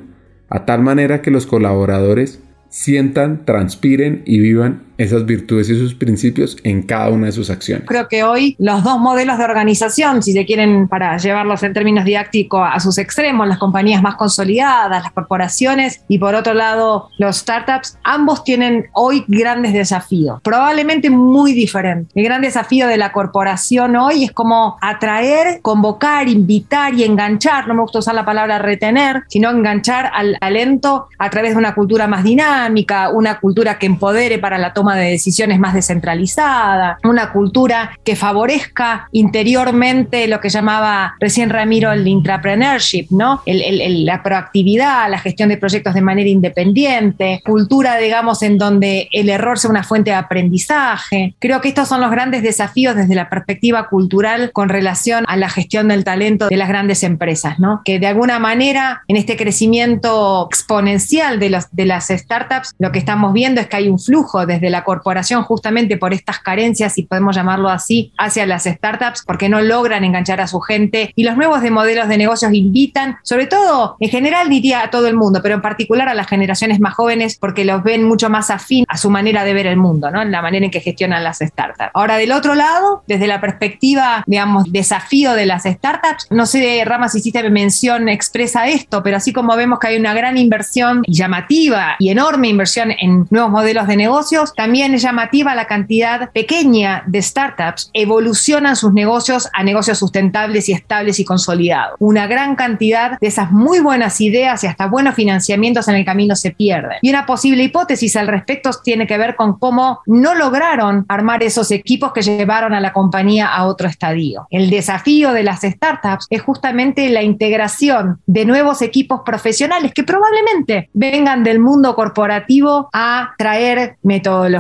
a 0.50 0.66
tal 0.66 0.82
manera 0.82 1.22
que 1.22 1.32
los 1.32 1.46
colaboradores 1.46 2.42
sientan, 2.70 3.46
transpiren 3.46 4.24
y 4.26 4.40
vivan 4.40 4.84
esas 4.98 5.26
virtudes 5.26 5.70
y 5.70 5.78
sus 5.78 5.96
principios 5.96 6.58
en 6.64 6.84
cada 6.84 7.10
una 7.10 7.28
de 7.28 7.32
sus 7.32 7.50
acciones. 7.50 7.86
Creo 7.88 8.08
que 8.08 8.24
hoy 8.24 8.56
los 8.60 8.84
dos 8.84 9.00
modelos 9.00 9.38
de 9.38 9.44
organización, 9.44 10.22
si 10.22 10.34
se 10.34 10.46
quieren 10.46 10.88
para 10.88 11.18
llevarlos 11.18 11.64
en 11.64 11.74
términos 11.74 12.06
didácticos 12.06 12.68
a 12.72 12.80
sus 12.80 12.98
extremos, 12.98 13.48
las 13.48 13.58
compañías 13.58 14.02
más 14.02 14.16
consolidadas, 14.16 15.04
las 15.04 15.12
corporaciones 15.12 16.02
y 16.08 16.18
por 16.18 16.36
otro 16.36 16.54
lado 16.54 17.10
los 17.18 17.38
startups, 17.38 17.98
ambos 18.04 18.44
tienen 18.44 18.86
hoy 18.94 19.26
grandes 19.28 19.74
desafíos, 19.74 20.40
probablemente 20.44 21.10
muy 21.10 21.54
diferentes. 21.54 22.12
El 22.16 22.24
gran 22.24 22.42
desafío 22.42 22.88
de 22.88 22.98
la 22.98 23.12
corporación 23.12 23.96
hoy 23.96 24.26
es 24.26 24.32
como 24.32 24.78
atraer, 24.82 25.62
convocar, 25.62 26.28
invitar 26.28 26.94
y 26.94 27.04
enganchar, 27.04 27.68
no 27.68 27.74
me 27.74 27.82
gusta 27.82 28.00
usar 28.00 28.16
la 28.16 28.26
palabra 28.26 28.60
retener, 28.60 29.24
sino 29.28 29.50
enganchar 29.50 30.12
al 30.14 30.38
talento 30.40 31.08
a 31.18 31.30
través 31.30 31.52
de 31.52 31.58
una 31.58 31.74
cultura 31.74 32.08
más 32.08 32.24
dinámica, 32.24 33.10
una 33.10 33.40
cultura 33.40 33.80
que 33.80 33.86
empodere 33.86 34.40
para 34.40 34.58
la 34.58 34.74
toma 34.74 34.83
de 34.92 35.12
decisiones 35.12 35.60
más 35.60 35.74
descentralizada, 35.74 36.98
una 37.04 37.32
cultura 37.32 37.98
que 38.04 38.16
favorezca 38.16 39.08
interiormente 39.12 40.28
lo 40.28 40.40
que 40.40 40.50
llamaba 40.50 41.16
recién 41.20 41.50
Ramiro 41.50 41.92
el 41.92 42.08
intrapreneurship, 42.08 43.08
¿no? 43.10 43.42
la 43.46 44.24
proactividad, 44.24 45.10
la 45.10 45.20
gestión 45.20 45.50
de 45.50 45.58
proyectos 45.58 45.94
de 45.94 46.02
manera 46.02 46.30
independiente, 46.30 47.42
cultura, 47.46 47.98
digamos, 47.98 48.42
en 48.44 48.58
donde 48.58 49.10
el 49.12 49.30
error 49.30 49.60
sea 49.60 49.70
una 49.70 49.84
fuente 49.84 50.12
de 50.12 50.16
aprendizaje. 50.16 51.36
Creo 51.40 51.62
que 51.62 51.70
estos 51.70 51.88
son 51.88 52.02
los 52.02 52.12
grandes 52.12 52.44
desafíos 52.44 52.96
desde 52.96 53.16
la 53.16 53.30
perspectiva 53.30 53.88
cultural 53.88 54.52
con 54.52 54.70
relación 54.70 55.24
a 55.28 55.38
la 55.38 55.50
gestión 55.50 55.88
del 55.88 56.04
talento 56.04 56.48
de 56.48 56.58
las 56.58 56.68
grandes 56.68 57.04
empresas, 57.04 57.60
¿no? 57.60 57.82
Que 57.86 58.00
de 58.00 58.08
alguna 58.08 58.40
manera 58.40 59.04
en 59.08 59.18
este 59.18 59.38
crecimiento 59.38 60.48
exponencial 60.50 61.40
de, 61.40 61.50
los, 61.50 61.66
de 61.72 61.86
las 61.86 62.08
startups, 62.08 62.74
lo 62.80 62.92
que 62.92 63.00
estamos 63.00 63.34
viendo 63.34 63.62
es 63.62 63.68
que 63.68 63.78
hay 63.78 63.90
un 63.90 64.00
flujo 64.00 64.46
desde 64.46 64.70
la 64.74 64.84
corporación 64.84 65.44
justamente 65.44 65.98
por 65.98 66.14
estas 66.14 66.40
carencias, 66.40 66.94
si 66.94 67.04
podemos 67.04 67.36
llamarlo 67.36 67.70
así, 67.70 68.12
hacia 68.18 68.46
las 68.46 68.64
startups, 68.64 69.24
porque 69.26 69.48
no 69.48 69.62
logran 69.62 70.04
enganchar 70.04 70.42
a 70.42 70.48
su 70.48 70.60
gente. 70.60 71.14
Y 71.16 71.24
los 71.24 71.38
nuevos 71.38 71.62
de 71.62 71.72
modelos 71.72 72.10
de 72.10 72.18
negocios 72.18 72.52
invitan, 72.54 73.18
sobre 73.24 73.46
todo, 73.46 73.96
en 74.00 74.10
general 74.10 74.50
diría 74.50 74.84
a 74.84 74.90
todo 74.90 75.08
el 75.08 75.16
mundo, 75.16 75.40
pero 75.42 75.56
en 75.56 75.62
particular 75.62 76.10
a 76.10 76.14
las 76.14 76.28
generaciones 76.28 76.80
más 76.80 76.96
jóvenes, 76.96 77.38
porque 77.40 77.64
los 77.64 77.84
ven 77.84 78.04
mucho 78.04 78.30
más 78.30 78.50
afín 78.50 78.84
a 78.90 78.98
su 78.98 79.10
manera 79.10 79.46
de 79.46 79.54
ver 79.54 79.68
el 79.68 79.78
mundo, 79.78 80.12
¿no? 80.12 80.22
En 80.22 80.32
la 80.32 80.42
manera 80.42 80.66
en 80.66 80.72
que 80.72 80.82
gestionan 80.82 81.24
las 81.24 81.40
startups. 81.40 81.92
Ahora, 81.94 82.18
del 82.18 82.32
otro 82.32 82.56
lado, 82.56 83.04
desde 83.08 83.28
la 83.28 83.40
perspectiva, 83.40 84.24
digamos, 84.26 84.72
desafío 84.72 85.34
de 85.34 85.46
las 85.46 85.64
startups, 85.64 86.28
no 86.32 86.46
sé, 86.46 86.82
Rama, 86.84 87.10
si 87.10 87.20
hiciste 87.20 87.48
mención 87.50 88.10
expresa 88.10 88.68
esto, 88.68 89.04
pero 89.04 89.18
así 89.18 89.32
como 89.34 89.56
vemos 89.56 89.80
que 89.80 89.88
hay 89.88 89.98
una 89.98 90.14
gran 90.14 90.38
inversión 90.38 91.04
llamativa 91.08 91.96
y 92.00 92.10
enorme 92.10 92.48
inversión 92.48 92.92
en 92.92 93.28
nuevos 93.30 93.52
modelos 93.52 93.88
de 93.88 93.98
negocios, 93.98 94.54
también 94.64 94.94
es 94.94 95.02
llamativa 95.02 95.56
la 95.56 95.68
cantidad 95.68 96.32
pequeña 96.32 97.04
de 97.06 97.22
startups 97.22 97.90
evolucionan 97.92 98.78
sus 98.78 98.94
negocios 98.94 99.50
a 99.52 99.62
negocios 99.62 99.98
sustentables 99.98 100.70
y 100.70 100.72
estables 100.72 101.20
y 101.20 101.26
consolidados. 101.26 101.98
Una 102.00 102.28
gran 102.28 102.56
cantidad 102.56 103.20
de 103.20 103.28
esas 103.28 103.52
muy 103.52 103.82
buenas 103.82 104.22
ideas 104.22 104.64
y 104.64 104.68
hasta 104.68 104.88
buenos 104.88 105.16
financiamientos 105.16 105.90
en 105.90 105.96
el 105.96 106.06
camino 106.06 106.38
se 106.38 106.52
pierden. 106.52 106.98
Y 107.02 107.10
una 107.10 107.26
posible 107.26 107.62
hipótesis 107.62 108.16
al 108.16 108.28
respecto 108.28 108.70
tiene 108.82 109.06
que 109.06 109.18
ver 109.18 109.36
con 109.36 109.60
cómo 109.60 110.00
no 110.06 110.34
lograron 110.34 111.06
armar 111.10 111.44
esos 111.44 111.70
equipos 111.72 112.14
que 112.14 112.22
llevaron 112.22 112.74
a 112.74 112.80
la 112.80 112.94
compañía 112.94 113.48
a 113.48 113.66
otro 113.66 113.90
estadio. 113.90 114.48
El 114.50 114.70
desafío 114.70 115.34
de 115.34 115.44
las 115.44 115.64
startups 115.64 116.28
es 116.30 116.42
justamente 116.42 117.10
la 117.10 117.22
integración 117.22 118.22
de 118.28 118.46
nuevos 118.46 118.82
equipos 118.82 119.24
profesionales 119.26 119.92
que 119.94 120.04
probablemente 120.04 120.90
vengan 120.94 121.44
del 121.44 121.60
mundo 121.60 121.96
corporativo 121.96 122.90
a 122.94 123.34
traer 123.38 123.98
metodologías, 124.04 124.53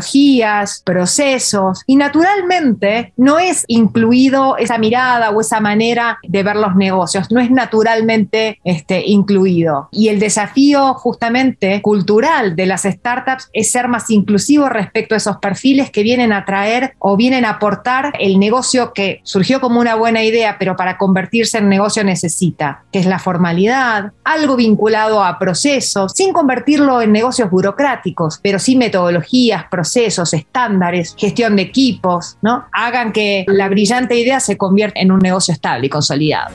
procesos 0.83 1.83
y 1.85 1.95
naturalmente 1.95 3.13
no 3.17 3.39
es 3.39 3.65
incluido 3.67 4.57
esa 4.57 4.77
mirada 4.77 5.31
o 5.31 5.41
esa 5.41 5.59
manera 5.59 6.19
de 6.23 6.43
ver 6.43 6.55
los 6.55 6.75
negocios, 6.75 7.31
no 7.31 7.39
es 7.39 7.51
naturalmente 7.51 8.59
este, 8.63 9.03
incluido. 9.05 9.89
Y 9.91 10.09
el 10.09 10.19
desafío 10.19 10.93
justamente 10.95 11.81
cultural 11.81 12.55
de 12.55 12.65
las 12.65 12.83
startups 12.83 13.49
es 13.53 13.71
ser 13.71 13.87
más 13.87 14.09
inclusivo 14.09 14.69
respecto 14.69 15.15
a 15.15 15.17
esos 15.17 15.37
perfiles 15.37 15.91
que 15.91 16.03
vienen 16.03 16.33
a 16.33 16.45
traer 16.45 16.95
o 16.99 17.17
vienen 17.17 17.45
a 17.45 17.51
aportar 17.51 18.13
el 18.19 18.39
negocio 18.39 18.93
que 18.93 19.21
surgió 19.23 19.59
como 19.59 19.79
una 19.79 19.95
buena 19.95 20.23
idea, 20.23 20.57
pero 20.59 20.75
para 20.75 20.97
convertirse 20.97 21.57
en 21.57 21.69
negocio 21.69 22.03
necesita, 22.03 22.83
que 22.91 22.99
es 22.99 23.05
la 23.05 23.19
formalidad, 23.19 24.11
algo 24.23 24.55
vinculado 24.55 25.23
a 25.23 25.39
procesos, 25.39 26.13
sin 26.15 26.33
convertirlo 26.33 27.01
en 27.01 27.11
negocios 27.11 27.49
burocráticos, 27.49 28.39
pero 28.41 28.59
sí 28.59 28.75
metodologías, 28.75 29.65
procesos, 29.69 29.82
estándares, 30.33 31.15
gestión 31.17 31.55
de 31.55 31.63
equipos, 31.63 32.37
¿no? 32.41 32.65
Hagan 32.71 33.11
que 33.11 33.45
la 33.47 33.69
brillante 33.69 34.17
idea 34.17 34.39
se 34.39 34.57
convierta 34.57 34.99
en 34.99 35.11
un 35.11 35.19
negocio 35.19 35.53
estable 35.53 35.87
y 35.87 35.89
consolidado. 35.89 36.53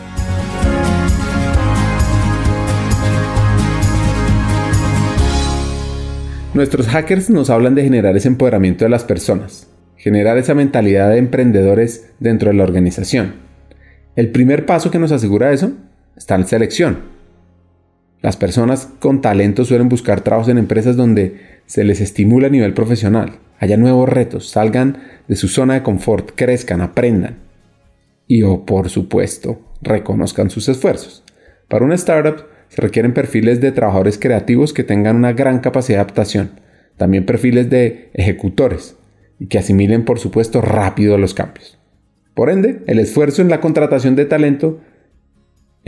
Nuestros 6.55 6.89
hackers 6.89 7.31
nos 7.31 7.51
hablan 7.51 7.75
de 7.75 7.85
generar 7.85 8.17
ese 8.17 8.29
empoderamiento 8.29 8.85
de 8.85 8.91
las 8.91 9.05
personas, 9.05 9.69
generar 9.97 10.39
esa 10.39 10.55
mentalidad 10.55 11.11
de 11.11 11.19
emprendedores 11.19 12.11
dentro 12.19 12.49
de 12.49 12.57
la 12.57 12.65
organización. 12.65 13.35
El 14.17 14.31
primer 14.31 14.67
paso 14.67 14.91
que 14.91 14.99
nos 14.99 15.13
asegura 15.13 15.53
eso 15.53 15.73
está 16.17 16.35
en 16.35 16.49
selección. 16.49 17.18
Las 18.21 18.37
personas 18.37 18.89
con 18.99 19.21
talento 19.21 19.65
suelen 19.65 19.89
buscar 19.89 20.23
trabajos 20.23 20.49
en 20.49 20.59
empresas 20.59 20.97
donde 20.97 21.61
se 21.67 21.85
les 21.85 22.01
estimula 22.01 22.49
a 22.49 22.51
nivel 22.51 22.75
profesional, 22.75 23.39
haya 23.61 23.77
nuevos 23.77 24.09
retos, 24.09 24.49
salgan 24.49 24.99
de 25.29 25.37
su 25.37 25.49
zona 25.49 25.75
de 25.75 25.83
confort, 25.83 26.33
crezcan, 26.35 26.81
aprendan 26.81 27.39
y 28.27 28.43
o 28.43 28.67
por 28.67 28.89
supuesto 28.89 29.61
reconozcan 29.83 30.51
sus 30.51 30.69
esfuerzos. 30.69 31.25
Para 31.69 31.85
una 31.85 31.95
startup 31.95 32.45
se 32.69 32.83
requieren 32.83 33.15
perfiles 33.15 33.61
de 33.61 33.73
trabajadores 33.73 34.19
creativos 34.19 34.73
que 34.73 34.85
tengan 34.85 35.17
una 35.17 35.33
gran 35.33 35.61
capacidad 35.61 35.99
de 35.99 36.03
adaptación, 36.03 36.61
también 36.97 37.25
perfiles 37.25 37.71
de 37.71 38.11
ejecutores 38.15 38.97
y 39.39 39.47
que 39.47 39.59
asimilen 39.59 40.05
por 40.05 40.19
supuesto 40.19 40.61
rápido 40.61 41.17
los 41.19 41.35
cambios. 41.35 41.79
Por 42.35 42.51
ende, 42.51 42.83
el 42.87 42.99
esfuerzo 42.99 43.43
en 43.43 43.49
la 43.49 43.61
contratación 43.61 44.17
de 44.17 44.25
talento 44.25 44.81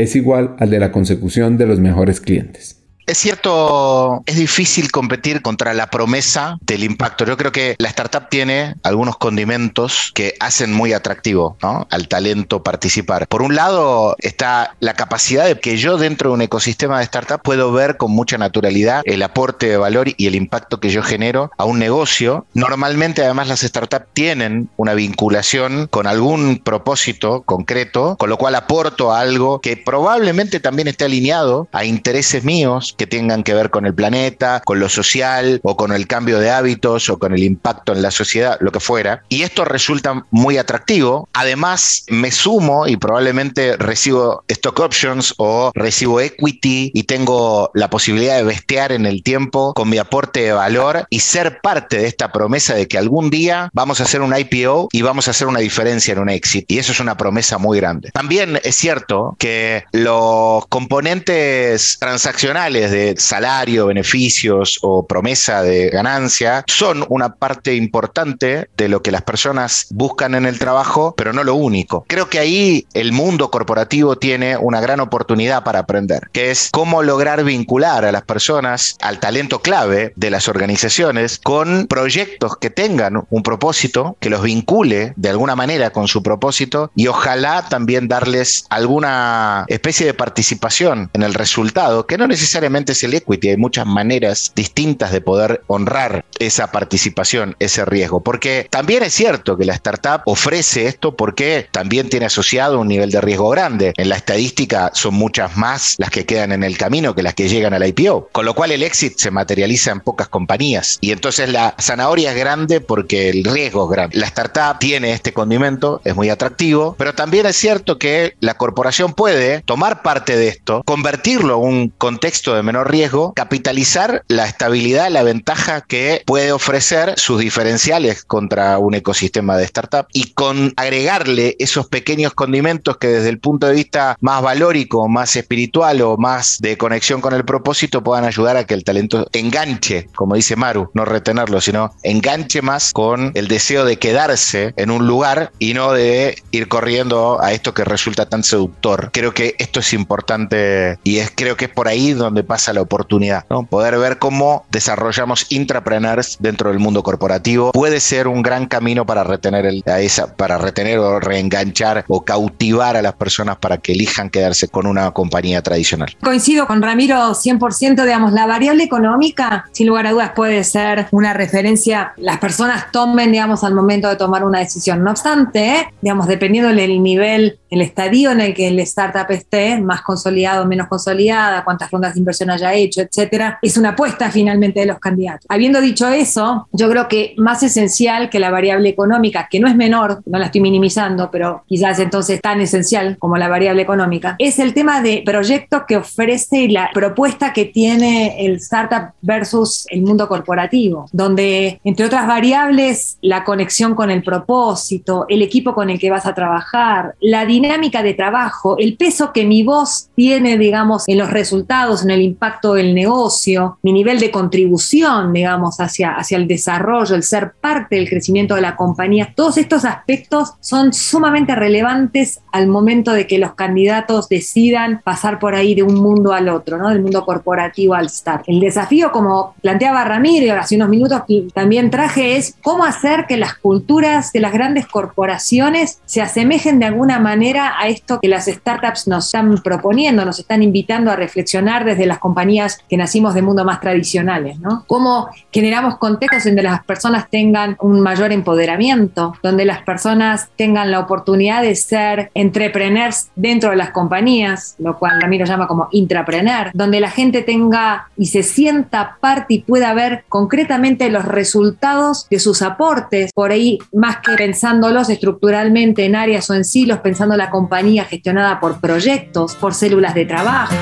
es 0.03 0.17
igual 0.17 0.57
al 0.59 0.71
de 0.71 0.81
la 0.81 0.93
consecución 0.93 1.59
de 1.59 1.67
los 1.67 1.81
mejores 1.81 2.21
clientes. 2.21 2.80
Es 3.11 3.19
cierto, 3.19 4.23
es 4.25 4.37
difícil 4.37 4.93
competir 4.93 5.43
contra 5.43 5.75
la 5.75 5.91
promesa 5.91 6.59
del 6.61 6.85
impacto. 6.85 7.25
Yo 7.25 7.37
creo 7.37 7.51
que 7.51 7.75
la 7.79 7.89
startup 7.89 8.29
tiene 8.29 8.77
algunos 8.85 9.17
condimentos 9.17 10.13
que 10.15 10.37
hacen 10.39 10.73
muy 10.73 10.93
atractivo 10.93 11.57
al 11.91 12.07
talento 12.07 12.63
participar. 12.63 13.27
Por 13.27 13.43
un 13.43 13.57
lado 13.57 14.15
está 14.21 14.77
la 14.79 14.95
capacidad 14.95 15.45
de 15.45 15.59
que 15.59 15.77
yo 15.77 15.99
dentro 15.99 16.31
de 16.31 16.35
un 16.35 16.43
ecosistema 16.43 16.99
de 16.99 17.05
startup 17.05 17.43
puedo 17.43 17.73
ver 17.73 17.97
con 17.97 18.13
mucha 18.13 18.39
naturalidad 18.39 19.03
el 19.05 19.25
aporte 19.25 19.67
de 19.69 19.77
valor 19.77 20.11
y 20.17 20.29
el 20.29 20.37
impacto 20.37 20.79
que 20.79 20.91
yo 20.91 21.03
genero 21.03 21.51
a 21.59 21.65
un 21.65 21.81
negocio. 21.81 22.47
Normalmente 22.55 23.25
además 23.25 23.49
las 23.49 23.63
startups 23.63 24.07
tienen 24.13 24.71
una 24.77 24.95
vinculación 24.95 25.89
con 25.89 26.07
algún 26.07 26.59
propósito 26.59 27.43
concreto, 27.43 28.15
con 28.21 28.31
lo 28.31 28.37
cual 28.37 28.55
aporto 28.55 29.13
algo 29.13 29.61
que 29.61 29.77
probablemente 29.77 30.61
también 30.61 30.87
esté 30.87 31.07
alineado 31.07 31.67
a 31.73 31.85
intereses 31.85 32.45
míos 32.45 32.95
que 33.01 33.07
tengan 33.07 33.45
que 33.45 33.55
ver 33.55 33.71
con 33.71 33.87
el 33.87 33.95
planeta, 33.95 34.61
con 34.63 34.79
lo 34.79 34.91
social 34.91 35.59
o 35.63 35.75
con 35.75 35.93
el 35.93 36.07
cambio 36.07 36.39
de 36.39 36.51
hábitos 36.51 37.09
o 37.09 37.19
con 37.19 37.33
el 37.33 37.43
impacto 37.43 37.95
en 37.95 38.03
la 38.03 38.11
sociedad, 38.11 38.59
lo 38.61 38.73
que 38.73 38.79
fuera. 38.79 39.23
Y 39.31 39.41
esto 39.41 39.65
resulta 39.65 40.27
muy 40.31 40.59
atractivo. 40.59 41.27
Además, 41.33 42.05
me 42.09 42.31
sumo 42.31 42.87
y 42.87 42.99
probablemente 42.99 43.79
recibo 43.79 44.45
stock 44.49 44.81
options 44.81 45.33
o 45.39 45.71
recibo 45.75 46.21
equity 46.21 46.91
y 46.93 47.05
tengo 47.05 47.71
la 47.73 47.89
posibilidad 47.89 48.37
de 48.37 48.43
bestear 48.43 48.93
en 48.93 49.07
el 49.07 49.23
tiempo 49.23 49.73
con 49.73 49.89
mi 49.89 49.97
aporte 49.97 50.41
de 50.41 50.53
valor 50.53 51.07
y 51.09 51.21
ser 51.21 51.63
parte 51.63 51.97
de 51.97 52.07
esta 52.07 52.33
promesa 52.33 52.75
de 52.75 52.87
que 52.87 52.99
algún 52.99 53.31
día 53.31 53.71
vamos 53.73 54.01
a 54.01 54.05
hacer 54.05 54.21
un 54.21 54.37
IPO 54.37 54.91
y 54.93 55.01
vamos 55.01 55.27
a 55.27 55.31
hacer 55.31 55.47
una 55.47 55.61
diferencia 55.61 56.13
en 56.13 56.19
un 56.19 56.29
exit. 56.29 56.71
Y 56.71 56.79
eso 56.79 56.93
es 56.93 57.01
una 57.01 57.17
promesa 57.17 57.57
muy 57.57 57.81
grande. 57.81 58.11
También 58.13 58.61
es 58.63 58.77
cierto 58.77 59.37
que 59.39 59.85
los 59.93 60.67
componentes 60.67 61.97
transaccionales 61.99 62.80
de 62.89 63.15
salario, 63.19 63.87
beneficios 63.87 64.79
o 64.83 65.07
promesa 65.07 65.63
de 65.63 65.91
ganancia 65.91 66.65
son 66.67 67.05
una 67.09 67.35
parte 67.35 67.75
importante 67.75 68.69
de 68.77 68.89
lo 68.89 69.03
que 69.03 69.11
las 69.11 69.23
personas 69.23 69.87
buscan 69.91 70.35
en 70.35 70.47
el 70.47 70.59
trabajo, 70.59 71.15
pero 71.17 71.33
no 71.33 71.45
lo 71.45 71.55
único. 71.55 72.05
Creo 72.09 72.29
que 72.29 72.39
ahí 72.39 72.87
el 72.95 73.13
mundo 73.13 73.51
corporativo 73.51 74.17
tiene 74.17 74.57
una 74.57 74.81
gran 74.81 75.01
oportunidad 75.01 75.65
para 75.65 75.81
aprender, 75.81 76.29
que 76.33 76.51
es 76.51 76.69
cómo 76.73 77.03
lograr 77.03 77.45
vincular 77.45 78.05
a 78.05 78.13
las 78.13 78.23
personas 78.23 78.97
al 79.01 79.19
talento 79.21 79.61
clave 79.61 80.13
de 80.17 80.31
las 80.31 80.49
organizaciones 80.49 81.41
con 81.43 81.87
proyectos 81.87 82.57
que 82.57 82.71
tengan 82.71 83.25
un 83.29 83.43
propósito, 83.43 84.17
que 84.21 84.31
los 84.31 84.43
vincule 84.43 85.13
de 85.17 85.29
alguna 85.29 85.57
manera 85.57 85.91
con 85.91 86.09
su 86.09 86.23
propósito 86.23 86.91
y 86.95 87.07
ojalá 87.07 87.67
también 87.69 88.09
darles 88.09 88.65
alguna 88.71 89.65
especie 89.69 90.07
de 90.07 90.15
participación 90.15 91.11
en 91.13 91.23
el 91.23 91.35
resultado, 91.35 92.07
que 92.07 92.19
no 92.19 92.27
necesariamente 92.27 92.70
es 92.77 93.03
el 93.05 93.15
equity, 93.15 93.51
hay 93.51 93.57
muchas 93.57 93.87
maneras 93.87 94.53
distintas 94.55 95.13
de 95.13 95.21
poder 95.21 95.63
honrar 95.67 96.25
esa 96.39 96.71
participación, 96.73 97.57
ese 97.59 97.85
riesgo. 97.85 98.23
Porque 98.23 98.67
también 98.71 99.03
es 99.03 99.15
cierto 99.15 99.57
que 99.57 99.65
la 99.65 99.75
startup 99.75 100.23
ofrece 100.25 100.87
esto 100.87 101.17
porque 101.17 101.69
también 101.71 102.09
tiene 102.09 102.27
asociado 102.27 102.81
un 102.81 102.89
nivel 102.89 103.11
de 103.11 103.21
riesgo 103.21 103.51
grande. 103.51 103.93
En 103.97 104.09
la 104.09 104.17
estadística 104.17 104.91
son 104.95 105.15
muchas 105.15 105.57
más 105.57 105.95
las 105.99 106.11
que 106.11 106.25
quedan 106.25 106.53
en 106.53 106.65
el 106.65 106.79
camino 106.79 107.15
que 107.15 107.23
las 107.23 107.35
que 107.35 107.49
llegan 107.49 107.75
al 107.75 107.87
IPO. 107.87 108.31
Con 108.33 108.45
lo 108.45 108.55
cual 108.55 108.73
el 108.73 108.83
exit 108.83 109.19
se 109.19 109.31
materializa 109.31 109.91
en 109.91 110.01
pocas 110.01 110.29
compañías. 110.29 110.99
Y 111.01 111.13
entonces 111.13 111.49
la 111.49 111.75
zanahoria 111.79 112.31
es 112.33 112.37
grande 112.37 112.81
porque 112.81 113.31
el 113.31 113.45
riesgo 113.45 113.85
es 113.85 113.91
grande. 113.91 114.19
La 114.19 114.27
startup 114.27 114.79
tiene 114.79 115.13
este 115.13 115.33
condimento, 115.33 116.01
es 116.05 116.15
muy 116.15 116.31
atractivo, 116.31 116.95
pero 116.99 117.15
también 117.15 117.47
es 117.47 117.57
cierto 117.57 117.99
que 117.99 118.35
la 118.41 118.55
corporación 118.55 119.13
puede 119.13 119.63
tomar 119.63 120.03
parte 120.03 120.37
de 120.37 120.49
esto, 120.49 120.83
convertirlo 120.85 121.59
en 121.59 121.69
un 121.69 121.89
contexto 121.89 122.55
de 122.55 122.60
menor 122.63 122.91
riesgo, 122.91 123.33
capitalizar 123.35 124.25
la 124.29 124.47
estabilidad, 124.47 125.11
la 125.11 125.23
ventaja 125.23 125.81
que 125.83 126.23
puede 126.27 126.53
ofrecer 126.53 127.15
sus 127.17 127.41
diferenciales 127.41 128.25
contra 128.25 128.79
un 128.79 128.95
ecosistema 128.95 129.57
de 129.57 129.65
startup 129.65 130.07
y 130.13 130.33
con 130.33 130.73
agregarle 130.77 131.57
esos 131.59 131.87
pequeños 131.87 132.35
condimentos 132.35 132.97
que 132.97 133.09
desde 133.09 133.29
el 133.29 133.39
punto 133.39 133.67
de 133.67 133.75
vista 133.75 134.17
más 134.21 134.43
valórico, 134.43 135.09
más 135.09 135.37
espiritual 135.37 136.03
o 136.03 136.17
más 136.17 136.59
de 136.61 136.77
conexión 136.77 137.21
con 137.21 137.35
el 137.35 137.45
propósito 137.45 138.03
puedan 138.03 138.25
ayudar 138.25 138.57
a 138.57 138.65
que 138.65 138.75
el 138.75 138.85
talento 138.85 139.27
enganche, 139.33 140.09
como 140.15 140.35
dice 140.35 140.57
Maru, 140.57 140.91
no 140.95 141.05
retenerlo, 141.05 141.61
sino 141.61 141.93
enganche 142.03 142.63
más 142.63 142.93
con 142.93 143.33
el 143.35 143.49
deseo 143.49 143.85
de 143.85 143.99
quedarse 143.99 144.75
en 144.77 144.91
un 144.91 145.07
lugar 145.07 145.53
y 145.59 145.75
no 145.75 145.93
de 145.93 146.43
ir 146.51 146.69
corriendo 146.69 147.43
a 147.43 147.53
esto 147.53 147.75
que 147.75 147.85
resulta 147.85 148.27
tan 148.27 148.43
seductor. 148.43 149.11
Creo 149.13 149.35
que 149.35 149.55
esto 149.59 149.81
es 149.81 149.93
importante 149.93 150.99
y 151.05 151.19
es 151.19 151.33
creo 151.35 151.57
que 151.57 151.67
es 151.67 151.71
por 151.71 151.89
ahí 151.89 152.13
donde 152.13 152.45
pasa 152.51 152.73
la 152.73 152.83
oportunidad, 152.83 153.45
¿no? 153.49 153.63
Poder 153.63 153.97
ver 153.97 154.19
cómo 154.19 154.65
desarrollamos 154.73 155.47
intrapreneurs 155.53 156.37
dentro 156.41 156.71
del 156.71 156.81
mundo 156.81 157.05
corporativo 157.05 157.71
puede 157.71 158.01
ser 158.01 158.27
un 158.27 158.43
gran 158.43 158.67
camino 158.67 159.07
para 159.07 159.23
retener 159.23 159.67
el, 159.67 159.85
a 159.87 160.01
esa, 160.01 160.35
para 160.35 160.59
retener 160.59 160.99
o 160.99 161.21
reenganchar 161.21 162.05
o 162.09 162.25
cautivar 162.25 162.97
a 162.97 163.03
las 163.03 163.13
personas 163.13 163.59
para 163.59 163.79
que 163.79 163.93
elijan 163.93 164.31
quedarse 164.31 164.67
con 164.67 164.89
una 164.89 165.13
compañía 165.13 165.63
tradicional. 165.63 166.17
Coincido 166.21 166.67
con 166.67 166.83
Ramiro 166.83 167.15
100%, 167.15 168.03
digamos, 168.03 168.33
la 168.33 168.47
variable 168.47 168.83
económica, 168.83 169.67
sin 169.71 169.87
lugar 169.87 170.09
a 170.09 170.11
dudas, 170.11 170.33
puede 170.35 170.65
ser 170.65 171.07
una 171.13 171.33
referencia, 171.33 172.15
las 172.17 172.39
personas 172.39 172.91
tomen, 172.91 173.31
digamos, 173.31 173.63
al 173.63 173.77
momento 173.77 174.09
de 174.09 174.17
tomar 174.17 174.43
una 174.43 174.59
decisión. 174.59 175.05
No 175.05 175.13
obstante, 175.13 175.93
digamos, 176.03 176.27
dependiendo 176.27 176.75
del 176.75 177.01
nivel, 177.01 177.61
el 177.71 177.81
estadio 177.81 178.33
en 178.33 178.41
el 178.41 178.55
que 178.55 178.67
el 178.67 178.81
startup 178.81 179.31
esté, 179.31 179.81
más 179.81 180.03
consolidado, 180.03 180.67
menos 180.67 180.89
consolidada, 180.89 181.63
cuántas 181.63 181.89
rondas 181.93 182.15
de 182.15 182.19
inversión 182.19 182.40
haya 182.49 182.75
hecho, 182.75 183.03
etcétera, 183.03 183.59
es 183.63 183.77
una 183.77 183.91
apuesta 183.91 184.31
finalmente 184.31 184.81
de 184.81 184.87
los 184.87 184.99
candidatos. 184.99 185.47
Habiendo 185.49 185.81
dicho 185.81 186.09
eso, 186.09 186.69
yo 186.73 186.89
creo 186.89 187.09
que 187.09 187.35
más 187.37 187.63
esencial 187.63 188.31
que 188.31 188.39
la 188.39 188.51
variable 188.51 188.89
económica, 188.89 189.49
que 189.51 189.61
no 189.61 189.69
es 189.69 189.77
menor, 189.77 190.23
no 190.27 190.39
la 190.39 190.47
estoy 190.47 190.61
minimizando, 190.61 191.31
pero 191.31 191.65
quizás 191.67 191.99
entonces 191.99 192.41
tan 192.41 192.61
esencial 192.61 193.17
como 193.19 193.37
la 193.37 193.49
variable 193.49 193.83
económica, 193.83 194.37
es 194.39 194.59
el 194.59 194.75
tema 194.75 195.03
de 195.03 195.23
proyecto 195.25 195.85
que 195.87 195.97
ofrece 195.97 196.69
la 196.69 196.91
propuesta 196.93 197.53
que 197.53 197.67
tiene 197.67 198.45
el 198.45 198.57
startup 198.57 199.13
versus 199.21 199.87
el 199.91 200.03
mundo 200.03 200.29
corporativo, 200.29 201.07
donde, 201.13 201.81
entre 201.85 202.07
otras 202.07 202.27
variables, 202.27 203.19
la 203.23 203.45
conexión 203.45 203.95
con 203.95 204.11
el 204.11 204.23
propósito, 204.23 205.27
el 205.29 205.43
equipo 205.43 205.75
con 205.75 205.91
el 205.91 205.99
que 205.99 206.11
vas 206.11 206.27
a 206.27 206.35
trabajar, 206.35 207.15
la 207.21 207.45
dinámica 207.45 208.03
de 208.03 208.15
trabajo, 208.15 208.77
el 208.79 208.97
peso 208.97 209.33
que 209.33 209.45
mi 209.45 209.63
voz 209.63 210.09
tiene, 210.15 210.59
digamos, 210.59 211.05
en 211.09 211.19
los 211.19 211.31
resultados, 211.31 212.03
en 212.03 212.11
el 212.11 212.23
impacto 212.31 212.75
del 212.75 212.95
negocio, 212.95 213.79
mi 213.83 213.93
nivel 213.93 214.19
de 214.19 214.31
contribución, 214.31 215.33
digamos, 215.33 215.81
hacia, 215.81 216.15
hacia 216.15 216.37
el 216.37 216.47
desarrollo, 216.47 217.15
el 217.15 217.23
ser 217.23 217.53
parte 217.61 217.97
del 217.97 218.09
crecimiento 218.09 218.55
de 218.55 218.61
la 218.61 218.77
compañía, 218.77 219.33
todos 219.35 219.59
estos 219.59 219.85
aspectos 219.85 220.55
son 220.61 220.93
sumamente 220.93 221.55
relevantes 221.55 222.41
al 222.53 222.69
momento 222.69 223.13
de 223.13 223.27
que 223.27 223.39
los 223.39 223.55
candidatos 223.55 224.29
decidan 224.29 225.01
pasar 225.05 225.39
por 225.39 225.55
ahí 225.55 225.75
de 225.75 225.83
un 225.83 225.95
mundo 225.95 226.33
al 226.33 226.49
otro, 226.49 226.79
¿no? 226.79 226.89
Del 226.89 227.01
mundo 227.01 227.25
corporativo 227.25 227.95
al 227.95 228.11
start. 228.11 228.45
El 228.47 228.61
desafío, 228.61 229.13
como 229.13 229.55
planteaba 229.61 230.05
Ramírez 230.05 230.53
hace 230.53 230.77
unos 230.77 230.89
minutos, 230.89 231.23
también 231.55 231.91
traje 231.91 232.37
es 232.37 232.57
cómo 232.63 232.85
hacer 232.85 233.27
que 233.27 233.37
las 233.37 233.55
culturas 233.55 234.33
de 234.33 234.41
las 234.41 234.53
grandes 234.53 234.87
corporaciones 234.87 236.01
se 236.05 236.23
asemejen 236.23 236.79
de 236.79 236.87
alguna 236.87 237.19
manera 237.19 237.75
a 237.79 237.89
esto 237.89 238.21
que 238.21 238.29
las 238.29 238.47
startups 238.47 239.09
nos 239.09 239.27
están 239.27 239.57
proponiendo, 239.63 240.25
nos 240.25 240.39
están 240.39 240.63
invitando 240.63 241.11
a 241.11 241.17
reflexionar 241.17 241.85
desde 241.85 242.07
las 242.07 242.19
compañías 242.21 242.79
que 242.89 242.97
nacimos 242.97 243.35
de 243.35 243.43
mundo 243.43 243.65
más 243.65 243.81
tradicionales, 243.81 244.61
¿no? 244.61 244.85
Cómo 244.87 245.29
generamos 245.51 245.99
contextos 245.99 246.45
donde 246.45 246.63
las 246.63 246.85
personas 246.85 247.29
tengan 247.31 247.77
un 247.81 248.01
mayor 248.01 248.33
empoderamiento, 248.33 249.35
donde 249.43 249.65
las 249.65 249.83
personas 249.83 250.51
tengan 250.57 250.91
la 250.91 251.01
oportunidad 251.01 251.63
de 251.63 251.75
ser 251.75 252.31
entrepreneurs 252.35 253.31
dentro 253.35 253.71
de 253.71 253.77
las 253.77 253.91
compañías, 253.91 254.77
lo 254.79 254.99
cual 254.99 255.21
Ramiro 255.21 255.47
llama 255.47 255.67
como 255.67 255.89
intrapreneur, 255.91 256.71
donde 256.75 257.01
la 257.01 257.11
gente 257.11 257.43
tenga 257.43 258.09
y 258.17 258.27
se 258.27 258.43
sienta 258.43 259.17
parte 259.21 259.55
y 259.55 259.63
pueda 259.63 259.93
ver 259.95 260.25
concretamente 260.29 261.11
los 261.11 261.25
resultados 261.25 262.27
de 262.31 262.39
sus 262.39 262.63
aportes, 262.63 263.33
por 263.33 263.51
ahí 263.51 263.79
más 263.93 264.19
que 264.19 264.35
pensándolos 264.35 265.09
estructuralmente 265.09 266.05
en 266.05 266.17
áreas 266.17 266.49
o 266.51 266.55
en 266.55 266.65
silos, 266.65 267.01
pensando 267.01 267.37
la 267.37 267.51
compañía 267.51 268.05
gestionada 268.05 268.61
por 268.61 268.81
proyectos, 268.81 269.55
por 269.55 269.75
células 269.75 270.15
de 270.15 270.27
trabajo. 270.27 270.75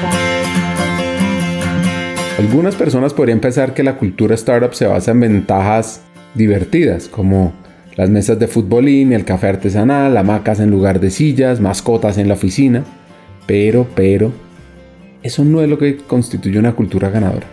Algunas 2.48 2.76
personas 2.76 3.12
podrían 3.12 3.40
pensar 3.40 3.74
que 3.74 3.82
la 3.82 3.98
cultura 3.98 4.34
startup 4.34 4.72
se 4.72 4.86
basa 4.86 5.10
en 5.10 5.20
ventajas 5.20 6.00
divertidas, 6.32 7.06
como 7.06 7.52
las 7.94 8.08
mesas 8.08 8.38
de 8.38 8.46
futbolín, 8.46 9.12
el 9.12 9.26
café 9.26 9.48
artesanal, 9.48 10.16
hamacas 10.16 10.58
en 10.60 10.70
lugar 10.70 10.98
de 10.98 11.10
sillas, 11.10 11.60
mascotas 11.60 12.16
en 12.16 12.26
la 12.26 12.32
oficina. 12.32 12.84
Pero, 13.46 13.86
pero, 13.94 14.32
eso 15.22 15.44
no 15.44 15.60
es 15.60 15.68
lo 15.68 15.76
que 15.76 15.98
constituye 15.98 16.58
una 16.58 16.74
cultura 16.74 17.10
ganadora. 17.10 17.46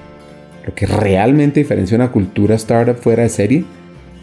Lo 0.65 0.73
que 0.73 0.85
realmente 0.85 1.59
diferencia 1.59 1.97
una 1.97 2.13
cultura 2.13 2.55
startup 2.55 2.95
fuera 2.95 3.23
de 3.23 3.29
serie 3.29 3.65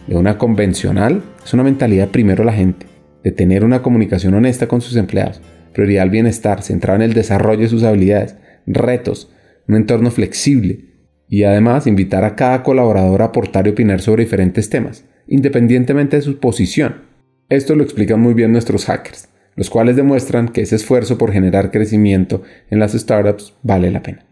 de 0.07 0.17
una 0.17 0.39
convencional 0.39 1.23
es 1.45 1.53
una 1.53 1.65
mentalidad 1.65 2.09
primero 2.09 2.45
la 2.45 2.55
gente, 2.55 2.87
de 3.23 3.31
tener 3.31 3.63
una 3.63 3.83
comunicación 3.83 4.33
honesta 4.33 4.69
con 4.69 4.81
sus 4.81 4.97
empleados, 4.97 5.43
prioridad 5.75 6.05
al 6.05 6.11
bienestar, 6.11 6.63
centrado 6.63 6.97
en 6.97 7.03
el 7.03 7.13
desarrollo 7.13 7.61
de 7.61 7.69
sus 7.69 7.83
habilidades, 7.83 8.37
retos, 8.67 9.29
un 9.69 9.77
entorno 9.77 10.11
flexible 10.11 10.87
y 11.29 11.45
además 11.45 11.87
invitar 11.87 12.25
a 12.25 12.37
cada 12.37 12.63
colaborador 12.63 13.23
a 13.23 13.27
aportar 13.27 13.67
y 13.67 13.71
opinar 13.71 14.01
sobre 14.01 14.25
diferentes 14.25 14.69
temas 14.69 15.05
independientemente 15.27 16.17
de 16.17 16.23
su 16.23 16.39
posición. 16.39 17.03
Esto 17.49 17.75
lo 17.75 17.83
explican 17.83 18.21
muy 18.21 18.35
bien 18.35 18.53
nuestros 18.53 18.87
hackers, 18.87 19.29
los 19.57 19.71
cuales 19.71 19.97
demuestran 19.97 20.49
que 20.49 20.63
ese 20.63 20.77
esfuerzo 20.77 21.19
por 21.19 21.33
generar 21.33 21.71
crecimiento 21.71 22.43
en 22.71 22.79
las 22.79 22.93
startups 22.93 23.55
vale 23.63 23.91
la 23.91 24.03
pena. 24.03 24.27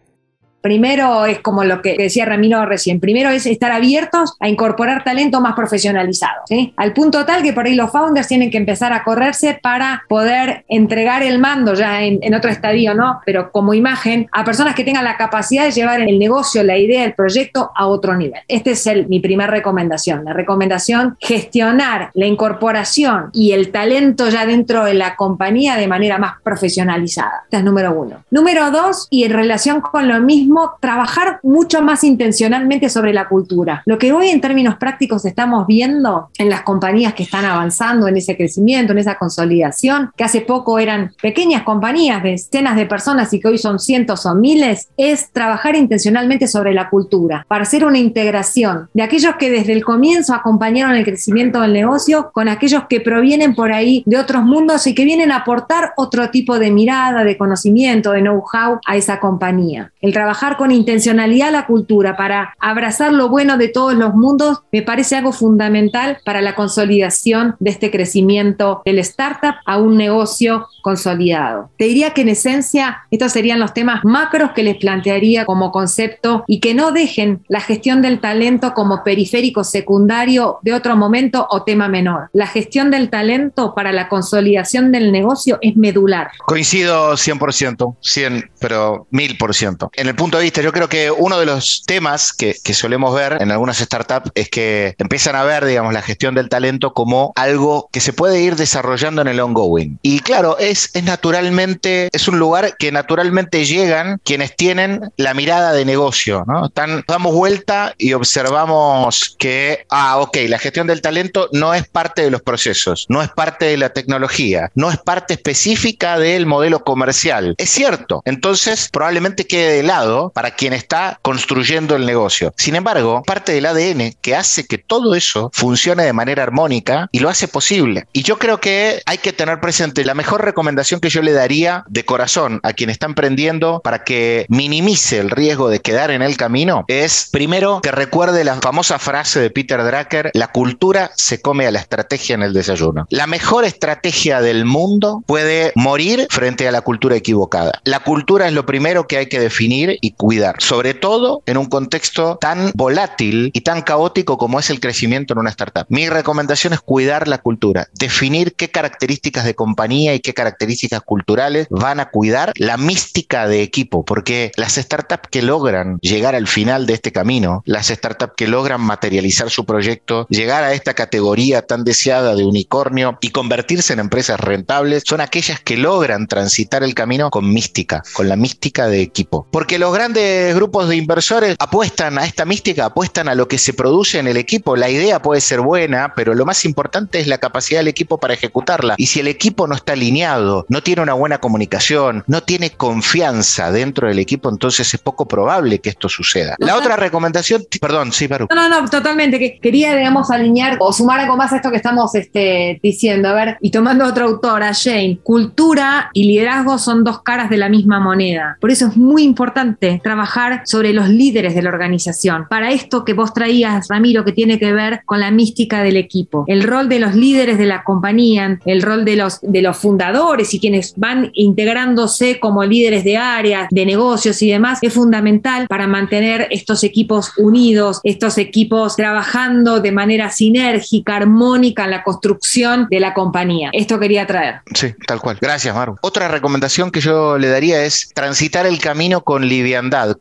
Primero 0.60 1.26
es 1.26 1.40
como 1.40 1.64
lo 1.64 1.82
que 1.82 1.96
decía 1.96 2.24
Ramiro 2.24 2.64
recién, 2.66 3.00
primero 3.00 3.30
es 3.30 3.46
estar 3.46 3.72
abiertos 3.72 4.34
a 4.40 4.48
incorporar 4.48 5.04
talento 5.04 5.40
más 5.40 5.54
profesionalizado, 5.54 6.42
¿sí? 6.46 6.74
al 6.76 6.92
punto 6.92 7.24
tal 7.24 7.42
que 7.42 7.52
por 7.52 7.66
ahí 7.66 7.74
los 7.74 7.90
founders 7.90 8.28
tienen 8.28 8.50
que 8.50 8.58
empezar 8.58 8.92
a 8.92 9.04
correrse 9.04 9.58
para 9.62 10.04
poder 10.08 10.64
entregar 10.68 11.22
el 11.22 11.38
mando 11.38 11.74
ya 11.74 12.02
en, 12.02 12.34
otro 12.34 12.50
estadio, 12.50 12.94
¿no? 12.94 13.20
Pero 13.26 13.50
como 13.50 13.74
imagen 13.74 14.28
a 14.32 14.44
personas 14.44 14.74
que 14.74 14.84
tengan 14.84 15.04
la 15.04 15.16
capacidad 15.16 15.64
de 15.64 15.72
llevar 15.72 16.00
el 16.00 16.18
negocio, 16.18 16.62
la 16.62 16.78
idea, 16.78 17.04
el 17.04 17.14
proyecto 17.14 17.72
a 17.74 17.86
otro 17.86 18.16
nivel. 18.16 18.40
Esta 18.46 18.70
es 18.70 18.86
el, 18.86 19.08
mi 19.08 19.20
primera 19.20 19.50
recomendación. 19.50 20.24
La 20.24 20.32
recomendación, 20.32 21.16
gestionar 21.20 22.10
la 22.14 22.26
incorporación 22.26 23.30
y 23.32 23.52
el 23.52 23.72
talento 23.72 24.28
ya 24.28 24.46
dentro 24.46 24.84
de 24.84 24.94
la 24.94 25.16
compañía 25.16 25.76
de 25.76 25.88
manera 25.88 26.18
más 26.18 26.34
profesionalizada. 26.42 27.42
Esta 27.44 27.58
es 27.58 27.64
número 27.64 27.92
uno. 27.92 28.24
Número 28.30 28.70
dos, 28.70 29.08
y 29.10 29.24
en 29.24 29.32
relación 29.32 29.80
con 29.80 30.08
lo 30.08 30.20
mismo, 30.20 30.49
trabajar 30.80 31.40
mucho 31.42 31.82
más 31.82 32.04
intencionalmente 32.04 32.88
sobre 32.88 33.12
la 33.12 33.28
cultura. 33.28 33.82
Lo 33.86 33.98
que 33.98 34.12
hoy 34.12 34.28
en 34.28 34.40
términos 34.40 34.76
prácticos 34.76 35.24
estamos 35.24 35.66
viendo 35.66 36.30
en 36.38 36.48
las 36.48 36.62
compañías 36.62 37.14
que 37.14 37.22
están 37.22 37.44
avanzando 37.44 38.08
en 38.08 38.16
ese 38.16 38.36
crecimiento, 38.36 38.92
en 38.92 38.98
esa 38.98 39.16
consolidación, 39.16 40.10
que 40.16 40.24
hace 40.24 40.40
poco 40.40 40.78
eran 40.78 41.12
pequeñas 41.20 41.62
compañías 41.62 42.22
de 42.22 42.30
decenas 42.30 42.76
de 42.76 42.86
personas 42.86 43.32
y 43.32 43.40
que 43.40 43.48
hoy 43.48 43.58
son 43.58 43.78
cientos 43.78 44.26
o 44.26 44.34
miles, 44.34 44.88
es 44.96 45.30
trabajar 45.32 45.76
intencionalmente 45.76 46.46
sobre 46.46 46.74
la 46.74 46.88
cultura, 46.88 47.44
para 47.48 47.62
hacer 47.62 47.84
una 47.84 47.98
integración 47.98 48.88
de 48.94 49.02
aquellos 49.02 49.36
que 49.36 49.50
desde 49.50 49.72
el 49.72 49.84
comienzo 49.84 50.34
acompañaron 50.34 50.94
el 50.96 51.04
crecimiento 51.04 51.60
del 51.60 51.72
negocio 51.72 52.30
con 52.32 52.48
aquellos 52.48 52.84
que 52.88 53.00
provienen 53.00 53.54
por 53.54 53.72
ahí 53.72 54.02
de 54.06 54.18
otros 54.18 54.42
mundos 54.42 54.86
y 54.86 54.94
que 54.94 55.04
vienen 55.04 55.32
a 55.32 55.36
aportar 55.36 55.92
otro 55.96 56.30
tipo 56.30 56.58
de 56.58 56.70
mirada, 56.70 57.24
de 57.24 57.36
conocimiento, 57.36 58.12
de 58.12 58.20
know-how 58.20 58.78
a 58.86 58.96
esa 58.96 59.20
compañía. 59.20 59.92
El 60.00 60.12
trabajar 60.12 60.39
con 60.56 60.72
intencionalidad 60.72 61.52
la 61.52 61.66
cultura, 61.66 62.16
para 62.16 62.54
abrazar 62.58 63.12
lo 63.12 63.28
bueno 63.28 63.58
de 63.58 63.68
todos 63.68 63.94
los 63.94 64.14
mundos, 64.14 64.62
me 64.72 64.82
parece 64.82 65.16
algo 65.16 65.32
fundamental 65.32 66.18
para 66.24 66.40
la 66.40 66.54
consolidación 66.54 67.56
de 67.60 67.70
este 67.70 67.90
crecimiento 67.90 68.80
del 68.84 68.98
startup 69.00 69.56
a 69.66 69.76
un 69.76 69.96
negocio 69.96 70.66
consolidado. 70.82 71.70
Te 71.76 71.84
diría 71.84 72.10
que 72.10 72.22
en 72.22 72.30
esencia 72.30 73.02
estos 73.10 73.32
serían 73.32 73.60
los 73.60 73.74
temas 73.74 74.00
macros 74.04 74.52
que 74.52 74.62
les 74.62 74.76
plantearía 74.76 75.44
como 75.44 75.72
concepto 75.72 76.44
y 76.46 76.60
que 76.60 76.74
no 76.74 76.92
dejen 76.92 77.44
la 77.48 77.60
gestión 77.60 78.00
del 78.00 78.20
talento 78.20 78.72
como 78.72 79.04
periférico 79.04 79.62
secundario 79.62 80.58
de 80.62 80.72
otro 80.72 80.96
momento 80.96 81.46
o 81.50 81.64
tema 81.64 81.88
menor. 81.88 82.30
La 82.32 82.46
gestión 82.46 82.90
del 82.90 83.10
talento 83.10 83.74
para 83.74 83.92
la 83.92 84.08
consolidación 84.08 84.90
del 84.90 85.12
negocio 85.12 85.58
es 85.60 85.76
medular. 85.76 86.30
Coincido 86.46 87.12
100%, 87.12 87.96
100, 88.00 88.50
pero 88.58 89.06
1000%. 89.12 89.90
En 89.92 90.08
el 90.08 90.14
punto 90.14 90.29
de 90.38 90.44
vista, 90.44 90.62
yo 90.62 90.72
creo 90.72 90.88
que 90.88 91.10
uno 91.10 91.38
de 91.38 91.46
los 91.46 91.84
temas 91.86 92.32
que, 92.32 92.56
que 92.62 92.74
solemos 92.74 93.14
ver 93.14 93.38
en 93.40 93.50
algunas 93.50 93.78
startups 93.78 94.30
es 94.34 94.48
que 94.48 94.94
empiezan 94.98 95.36
a 95.36 95.44
ver, 95.44 95.64
digamos, 95.64 95.92
la 95.92 96.02
gestión 96.02 96.34
del 96.34 96.48
talento 96.48 96.92
como 96.92 97.32
algo 97.36 97.88
que 97.92 98.00
se 98.00 98.12
puede 98.12 98.40
ir 98.40 98.56
desarrollando 98.56 99.22
en 99.22 99.28
el 99.28 99.40
ongoing. 99.40 99.98
Y 100.02 100.20
claro, 100.20 100.58
es, 100.58 100.90
es 100.94 101.04
naturalmente, 101.04 102.08
es 102.12 102.28
un 102.28 102.38
lugar 102.38 102.76
que 102.78 102.92
naturalmente 102.92 103.64
llegan 103.64 104.20
quienes 104.24 104.56
tienen 104.56 105.12
la 105.16 105.34
mirada 105.34 105.72
de 105.72 105.84
negocio, 105.84 106.44
¿no? 106.46 106.66
Están, 106.66 107.04
damos 107.06 107.34
vuelta 107.34 107.94
y 107.98 108.12
observamos 108.12 109.36
que, 109.38 109.86
ah, 109.90 110.18
ok, 110.18 110.36
la 110.48 110.58
gestión 110.58 110.86
del 110.86 111.02
talento 111.02 111.48
no 111.52 111.74
es 111.74 111.86
parte 111.86 112.22
de 112.22 112.30
los 112.30 112.42
procesos, 112.42 113.06
no 113.08 113.22
es 113.22 113.28
parte 113.30 113.66
de 113.66 113.76
la 113.76 113.90
tecnología, 113.90 114.70
no 114.74 114.90
es 114.90 114.98
parte 114.98 115.34
específica 115.34 116.18
del 116.18 116.46
modelo 116.46 116.84
comercial. 116.84 117.54
Es 117.58 117.70
cierto, 117.70 118.22
entonces 118.24 118.88
probablemente 118.92 119.46
quede 119.46 119.76
de 119.76 119.82
lado 119.82 120.19
para 120.28 120.52
quien 120.52 120.72
está 120.72 121.18
construyendo 121.22 121.96
el 121.96 122.04
negocio. 122.04 122.52
Sin 122.56 122.76
embargo, 122.76 123.22
parte 123.26 123.52
del 123.52 123.66
ADN 123.66 124.14
que 124.20 124.36
hace 124.36 124.66
que 124.66 124.78
todo 124.78 125.14
eso 125.14 125.50
funcione 125.52 126.04
de 126.04 126.12
manera 126.12 126.42
armónica 126.42 127.08
y 127.12 127.20
lo 127.20 127.28
hace 127.28 127.48
posible. 127.48 128.06
Y 128.12 128.22
yo 128.22 128.38
creo 128.38 128.60
que 128.60 129.02
hay 129.06 129.18
que 129.18 129.32
tener 129.32 129.60
presente 129.60 130.04
la 130.04 130.14
mejor 130.14 130.44
recomendación 130.44 131.00
que 131.00 131.10
yo 131.10 131.22
le 131.22 131.32
daría 131.32 131.84
de 131.88 132.04
corazón 132.04 132.60
a 132.62 132.72
quien 132.72 132.90
está 132.90 133.06
emprendiendo 133.06 133.80
para 133.82 134.04
que 134.04 134.46
minimice 134.48 135.18
el 135.18 135.30
riesgo 135.30 135.68
de 135.68 135.80
quedar 135.80 136.10
en 136.10 136.22
el 136.22 136.36
camino 136.36 136.84
es 136.88 137.28
primero 137.30 137.80
que 137.82 137.92
recuerde 137.92 138.44
la 138.44 138.56
famosa 138.56 138.98
frase 138.98 139.40
de 139.40 139.50
Peter 139.50 139.82
Drucker, 139.82 140.30
la 140.34 140.48
cultura 140.48 141.10
se 141.16 141.40
come 141.40 141.66
a 141.66 141.70
la 141.70 141.78
estrategia 141.78 142.34
en 142.34 142.42
el 142.42 142.52
desayuno. 142.52 143.06
La 143.10 143.26
mejor 143.26 143.64
estrategia 143.64 144.40
del 144.40 144.64
mundo 144.64 145.22
puede 145.26 145.72
morir 145.74 146.26
frente 146.30 146.66
a 146.68 146.72
la 146.72 146.82
cultura 146.82 147.16
equivocada. 147.16 147.80
La 147.84 148.00
cultura 148.00 148.46
es 148.46 148.52
lo 148.52 148.66
primero 148.66 149.06
que 149.06 149.18
hay 149.18 149.26
que 149.26 149.40
definir 149.40 149.98
y 150.00 150.09
cuidar, 150.12 150.56
sobre 150.58 150.94
todo 150.94 151.42
en 151.46 151.56
un 151.56 151.66
contexto 151.66 152.38
tan 152.40 152.72
volátil 152.74 153.50
y 153.52 153.60
tan 153.62 153.82
caótico 153.82 154.38
como 154.38 154.58
es 154.58 154.70
el 154.70 154.80
crecimiento 154.80 155.34
en 155.34 155.40
una 155.40 155.50
startup. 155.50 155.86
Mi 155.88 156.08
recomendación 156.08 156.72
es 156.72 156.80
cuidar 156.80 157.28
la 157.28 157.38
cultura, 157.38 157.88
definir 157.94 158.54
qué 158.54 158.70
características 158.70 159.44
de 159.44 159.54
compañía 159.54 160.14
y 160.14 160.20
qué 160.20 160.34
características 160.34 161.02
culturales 161.02 161.66
van 161.70 162.00
a 162.00 162.10
cuidar 162.10 162.52
la 162.56 162.76
mística 162.76 163.46
de 163.46 163.62
equipo, 163.62 164.04
porque 164.04 164.52
las 164.56 164.74
startups 164.74 165.28
que 165.30 165.42
logran 165.42 165.98
llegar 166.00 166.34
al 166.34 166.46
final 166.46 166.86
de 166.86 166.94
este 166.94 167.12
camino, 167.12 167.62
las 167.66 167.88
startups 167.88 168.34
que 168.36 168.48
logran 168.48 168.80
materializar 168.80 169.50
su 169.50 169.64
proyecto, 169.64 170.26
llegar 170.28 170.64
a 170.64 170.72
esta 170.72 170.94
categoría 170.94 171.62
tan 171.62 171.84
deseada 171.84 172.34
de 172.34 172.44
unicornio 172.44 173.18
y 173.20 173.30
convertirse 173.30 173.92
en 173.92 174.00
empresas 174.00 174.40
rentables, 174.40 175.02
son 175.06 175.20
aquellas 175.20 175.60
que 175.60 175.76
logran 175.76 176.26
transitar 176.26 176.82
el 176.82 176.94
camino 176.94 177.30
con 177.30 177.52
mística, 177.52 178.02
con 178.12 178.28
la 178.28 178.36
mística 178.36 178.88
de 178.88 179.00
equipo. 179.00 179.46
Porque 179.50 179.78
los 179.78 179.92
grandes 180.00 180.54
grupos 180.54 180.88
de 180.88 180.96
inversores 180.96 181.56
apuestan 181.58 182.16
a 182.16 182.24
esta 182.24 182.46
mística, 182.46 182.86
apuestan 182.86 183.28
a 183.28 183.34
lo 183.34 183.48
que 183.48 183.58
se 183.58 183.74
produce 183.74 184.18
en 184.18 184.28
el 184.28 184.38
equipo. 184.38 184.74
La 184.74 184.88
idea 184.88 185.20
puede 185.20 185.42
ser 185.42 185.60
buena, 185.60 186.14
pero 186.16 186.32
lo 186.32 186.46
más 186.46 186.64
importante 186.64 187.20
es 187.20 187.26
la 187.26 187.36
capacidad 187.36 187.80
del 187.80 187.88
equipo 187.88 188.16
para 188.16 188.32
ejecutarla. 188.32 188.94
Y 188.96 189.06
si 189.06 189.20
el 189.20 189.28
equipo 189.28 189.66
no 189.66 189.74
está 189.74 189.92
alineado, 189.92 190.64
no 190.70 190.82
tiene 190.82 191.02
una 191.02 191.12
buena 191.12 191.36
comunicación, 191.36 192.24
no 192.26 192.42
tiene 192.42 192.70
confianza 192.70 193.70
dentro 193.72 194.08
del 194.08 194.18
equipo, 194.18 194.48
entonces 194.48 194.94
es 194.94 195.00
poco 195.00 195.28
probable 195.28 195.80
que 195.80 195.90
esto 195.90 196.08
suceda. 196.08 196.56
La 196.60 196.76
otra 196.76 196.96
recomendación, 196.96 197.62
perdón, 197.78 198.12
sí, 198.12 198.26
Baru. 198.26 198.46
No, 198.48 198.56
no, 198.56 198.80
no, 198.80 198.88
totalmente. 198.88 199.38
Que 199.38 199.58
quería, 199.58 199.94
digamos, 199.94 200.30
alinear 200.30 200.78
o 200.80 200.94
sumar 200.94 201.20
algo 201.20 201.36
más 201.36 201.52
a 201.52 201.56
esto 201.56 201.70
que 201.70 201.76
estamos 201.76 202.14
este, 202.14 202.80
diciendo. 202.82 203.28
A 203.28 203.34
ver, 203.34 203.58
y 203.60 203.70
tomando 203.70 204.06
otra 204.06 204.24
autora, 204.24 204.72
Jane, 204.72 205.18
cultura 205.22 206.08
y 206.14 206.24
liderazgo 206.24 206.78
son 206.78 207.04
dos 207.04 207.22
caras 207.22 207.50
de 207.50 207.58
la 207.58 207.68
misma 207.68 208.00
moneda. 208.00 208.56
Por 208.62 208.70
eso 208.70 208.86
es 208.86 208.96
muy 208.96 209.24
importante 209.24 209.89
trabajar 209.98 210.62
sobre 210.64 210.92
los 210.92 211.08
líderes 211.08 211.54
de 211.54 211.62
la 211.62 211.70
organización. 211.70 212.46
Para 212.48 212.70
esto 212.70 213.04
que 213.04 213.14
vos 213.14 213.34
traías, 213.34 213.88
Ramiro, 213.88 214.24
que 214.24 214.32
tiene 214.32 214.58
que 214.58 214.72
ver 214.72 215.02
con 215.04 215.20
la 215.20 215.30
mística 215.30 215.82
del 215.82 215.96
equipo. 215.96 216.44
El 216.46 216.62
rol 216.62 216.88
de 216.88 216.98
los 216.98 217.14
líderes 217.14 217.58
de 217.58 217.66
la 217.66 217.82
compañía, 217.84 218.58
el 218.64 218.82
rol 218.82 219.04
de 219.04 219.16
los, 219.16 219.40
fundadores 219.76 220.52
y 220.54 220.60
quienes 220.60 220.94
van 220.96 221.30
integrándose 221.34 222.40
como 222.40 222.64
líderes 222.64 223.04
de 223.04 223.16
áreas, 223.16 223.68
de 223.70 223.86
negocios 223.86 224.42
y 224.42 224.50
demás, 224.50 224.78
es 224.82 224.92
fundamental 224.92 225.66
para 225.68 225.86
mantener 225.86 226.48
estos 226.50 226.84
equipos 226.84 227.32
unidos, 227.36 228.00
estos 228.04 228.38
equipos 228.38 228.96
trabajando 228.96 229.80
de 229.80 229.92
manera 229.92 230.30
sinérgica, 230.30 231.16
armónica 231.16 231.84
en 231.84 231.90
la 231.90 232.02
construcción 232.02 232.86
de 232.90 233.00
la 233.00 233.14
compañía. 233.14 233.70
Esto 233.72 233.98
quería 233.98 234.26
traer. 234.26 234.56
Sí, 234.74 234.94
tal 235.06 235.20
cual. 235.20 235.38
Gracias, 235.40 235.74
Maru. 235.74 235.96
Otra 236.02 236.28
recomendación 236.28 236.90
que 236.90 237.00
yo 237.00 237.38
le 237.38 237.48
daría 237.48 237.84
es 237.84 238.10
transitar 238.14 238.66
el 238.66 238.78
camino 238.78 239.22
con 239.22 239.48
liviandad, 239.48 239.69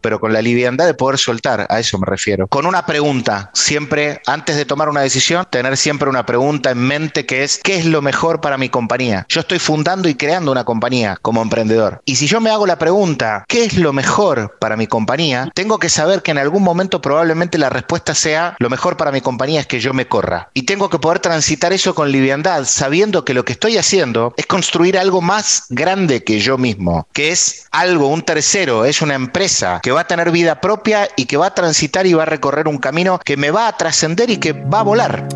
pero 0.01 0.19
con 0.19 0.33
la 0.33 0.41
liviandad 0.41 0.85
de 0.85 0.93
poder 0.93 1.17
soltar, 1.17 1.65
a 1.69 1.79
eso 1.79 1.97
me 1.97 2.05
refiero. 2.05 2.47
Con 2.47 2.65
una 2.65 2.85
pregunta, 2.85 3.51
siempre 3.53 4.21
antes 4.25 4.55
de 4.55 4.65
tomar 4.65 4.89
una 4.89 5.01
decisión, 5.01 5.45
tener 5.49 5.77
siempre 5.77 6.09
una 6.09 6.25
pregunta 6.25 6.71
en 6.71 6.79
mente 6.79 7.25
que 7.25 7.43
es, 7.43 7.59
¿qué 7.63 7.77
es 7.77 7.85
lo 7.85 8.01
mejor 8.01 8.41
para 8.41 8.57
mi 8.57 8.69
compañía? 8.69 9.25
Yo 9.29 9.41
estoy 9.41 9.59
fundando 9.59 10.07
y 10.09 10.15
creando 10.15 10.51
una 10.51 10.63
compañía 10.63 11.17
como 11.21 11.41
emprendedor. 11.41 12.01
Y 12.05 12.15
si 12.15 12.27
yo 12.27 12.41
me 12.41 12.49
hago 12.49 12.65
la 12.65 12.77
pregunta, 12.77 13.45
¿qué 13.47 13.65
es 13.65 13.77
lo 13.77 13.93
mejor 13.93 14.57
para 14.59 14.77
mi 14.77 14.87
compañía? 14.87 15.49
Tengo 15.53 15.79
que 15.79 15.89
saber 15.89 16.21
que 16.21 16.31
en 16.31 16.37
algún 16.37 16.63
momento 16.63 17.01
probablemente 17.01 17.57
la 17.57 17.69
respuesta 17.69 18.15
sea, 18.15 18.55
lo 18.59 18.69
mejor 18.69 18.97
para 18.97 19.11
mi 19.11 19.21
compañía 19.21 19.61
es 19.61 19.67
que 19.67 19.79
yo 19.79 19.93
me 19.93 20.07
corra. 20.07 20.49
Y 20.53 20.63
tengo 20.63 20.89
que 20.89 20.99
poder 20.99 21.19
transitar 21.19 21.73
eso 21.73 21.95
con 21.95 22.11
liviandad, 22.11 22.65
sabiendo 22.65 23.25
que 23.25 23.33
lo 23.33 23.45
que 23.45 23.53
estoy 23.53 23.77
haciendo 23.77 24.33
es 24.37 24.45
construir 24.45 24.97
algo 24.97 25.21
más 25.21 25.65
grande 25.69 26.23
que 26.23 26.39
yo 26.39 26.57
mismo, 26.57 27.07
que 27.13 27.31
es 27.31 27.67
algo, 27.71 28.07
un 28.07 28.21
tercero, 28.21 28.85
es 28.85 29.01
una 29.01 29.15
empresa 29.15 29.38
que 29.81 29.91
va 29.91 30.01
a 30.01 30.07
tener 30.07 30.31
vida 30.31 30.59
propia 30.59 31.07
y 31.15 31.25
que 31.25 31.37
va 31.37 31.47
a 31.47 31.53
transitar 31.53 32.05
y 32.05 32.13
va 32.13 32.23
a 32.23 32.25
recorrer 32.25 32.67
un 32.67 32.77
camino 32.77 33.19
que 33.23 33.37
me 33.37 33.51
va 33.51 33.69
a 33.69 33.77
trascender 33.77 34.29
y 34.29 34.35
que 34.37 34.51
va 34.51 34.81
a 34.81 34.83
volar. 34.83 35.29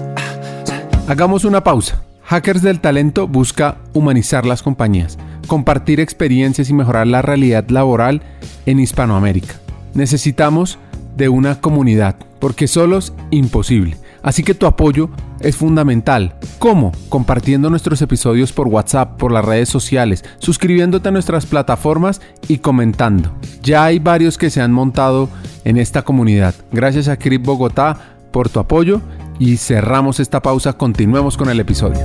Hagamos 1.08 1.46
una 1.46 1.64
pausa. 1.64 2.04
Hackers 2.26 2.62
del 2.62 2.82
Talento 2.82 3.30
busca 3.30 3.78
humanizar 3.94 4.46
las 4.46 4.62
compañías, 4.62 5.18
compartir 5.48 6.02
experiencias 6.02 6.70
y 6.70 6.74
mejorar 6.74 7.08
la 7.08 7.22
realidad 7.22 7.70
laboral 7.70 8.22
en 8.66 8.82
Hispanoamérica. 8.82 9.56
Necesitamos 9.94 10.80
de 11.16 11.30
una 11.30 11.62
comunidad, 11.62 12.18
porque 12.40 12.68
solos 12.68 13.14
imposible. 13.32 13.96
Así 14.24 14.42
que 14.42 14.56
tu 14.56 14.66
apoyo 14.66 15.10
es 15.42 15.58
fundamental. 15.58 16.36
¿Cómo? 16.58 16.94
Compartiendo 17.10 17.70
nuestros 17.70 18.02
episodios 18.02 18.54
por 18.54 18.70
WhatsApp, 18.70 19.18
por 19.18 19.32
las 19.32 19.44
redes 19.44 19.68
sociales, 19.68 20.24
suscribiéndote 20.40 21.10
a 21.10 21.12
nuestras 21.12 21.46
plataformas 21.46 22.22
y 22.48 22.60
comentando. 22.60 23.34
Ya 23.62 23.84
hay 23.84 24.00
varios 24.00 24.38
que 24.38 24.50
se 24.50 24.62
han 24.62 24.72
montado 24.72 25.30
en 25.66 25.78
esta 25.78 26.02
comunidad. 26.04 26.56
Gracias 26.72 27.10
a 27.10 27.18
Crip 27.18 27.46
Bogotá 27.46 27.98
por 28.32 28.50
tu 28.50 28.60
apoyo 28.60 29.02
y 29.40 29.58
cerramos 29.58 30.22
esta 30.22 30.42
pausa. 30.42 30.74
Continuemos 30.74 31.36
con 31.36 31.50
el 31.50 31.60
episodio. 31.60 32.00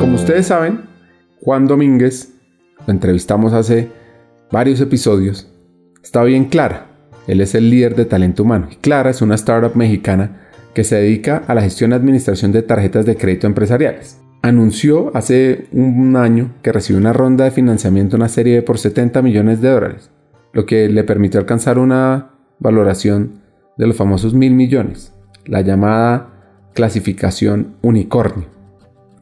Como 0.00 0.16
ustedes 0.16 0.48
saben, 0.48 0.84
Juan 1.42 1.68
Domínguez, 1.68 2.32
lo 2.86 2.92
entrevistamos 2.92 3.52
hace 3.52 3.90
varios 4.50 4.80
episodios, 4.80 5.48
está 6.06 6.22
bien 6.22 6.44
clara. 6.44 6.86
Él 7.26 7.40
es 7.40 7.56
el 7.56 7.68
líder 7.68 7.96
de 7.96 8.04
talento 8.04 8.44
humano. 8.44 8.68
Clara 8.80 9.10
es 9.10 9.22
una 9.22 9.34
startup 9.34 9.74
mexicana 9.74 10.48
que 10.72 10.84
se 10.84 10.94
dedica 10.94 11.42
a 11.48 11.54
la 11.54 11.62
gestión 11.62 11.90
y 11.90 11.94
administración 11.94 12.52
de 12.52 12.62
tarjetas 12.62 13.04
de 13.06 13.16
crédito 13.16 13.48
empresariales. 13.48 14.20
Anunció 14.40 15.10
hace 15.16 15.66
un 15.72 16.14
año 16.14 16.54
que 16.62 16.70
recibió 16.70 17.00
una 17.00 17.12
ronda 17.12 17.44
de 17.44 17.50
financiamiento, 17.50 18.16
una 18.16 18.28
serie 18.28 18.54
de 18.54 18.62
por 18.62 18.78
70 18.78 19.20
millones 19.20 19.60
de 19.60 19.68
dólares, 19.68 20.12
lo 20.52 20.64
que 20.64 20.88
le 20.88 21.02
permitió 21.02 21.40
alcanzar 21.40 21.76
una 21.76 22.30
valoración 22.60 23.40
de 23.76 23.88
los 23.88 23.96
famosos 23.96 24.32
mil 24.32 24.54
millones, 24.54 25.12
la 25.44 25.62
llamada 25.62 26.68
clasificación 26.72 27.74
unicornio. 27.82 28.46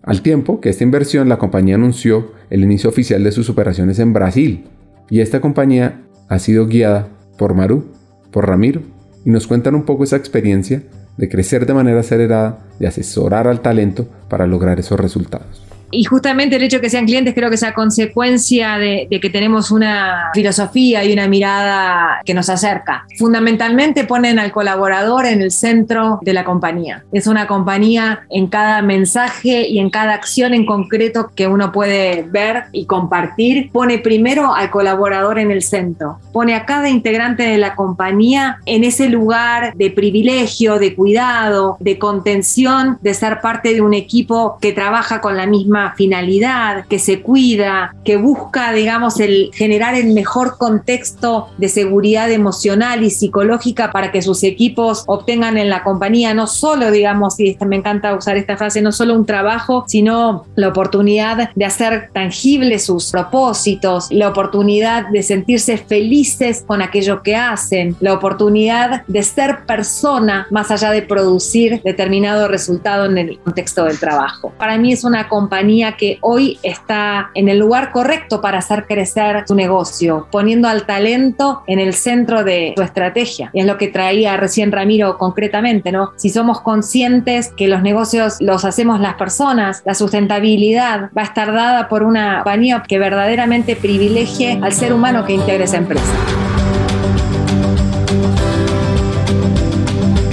Al 0.02 0.20
tiempo 0.20 0.60
que 0.60 0.68
esta 0.68 0.84
inversión, 0.84 1.30
la 1.30 1.38
compañía 1.38 1.76
anunció 1.76 2.32
el 2.50 2.62
inicio 2.62 2.90
oficial 2.90 3.24
de 3.24 3.32
sus 3.32 3.48
operaciones 3.48 3.98
en 4.00 4.12
Brasil, 4.12 4.66
y 5.08 5.20
esta 5.20 5.40
compañía 5.40 6.03
ha 6.34 6.38
sido 6.38 6.66
guiada 6.66 7.08
por 7.38 7.54
Maru, 7.54 7.84
por 8.30 8.46
Ramiro, 8.46 8.82
y 9.24 9.30
nos 9.30 9.46
cuentan 9.46 9.74
un 9.74 9.84
poco 9.84 10.04
esa 10.04 10.16
experiencia 10.16 10.82
de 11.16 11.28
crecer 11.28 11.64
de 11.66 11.74
manera 11.74 12.00
acelerada, 12.00 12.58
de 12.78 12.86
asesorar 12.86 13.46
al 13.46 13.60
talento 13.60 14.06
para 14.28 14.46
lograr 14.46 14.80
esos 14.80 14.98
resultados 14.98 15.63
y 15.94 16.04
justamente 16.04 16.56
el 16.56 16.62
hecho 16.62 16.78
de 16.78 16.82
que 16.82 16.90
sean 16.90 17.06
clientes 17.06 17.34
creo 17.34 17.48
que 17.48 17.56
es 17.56 17.62
a 17.62 17.72
consecuencia 17.72 18.78
de, 18.78 19.08
que 19.10 19.30
tenemos 19.30 19.70
una 19.70 20.30
filosofía 20.34 21.04
y 21.04 21.12
una 21.12 21.28
mirada 21.28 22.20
que 22.24 22.34
nos 22.34 22.48
acerca. 22.48 23.06
Fundamentalmente 23.18 24.04
ponen 24.04 24.38
al 24.38 24.52
colaborador 24.52 25.26
en 25.26 25.40
el 25.40 25.50
centro 25.50 26.18
de 26.22 26.32
la 26.32 26.44
compañía. 26.44 27.04
Es 27.12 27.26
una 27.26 27.46
compañía 27.46 28.26
en 28.30 28.48
cada 28.48 28.82
mensaje 28.82 29.68
y 29.68 29.78
en 29.78 29.90
cada 29.90 30.14
acción 30.14 30.52
en 30.52 30.66
concreto 30.66 31.30
que 31.34 31.46
uno 31.46 31.72
puede 31.72 32.26
ver 32.28 32.64
y 32.72 32.86
compartir. 32.86 33.70
Pone 33.72 33.98
primero 33.98 34.54
al 34.54 34.70
colaborador 34.70 35.38
en 35.38 35.50
el 35.50 35.62
centro. 35.62 36.18
Pone 36.32 36.54
a 36.54 36.66
cada 36.66 36.88
integrante 36.88 37.44
de 37.44 37.58
la 37.58 37.74
compañía 37.74 38.58
en 38.66 38.84
ese 38.84 39.08
lugar 39.08 39.74
de 39.74 39.90
privilegio, 39.90 40.78
de 40.78 40.94
cuidado, 40.94 41.76
de 41.80 41.98
contención, 41.98 42.98
de 43.00 43.14
ser 43.14 43.40
parte 43.40 43.74
de 43.74 43.80
un 43.80 43.94
equipo 43.94 44.58
que 44.60 44.72
trabaja 44.72 45.20
con 45.20 45.36
la 45.36 45.46
misma 45.46 45.83
finalidad, 45.92 46.86
que 46.86 46.98
se 46.98 47.20
cuida, 47.20 47.94
que 48.04 48.16
busca, 48.16 48.72
digamos, 48.72 49.20
el 49.20 49.50
generar 49.54 49.94
el 49.94 50.12
mejor 50.12 50.56
contexto 50.58 51.48
de 51.58 51.68
seguridad 51.68 52.30
emocional 52.30 53.04
y 53.04 53.10
psicológica 53.10 53.92
para 53.92 54.10
que 54.10 54.22
sus 54.22 54.42
equipos 54.42 55.04
obtengan 55.06 55.58
en 55.58 55.68
la 55.68 55.82
compañía 55.82 56.34
no 56.34 56.46
solo, 56.46 56.90
digamos, 56.90 57.38
y 57.40 57.56
me 57.66 57.76
encanta 57.76 58.14
usar 58.14 58.36
esta 58.36 58.56
frase, 58.56 58.82
no 58.82 58.92
solo 58.92 59.14
un 59.14 59.26
trabajo, 59.26 59.84
sino 59.86 60.44
la 60.54 60.68
oportunidad 60.68 61.50
de 61.54 61.64
hacer 61.64 62.10
tangibles 62.12 62.84
sus 62.84 63.10
propósitos, 63.10 64.08
la 64.10 64.28
oportunidad 64.28 65.08
de 65.08 65.22
sentirse 65.22 65.78
felices 65.78 66.64
con 66.66 66.82
aquello 66.82 67.22
que 67.22 67.36
hacen, 67.36 67.96
la 68.00 68.14
oportunidad 68.14 69.04
de 69.06 69.22
ser 69.22 69.64
persona 69.66 70.46
más 70.50 70.70
allá 70.70 70.90
de 70.90 71.02
producir 71.02 71.82
determinado 71.82 72.48
resultado 72.48 73.06
en 73.06 73.18
el 73.18 73.38
contexto 73.40 73.84
del 73.84 73.98
trabajo. 73.98 74.52
Para 74.58 74.78
mí 74.78 74.92
es 74.92 75.04
una 75.04 75.28
compañía 75.28 75.63
que 75.96 76.18
hoy 76.20 76.58
está 76.62 77.30
en 77.34 77.48
el 77.48 77.58
lugar 77.58 77.90
correcto 77.90 78.40
para 78.40 78.58
hacer 78.58 78.86
crecer 78.86 79.44
su 79.46 79.54
negocio, 79.54 80.28
poniendo 80.30 80.68
al 80.68 80.84
talento 80.84 81.62
en 81.66 81.78
el 81.78 81.94
centro 81.94 82.44
de 82.44 82.74
su 82.76 82.82
estrategia. 82.82 83.50
Y 83.52 83.60
es 83.60 83.66
lo 83.66 83.78
que 83.78 83.88
traía 83.88 84.36
recién 84.36 84.72
Ramiro 84.72 85.16
concretamente, 85.16 85.90
¿no? 85.90 86.12
Si 86.16 86.28
somos 86.28 86.60
conscientes 86.60 87.52
que 87.56 87.66
los 87.66 87.82
negocios 87.82 88.36
los 88.40 88.64
hacemos 88.64 89.00
las 89.00 89.14
personas, 89.14 89.82
la 89.84 89.94
sustentabilidad 89.94 91.10
va 91.16 91.22
a 91.22 91.24
estar 91.24 91.52
dada 91.52 91.88
por 91.88 92.02
una 92.02 92.36
compañía 92.36 92.82
que 92.86 92.98
verdaderamente 92.98 93.74
privilegie 93.74 94.58
al 94.62 94.72
ser 94.72 94.92
humano 94.92 95.24
que 95.24 95.32
integra 95.32 95.64
esa 95.64 95.78
empresa. 95.78 96.12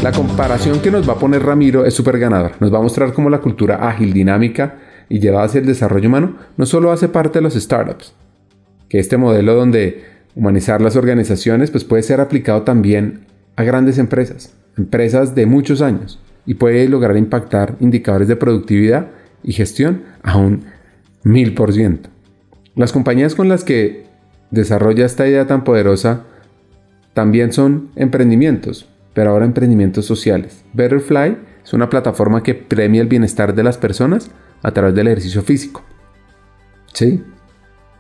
La 0.04 0.12
comparación 0.12 0.82
que 0.82 0.90
nos 0.90 1.08
va 1.08 1.14
a 1.14 1.18
poner 1.18 1.44
Ramiro 1.44 1.86
es 1.86 1.94
súper 1.94 2.18
ganadora. 2.18 2.56
Nos 2.60 2.74
va 2.74 2.80
a 2.80 2.82
mostrar 2.82 3.14
cómo 3.14 3.30
la 3.30 3.38
cultura 3.38 3.88
ágil, 3.88 4.14
dinámica 4.14 4.76
y 5.12 5.20
llevada 5.20 5.46
hacia 5.46 5.60
el 5.60 5.68
desarrollo 5.68 6.08
humano 6.08 6.38
no 6.56 6.66
solo 6.66 6.90
hace 6.92 7.10
parte 7.10 7.40
de 7.40 7.44
los 7.44 7.56
startups, 7.56 8.14
que 8.88 8.98
este 8.98 9.18
modelo 9.18 9.54
donde 9.56 10.06
humanizar 10.36 10.80
las 10.80 10.96
organizaciones 10.96 11.70
pues 11.70 11.84
puede 11.84 12.02
ser 12.02 12.22
aplicado 12.22 12.62
también 12.62 13.26
a 13.58 13.64
grandes 13.64 13.98
empresas, 13.98 14.54
empresas 14.78 15.36
de 15.36 15.46
muchos 15.46 15.82
años, 15.82 16.18
y 16.46 16.54
puede 16.54 16.88
lograr 16.88 17.18
impactar 17.18 17.76
indicadores 17.82 18.30
de 18.30 18.38
productividad 18.38 19.08
y 19.44 19.52
gestión 19.52 20.04
a 20.24 20.38
un 20.38 20.64
mil 21.24 21.54
por 21.56 21.74
ciento. 21.74 22.10
Las 22.76 22.94
compañías 22.94 23.36
con 23.36 23.50
las 23.50 23.66
que 23.66 24.06
desarrolla 24.50 25.06
esta 25.06 25.28
idea 25.28 25.46
tan 25.46 25.66
poderosa 25.66 26.22
también 27.14 27.52
son 27.52 27.90
emprendimientos, 27.98 28.88
pero 29.14 29.32
ahora 29.32 29.44
emprendimientos 29.44 30.06
sociales. 30.06 30.64
Betterfly 30.72 31.38
es 31.66 31.74
una 31.74 31.90
plataforma 31.90 32.44
que 32.44 32.56
premia 32.56 33.02
el 33.02 33.10
bienestar 33.10 33.54
de 33.54 33.64
las 33.64 33.78
personas 33.78 34.32
a 34.62 34.72
través 34.72 34.96
del 34.96 35.08
ejercicio 35.08 35.42
físico. 35.42 35.84
¿Sí? 36.94 37.24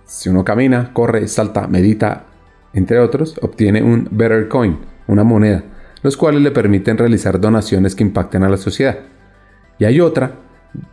Si 0.06 0.30
uno 0.30 0.44
camina, 0.44 0.92
corre, 0.94 1.28
salta, 1.28 1.68
medita, 1.68 2.26
entre 2.74 3.00
otros, 3.00 3.38
obtiene 3.42 3.82
un 3.82 4.08
Better 4.12 4.48
Coin, 4.48 4.78
una 5.08 5.24
moneda, 5.24 5.64
los 6.04 6.18
cuales 6.18 6.42
le 6.42 6.52
permiten 6.52 6.98
realizar 6.98 7.40
donaciones 7.40 7.96
que 7.96 8.04
impacten 8.04 8.44
a 8.44 8.50
la 8.50 8.58
sociedad. 8.58 9.00
Y 9.80 9.86
hay 9.86 10.00
otra, 10.00 10.40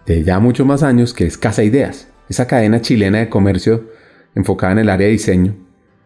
de 0.06 0.22
ya 0.22 0.38
muchos 0.38 0.66
más 0.66 0.82
años, 0.82 1.14
que 1.14 1.26
es 1.26 1.38
Casa 1.38 1.62
Ideas, 1.62 2.08
esa 2.28 2.46
cadena 2.46 2.80
chilena 2.80 3.18
de 3.18 3.28
comercio 3.28 3.90
enfocada 4.34 4.72
en 4.72 4.78
el 4.78 4.90
área 4.90 5.06
de 5.06 5.12
diseño 5.12 5.56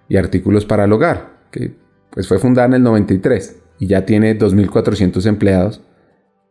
y 0.09 0.17
artículos 0.17 0.65
para 0.65 0.85
el 0.85 0.93
hogar, 0.93 1.33
que 1.51 1.75
pues 2.11 2.29
fue 2.29 2.39
fundada 2.39 2.69
en 2.69 2.75
el 2.75 2.83
93 2.83 3.57
y 3.79 3.87
ya 3.87 4.05
tiene 4.05 4.39
2.400 4.39 5.27
empleados 5.27 5.83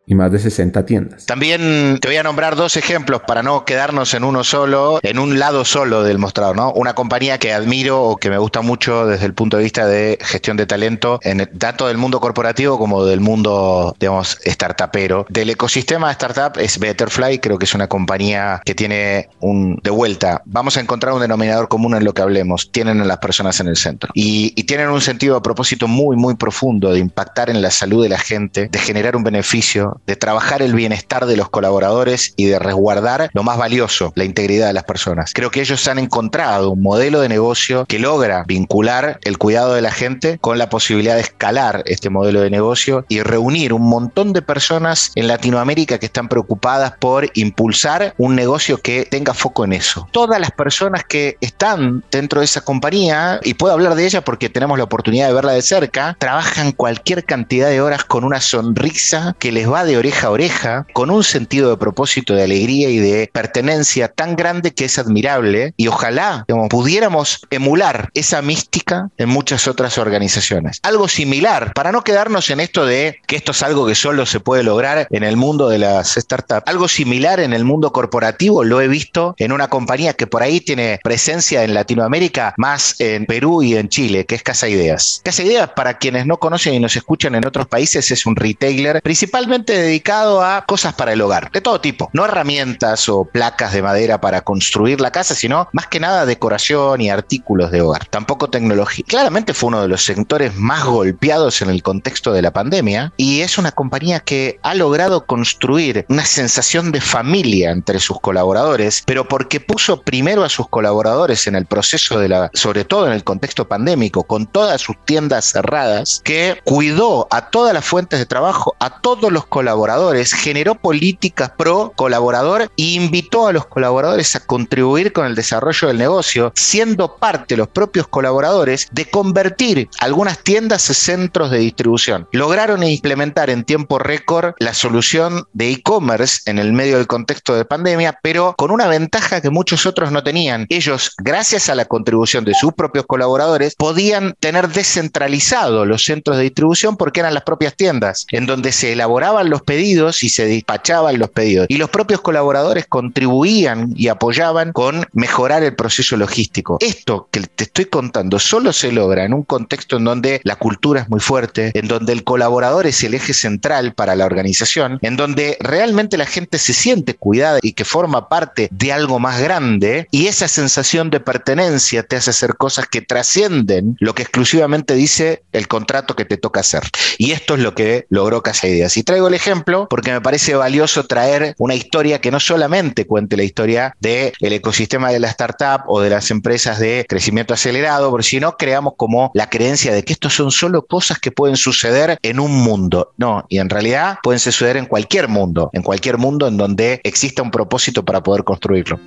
y 0.06 0.14
más 0.14 0.32
de 0.32 0.38
60 0.38 0.84
tiendas. 0.84 1.26
También 1.26 1.98
te 2.00 2.08
voy 2.08 2.16
a 2.16 2.22
nombrar 2.22 2.56
dos 2.56 2.76
ejemplos 2.76 3.22
para 3.26 3.42
no 3.42 3.64
quedarnos 3.64 4.14
en 4.14 4.24
uno 4.24 4.44
solo, 4.44 4.98
en 5.02 5.18
un 5.18 5.38
lado 5.38 5.64
solo 5.64 6.02
del 6.02 6.18
mostrador, 6.18 6.56
¿no? 6.56 6.72
Una 6.72 6.94
compañía 6.94 7.38
que 7.38 7.52
admiro 7.52 8.02
o 8.02 8.16
que 8.16 8.30
me 8.30 8.38
gusta 8.38 8.62
mucho 8.62 9.06
desde 9.06 9.26
el 9.26 9.34
punto 9.34 9.56
de 9.56 9.62
vista 9.62 9.86
de 9.86 10.18
gestión 10.20 10.56
de 10.56 10.66
talento, 10.66 11.20
en 11.22 11.48
tanto 11.58 11.86
del 11.86 11.98
mundo 11.98 12.20
corporativo 12.20 12.78
como 12.78 13.04
del 13.04 13.20
mundo, 13.20 13.94
digamos, 13.98 14.38
startupero. 14.44 15.26
Del 15.28 15.50
ecosistema 15.50 16.08
de 16.08 16.12
startup 16.12 16.60
es 16.60 16.78
Betterfly, 16.78 17.38
creo 17.38 17.58
que 17.58 17.64
es 17.64 17.74
una 17.74 17.88
compañía 17.88 18.60
que 18.64 18.74
tiene 18.74 19.28
un, 19.40 19.78
de 19.82 19.90
vuelta, 19.90 20.42
vamos 20.44 20.76
a 20.76 20.80
encontrar 20.80 21.14
un 21.14 21.20
denominador 21.20 21.68
común 21.68 21.94
en 21.94 22.04
lo 22.04 22.12
que 22.12 22.22
hablemos, 22.22 22.70
tienen 22.72 23.00
a 23.00 23.04
las 23.04 23.18
personas 23.18 23.60
en 23.60 23.68
el 23.68 23.76
centro. 23.76 24.10
Y, 24.14 24.52
y 24.56 24.64
tienen 24.64 24.88
un 24.88 25.00
sentido 25.00 25.36
de 25.36 25.40
propósito 25.42 25.86
muy, 25.86 26.16
muy 26.16 26.34
profundo 26.34 26.92
de 26.92 26.98
impactar 26.98 27.50
en 27.50 27.62
la 27.62 27.70
salud 27.70 28.02
de 28.02 28.08
la 28.08 28.18
gente, 28.18 28.68
de 28.68 28.78
generar 28.78 29.16
un 29.16 29.22
beneficio 29.22 29.91
de 30.06 30.16
trabajar 30.16 30.62
el 30.62 30.74
bienestar 30.74 31.26
de 31.26 31.36
los 31.36 31.48
colaboradores 31.48 32.34
y 32.36 32.46
de 32.46 32.58
resguardar 32.58 33.30
lo 33.32 33.42
más 33.42 33.58
valioso, 33.58 34.12
la 34.16 34.24
integridad 34.24 34.66
de 34.66 34.72
las 34.72 34.84
personas. 34.84 35.32
Creo 35.34 35.50
que 35.50 35.60
ellos 35.60 35.86
han 35.88 35.98
encontrado 35.98 36.70
un 36.70 36.82
modelo 36.82 37.20
de 37.20 37.28
negocio 37.28 37.84
que 37.86 37.98
logra 37.98 38.44
vincular 38.46 39.18
el 39.24 39.38
cuidado 39.38 39.74
de 39.74 39.82
la 39.82 39.92
gente 39.92 40.38
con 40.40 40.58
la 40.58 40.68
posibilidad 40.68 41.14
de 41.14 41.22
escalar 41.22 41.82
este 41.86 42.10
modelo 42.10 42.40
de 42.40 42.50
negocio 42.50 43.04
y 43.08 43.22
reunir 43.22 43.72
un 43.72 43.88
montón 43.88 44.32
de 44.32 44.42
personas 44.42 45.12
en 45.14 45.28
Latinoamérica 45.28 45.98
que 45.98 46.06
están 46.06 46.28
preocupadas 46.28 46.94
por 46.98 47.30
impulsar 47.34 48.14
un 48.18 48.34
negocio 48.34 48.78
que 48.78 49.06
tenga 49.06 49.34
foco 49.34 49.64
en 49.64 49.72
eso. 49.72 50.08
Todas 50.12 50.40
las 50.40 50.50
personas 50.50 51.04
que 51.04 51.36
están 51.40 52.02
dentro 52.10 52.40
de 52.40 52.44
esa 52.44 52.62
compañía, 52.62 53.40
y 53.42 53.54
puedo 53.54 53.72
hablar 53.72 53.94
de 53.94 54.06
ella 54.06 54.24
porque 54.24 54.48
tenemos 54.48 54.78
la 54.78 54.84
oportunidad 54.84 55.28
de 55.28 55.34
verla 55.34 55.52
de 55.52 55.62
cerca, 55.62 56.16
trabajan 56.18 56.72
cualquier 56.72 57.24
cantidad 57.24 57.68
de 57.68 57.80
horas 57.80 58.04
con 58.04 58.24
una 58.24 58.40
sonrisa 58.40 59.34
que 59.38 59.52
les 59.52 59.70
va 59.70 59.81
de 59.84 59.96
oreja 59.96 60.28
a 60.28 60.30
oreja, 60.30 60.86
con 60.92 61.10
un 61.10 61.24
sentido 61.24 61.70
de 61.70 61.76
propósito, 61.76 62.34
de 62.34 62.44
alegría 62.44 62.90
y 62.90 62.98
de 62.98 63.30
pertenencia 63.32 64.08
tan 64.08 64.36
grande 64.36 64.72
que 64.72 64.84
es 64.84 64.98
admirable 64.98 65.74
y 65.76 65.88
ojalá 65.88 66.44
pudiéramos 66.68 67.40
emular 67.50 68.10
esa 68.14 68.42
mística 68.42 69.10
en 69.18 69.28
muchas 69.28 69.68
otras 69.68 69.98
organizaciones. 69.98 70.78
Algo 70.82 71.08
similar, 71.08 71.72
para 71.74 71.92
no 71.92 72.04
quedarnos 72.04 72.50
en 72.50 72.60
esto 72.60 72.86
de 72.86 73.20
que 73.26 73.36
esto 73.36 73.52
es 73.52 73.62
algo 73.62 73.86
que 73.86 73.94
solo 73.94 74.26
se 74.26 74.40
puede 74.40 74.62
lograr 74.62 75.06
en 75.10 75.24
el 75.24 75.36
mundo 75.36 75.68
de 75.68 75.78
las 75.78 76.14
startups, 76.14 76.62
algo 76.66 76.88
similar 76.88 77.40
en 77.40 77.52
el 77.52 77.64
mundo 77.64 77.92
corporativo 77.92 78.64
lo 78.64 78.80
he 78.80 78.88
visto 78.88 79.34
en 79.38 79.52
una 79.52 79.68
compañía 79.68 80.14
que 80.14 80.26
por 80.26 80.42
ahí 80.42 80.60
tiene 80.60 81.00
presencia 81.02 81.64
en 81.64 81.74
Latinoamérica, 81.74 82.54
más 82.56 83.00
en 83.00 83.26
Perú 83.26 83.62
y 83.62 83.76
en 83.76 83.88
Chile, 83.88 84.26
que 84.26 84.34
es 84.34 84.42
Casa 84.42 84.68
Ideas. 84.68 85.20
Casa 85.24 85.42
Ideas, 85.42 85.70
para 85.74 85.98
quienes 85.98 86.26
no 86.26 86.38
conocen 86.38 86.74
y 86.74 86.80
nos 86.80 86.96
escuchan 86.96 87.34
en 87.34 87.46
otros 87.46 87.66
países, 87.66 88.10
es 88.10 88.26
un 88.26 88.36
retailer 88.36 89.00
principalmente 89.02 89.71
dedicado 89.78 90.42
a 90.42 90.64
cosas 90.66 90.94
para 90.94 91.12
el 91.12 91.20
hogar, 91.20 91.50
de 91.50 91.60
todo 91.60 91.80
tipo. 91.80 92.10
No 92.12 92.24
herramientas 92.24 93.08
o 93.08 93.24
placas 93.24 93.72
de 93.72 93.82
madera 93.82 94.20
para 94.20 94.42
construir 94.42 95.00
la 95.00 95.10
casa, 95.10 95.34
sino 95.34 95.68
más 95.72 95.86
que 95.86 96.00
nada 96.00 96.26
decoración 96.26 97.00
y 97.00 97.10
artículos 97.10 97.70
de 97.70 97.80
hogar. 97.80 98.06
Tampoco 98.06 98.50
tecnología. 98.50 99.04
Claramente 99.08 99.54
fue 99.54 99.68
uno 99.68 99.82
de 99.82 99.88
los 99.88 100.04
sectores 100.04 100.54
más 100.54 100.84
golpeados 100.84 101.62
en 101.62 101.70
el 101.70 101.82
contexto 101.82 102.32
de 102.32 102.42
la 102.42 102.52
pandemia 102.52 103.12
y 103.16 103.40
es 103.40 103.58
una 103.58 103.72
compañía 103.72 104.20
que 104.20 104.58
ha 104.62 104.74
logrado 104.74 105.26
construir 105.26 106.04
una 106.08 106.24
sensación 106.24 106.92
de 106.92 107.00
familia 107.00 107.70
entre 107.70 108.00
sus 108.00 108.20
colaboradores, 108.20 109.02
pero 109.06 109.26
porque 109.28 109.60
puso 109.60 110.02
primero 110.02 110.44
a 110.44 110.48
sus 110.48 110.68
colaboradores 110.68 111.46
en 111.46 111.54
el 111.54 111.66
proceso 111.66 112.18
de 112.18 112.28
la, 112.28 112.50
sobre 112.54 112.84
todo 112.84 113.06
en 113.06 113.12
el 113.12 113.24
contexto 113.24 113.68
pandémico, 113.68 114.24
con 114.24 114.46
todas 114.46 114.80
sus 114.80 114.96
tiendas 115.04 115.46
cerradas, 115.46 116.20
que 116.24 116.60
cuidó 116.64 117.28
a 117.30 117.50
todas 117.50 117.74
las 117.74 117.84
fuentes 117.84 118.18
de 118.18 118.26
trabajo, 118.26 118.76
a 118.78 119.00
todos 119.00 119.32
los 119.32 119.46
colaboradores 119.46 119.61
colaboradores, 119.62 120.32
generó 120.32 120.74
políticas 120.74 121.52
pro 121.56 121.92
colaborador 121.94 122.62
e 122.76 122.82
invitó 122.82 123.46
a 123.46 123.52
los 123.52 123.64
colaboradores 123.66 124.34
a 124.34 124.40
contribuir 124.40 125.12
con 125.12 125.24
el 125.24 125.36
desarrollo 125.36 125.86
del 125.86 125.98
negocio, 125.98 126.52
siendo 126.56 127.16
parte 127.16 127.56
los 127.56 127.68
propios 127.68 128.08
colaboradores 128.08 128.88
de 128.90 129.04
convertir 129.04 129.88
algunas 130.00 130.40
tiendas 130.40 130.88
en 130.88 130.96
centros 130.96 131.52
de 131.52 131.58
distribución. 131.58 132.26
Lograron 132.32 132.82
implementar 132.82 133.50
en 133.50 133.62
tiempo 133.62 134.00
récord 134.00 134.54
la 134.58 134.74
solución 134.74 135.44
de 135.52 135.70
e-commerce 135.70 136.40
en 136.46 136.58
el 136.58 136.72
medio 136.72 136.96
del 136.96 137.06
contexto 137.06 137.54
de 137.54 137.64
pandemia, 137.64 138.18
pero 138.20 138.56
con 138.58 138.72
una 138.72 138.88
ventaja 138.88 139.40
que 139.40 139.50
muchos 139.50 139.86
otros 139.86 140.10
no 140.10 140.24
tenían. 140.24 140.66
Ellos, 140.70 141.12
gracias 141.18 141.68
a 141.68 141.76
la 141.76 141.84
contribución 141.84 142.44
de 142.44 142.54
sus 142.54 142.72
propios 142.72 143.06
colaboradores, 143.06 143.76
podían 143.76 144.34
tener 144.40 144.70
descentralizado 144.70 145.84
los 145.84 146.04
centros 146.04 146.36
de 146.36 146.42
distribución 146.42 146.96
porque 146.96 147.20
eran 147.20 147.34
las 147.34 147.44
propias 147.44 147.76
tiendas, 147.76 148.26
en 148.32 148.46
donde 148.46 148.72
se 148.72 148.92
elaboraban 148.92 149.51
los 149.52 149.62
pedidos 149.62 150.24
y 150.24 150.30
se 150.30 150.46
despachaban 150.46 151.18
los 151.18 151.30
pedidos. 151.30 151.66
Y 151.68 151.76
los 151.76 151.90
propios 151.90 152.22
colaboradores 152.22 152.86
contribuían 152.86 153.92
y 153.94 154.08
apoyaban 154.08 154.72
con 154.72 155.06
mejorar 155.12 155.62
el 155.62 155.76
proceso 155.76 156.16
logístico. 156.16 156.78
Esto 156.80 157.28
que 157.30 157.40
te 157.40 157.64
estoy 157.64 157.84
contando 157.84 158.38
solo 158.38 158.72
se 158.72 158.92
logra 158.92 159.24
en 159.24 159.34
un 159.34 159.42
contexto 159.42 159.98
en 159.98 160.04
donde 160.04 160.40
la 160.42 160.56
cultura 160.56 161.02
es 161.02 161.08
muy 161.10 161.20
fuerte, 161.20 161.70
en 161.74 161.86
donde 161.86 162.12
el 162.12 162.24
colaborador 162.24 162.86
es 162.86 163.04
el 163.04 163.12
eje 163.14 163.34
central 163.34 163.92
para 163.92 164.16
la 164.16 164.24
organización, 164.24 164.98
en 165.02 165.16
donde 165.16 165.58
realmente 165.60 166.16
la 166.16 166.26
gente 166.26 166.58
se 166.58 166.72
siente 166.72 167.14
cuidada 167.14 167.58
y 167.60 167.72
que 167.72 167.84
forma 167.84 168.30
parte 168.30 168.68
de 168.70 168.92
algo 168.92 169.18
más 169.18 169.40
grande 169.40 170.06
y 170.10 170.28
esa 170.28 170.48
sensación 170.48 171.10
de 171.10 171.20
pertenencia 171.20 172.02
te 172.02 172.16
hace 172.16 172.30
hacer 172.30 172.56
cosas 172.56 172.86
que 172.86 173.02
trascienden 173.02 173.96
lo 174.00 174.14
que 174.14 174.22
exclusivamente 174.22 174.94
dice 174.94 175.42
el 175.52 175.68
contrato 175.68 176.16
que 176.16 176.24
te 176.24 176.38
toca 176.38 176.60
hacer. 176.60 176.82
Y 177.18 177.32
esto 177.32 177.54
es 177.54 177.60
lo 177.60 177.74
que 177.74 178.06
logró 178.08 178.42
Casa 178.42 178.66
Ideas. 178.66 178.96
Y 178.96 179.02
traigo 179.02 179.28
el 179.28 179.34
ejemplo 179.42 179.88
porque 179.90 180.12
me 180.12 180.20
parece 180.20 180.54
valioso 180.54 181.04
traer 181.04 181.54
una 181.58 181.74
historia 181.74 182.20
que 182.20 182.30
no 182.30 182.38
solamente 182.38 183.06
cuente 183.06 183.36
la 183.36 183.42
historia 183.42 183.94
del 183.98 184.32
el 184.40 184.52
ecosistema 184.52 185.10
de 185.10 185.18
la 185.18 185.28
startup 185.28 185.82
o 185.88 186.00
de 186.00 186.10
las 186.10 186.30
empresas 186.30 186.78
de 186.78 187.04
crecimiento 187.08 187.52
acelerado, 187.52 188.16
sino 188.22 188.56
creamos 188.56 188.94
como 188.96 189.32
la 189.34 189.48
creencia 189.48 189.92
de 189.92 190.04
que 190.04 190.12
estos 190.12 190.34
son 190.34 190.52
solo 190.52 190.86
cosas 190.86 191.18
que 191.18 191.32
pueden 191.32 191.56
suceder 191.56 192.18
en 192.22 192.38
un 192.38 192.52
mundo. 192.52 193.12
No, 193.16 193.44
y 193.48 193.58
en 193.58 193.68
realidad 193.68 194.18
pueden 194.22 194.38
suceder 194.38 194.76
en 194.76 194.86
cualquier 194.86 195.28
mundo, 195.28 195.70
en 195.72 195.82
cualquier 195.82 196.18
mundo 196.18 196.46
en 196.46 196.56
donde 196.56 197.00
exista 197.02 197.42
un 197.42 197.50
propósito 197.50 198.04
para 198.04 198.22
poder 198.22 198.44
construirlo. 198.44 199.00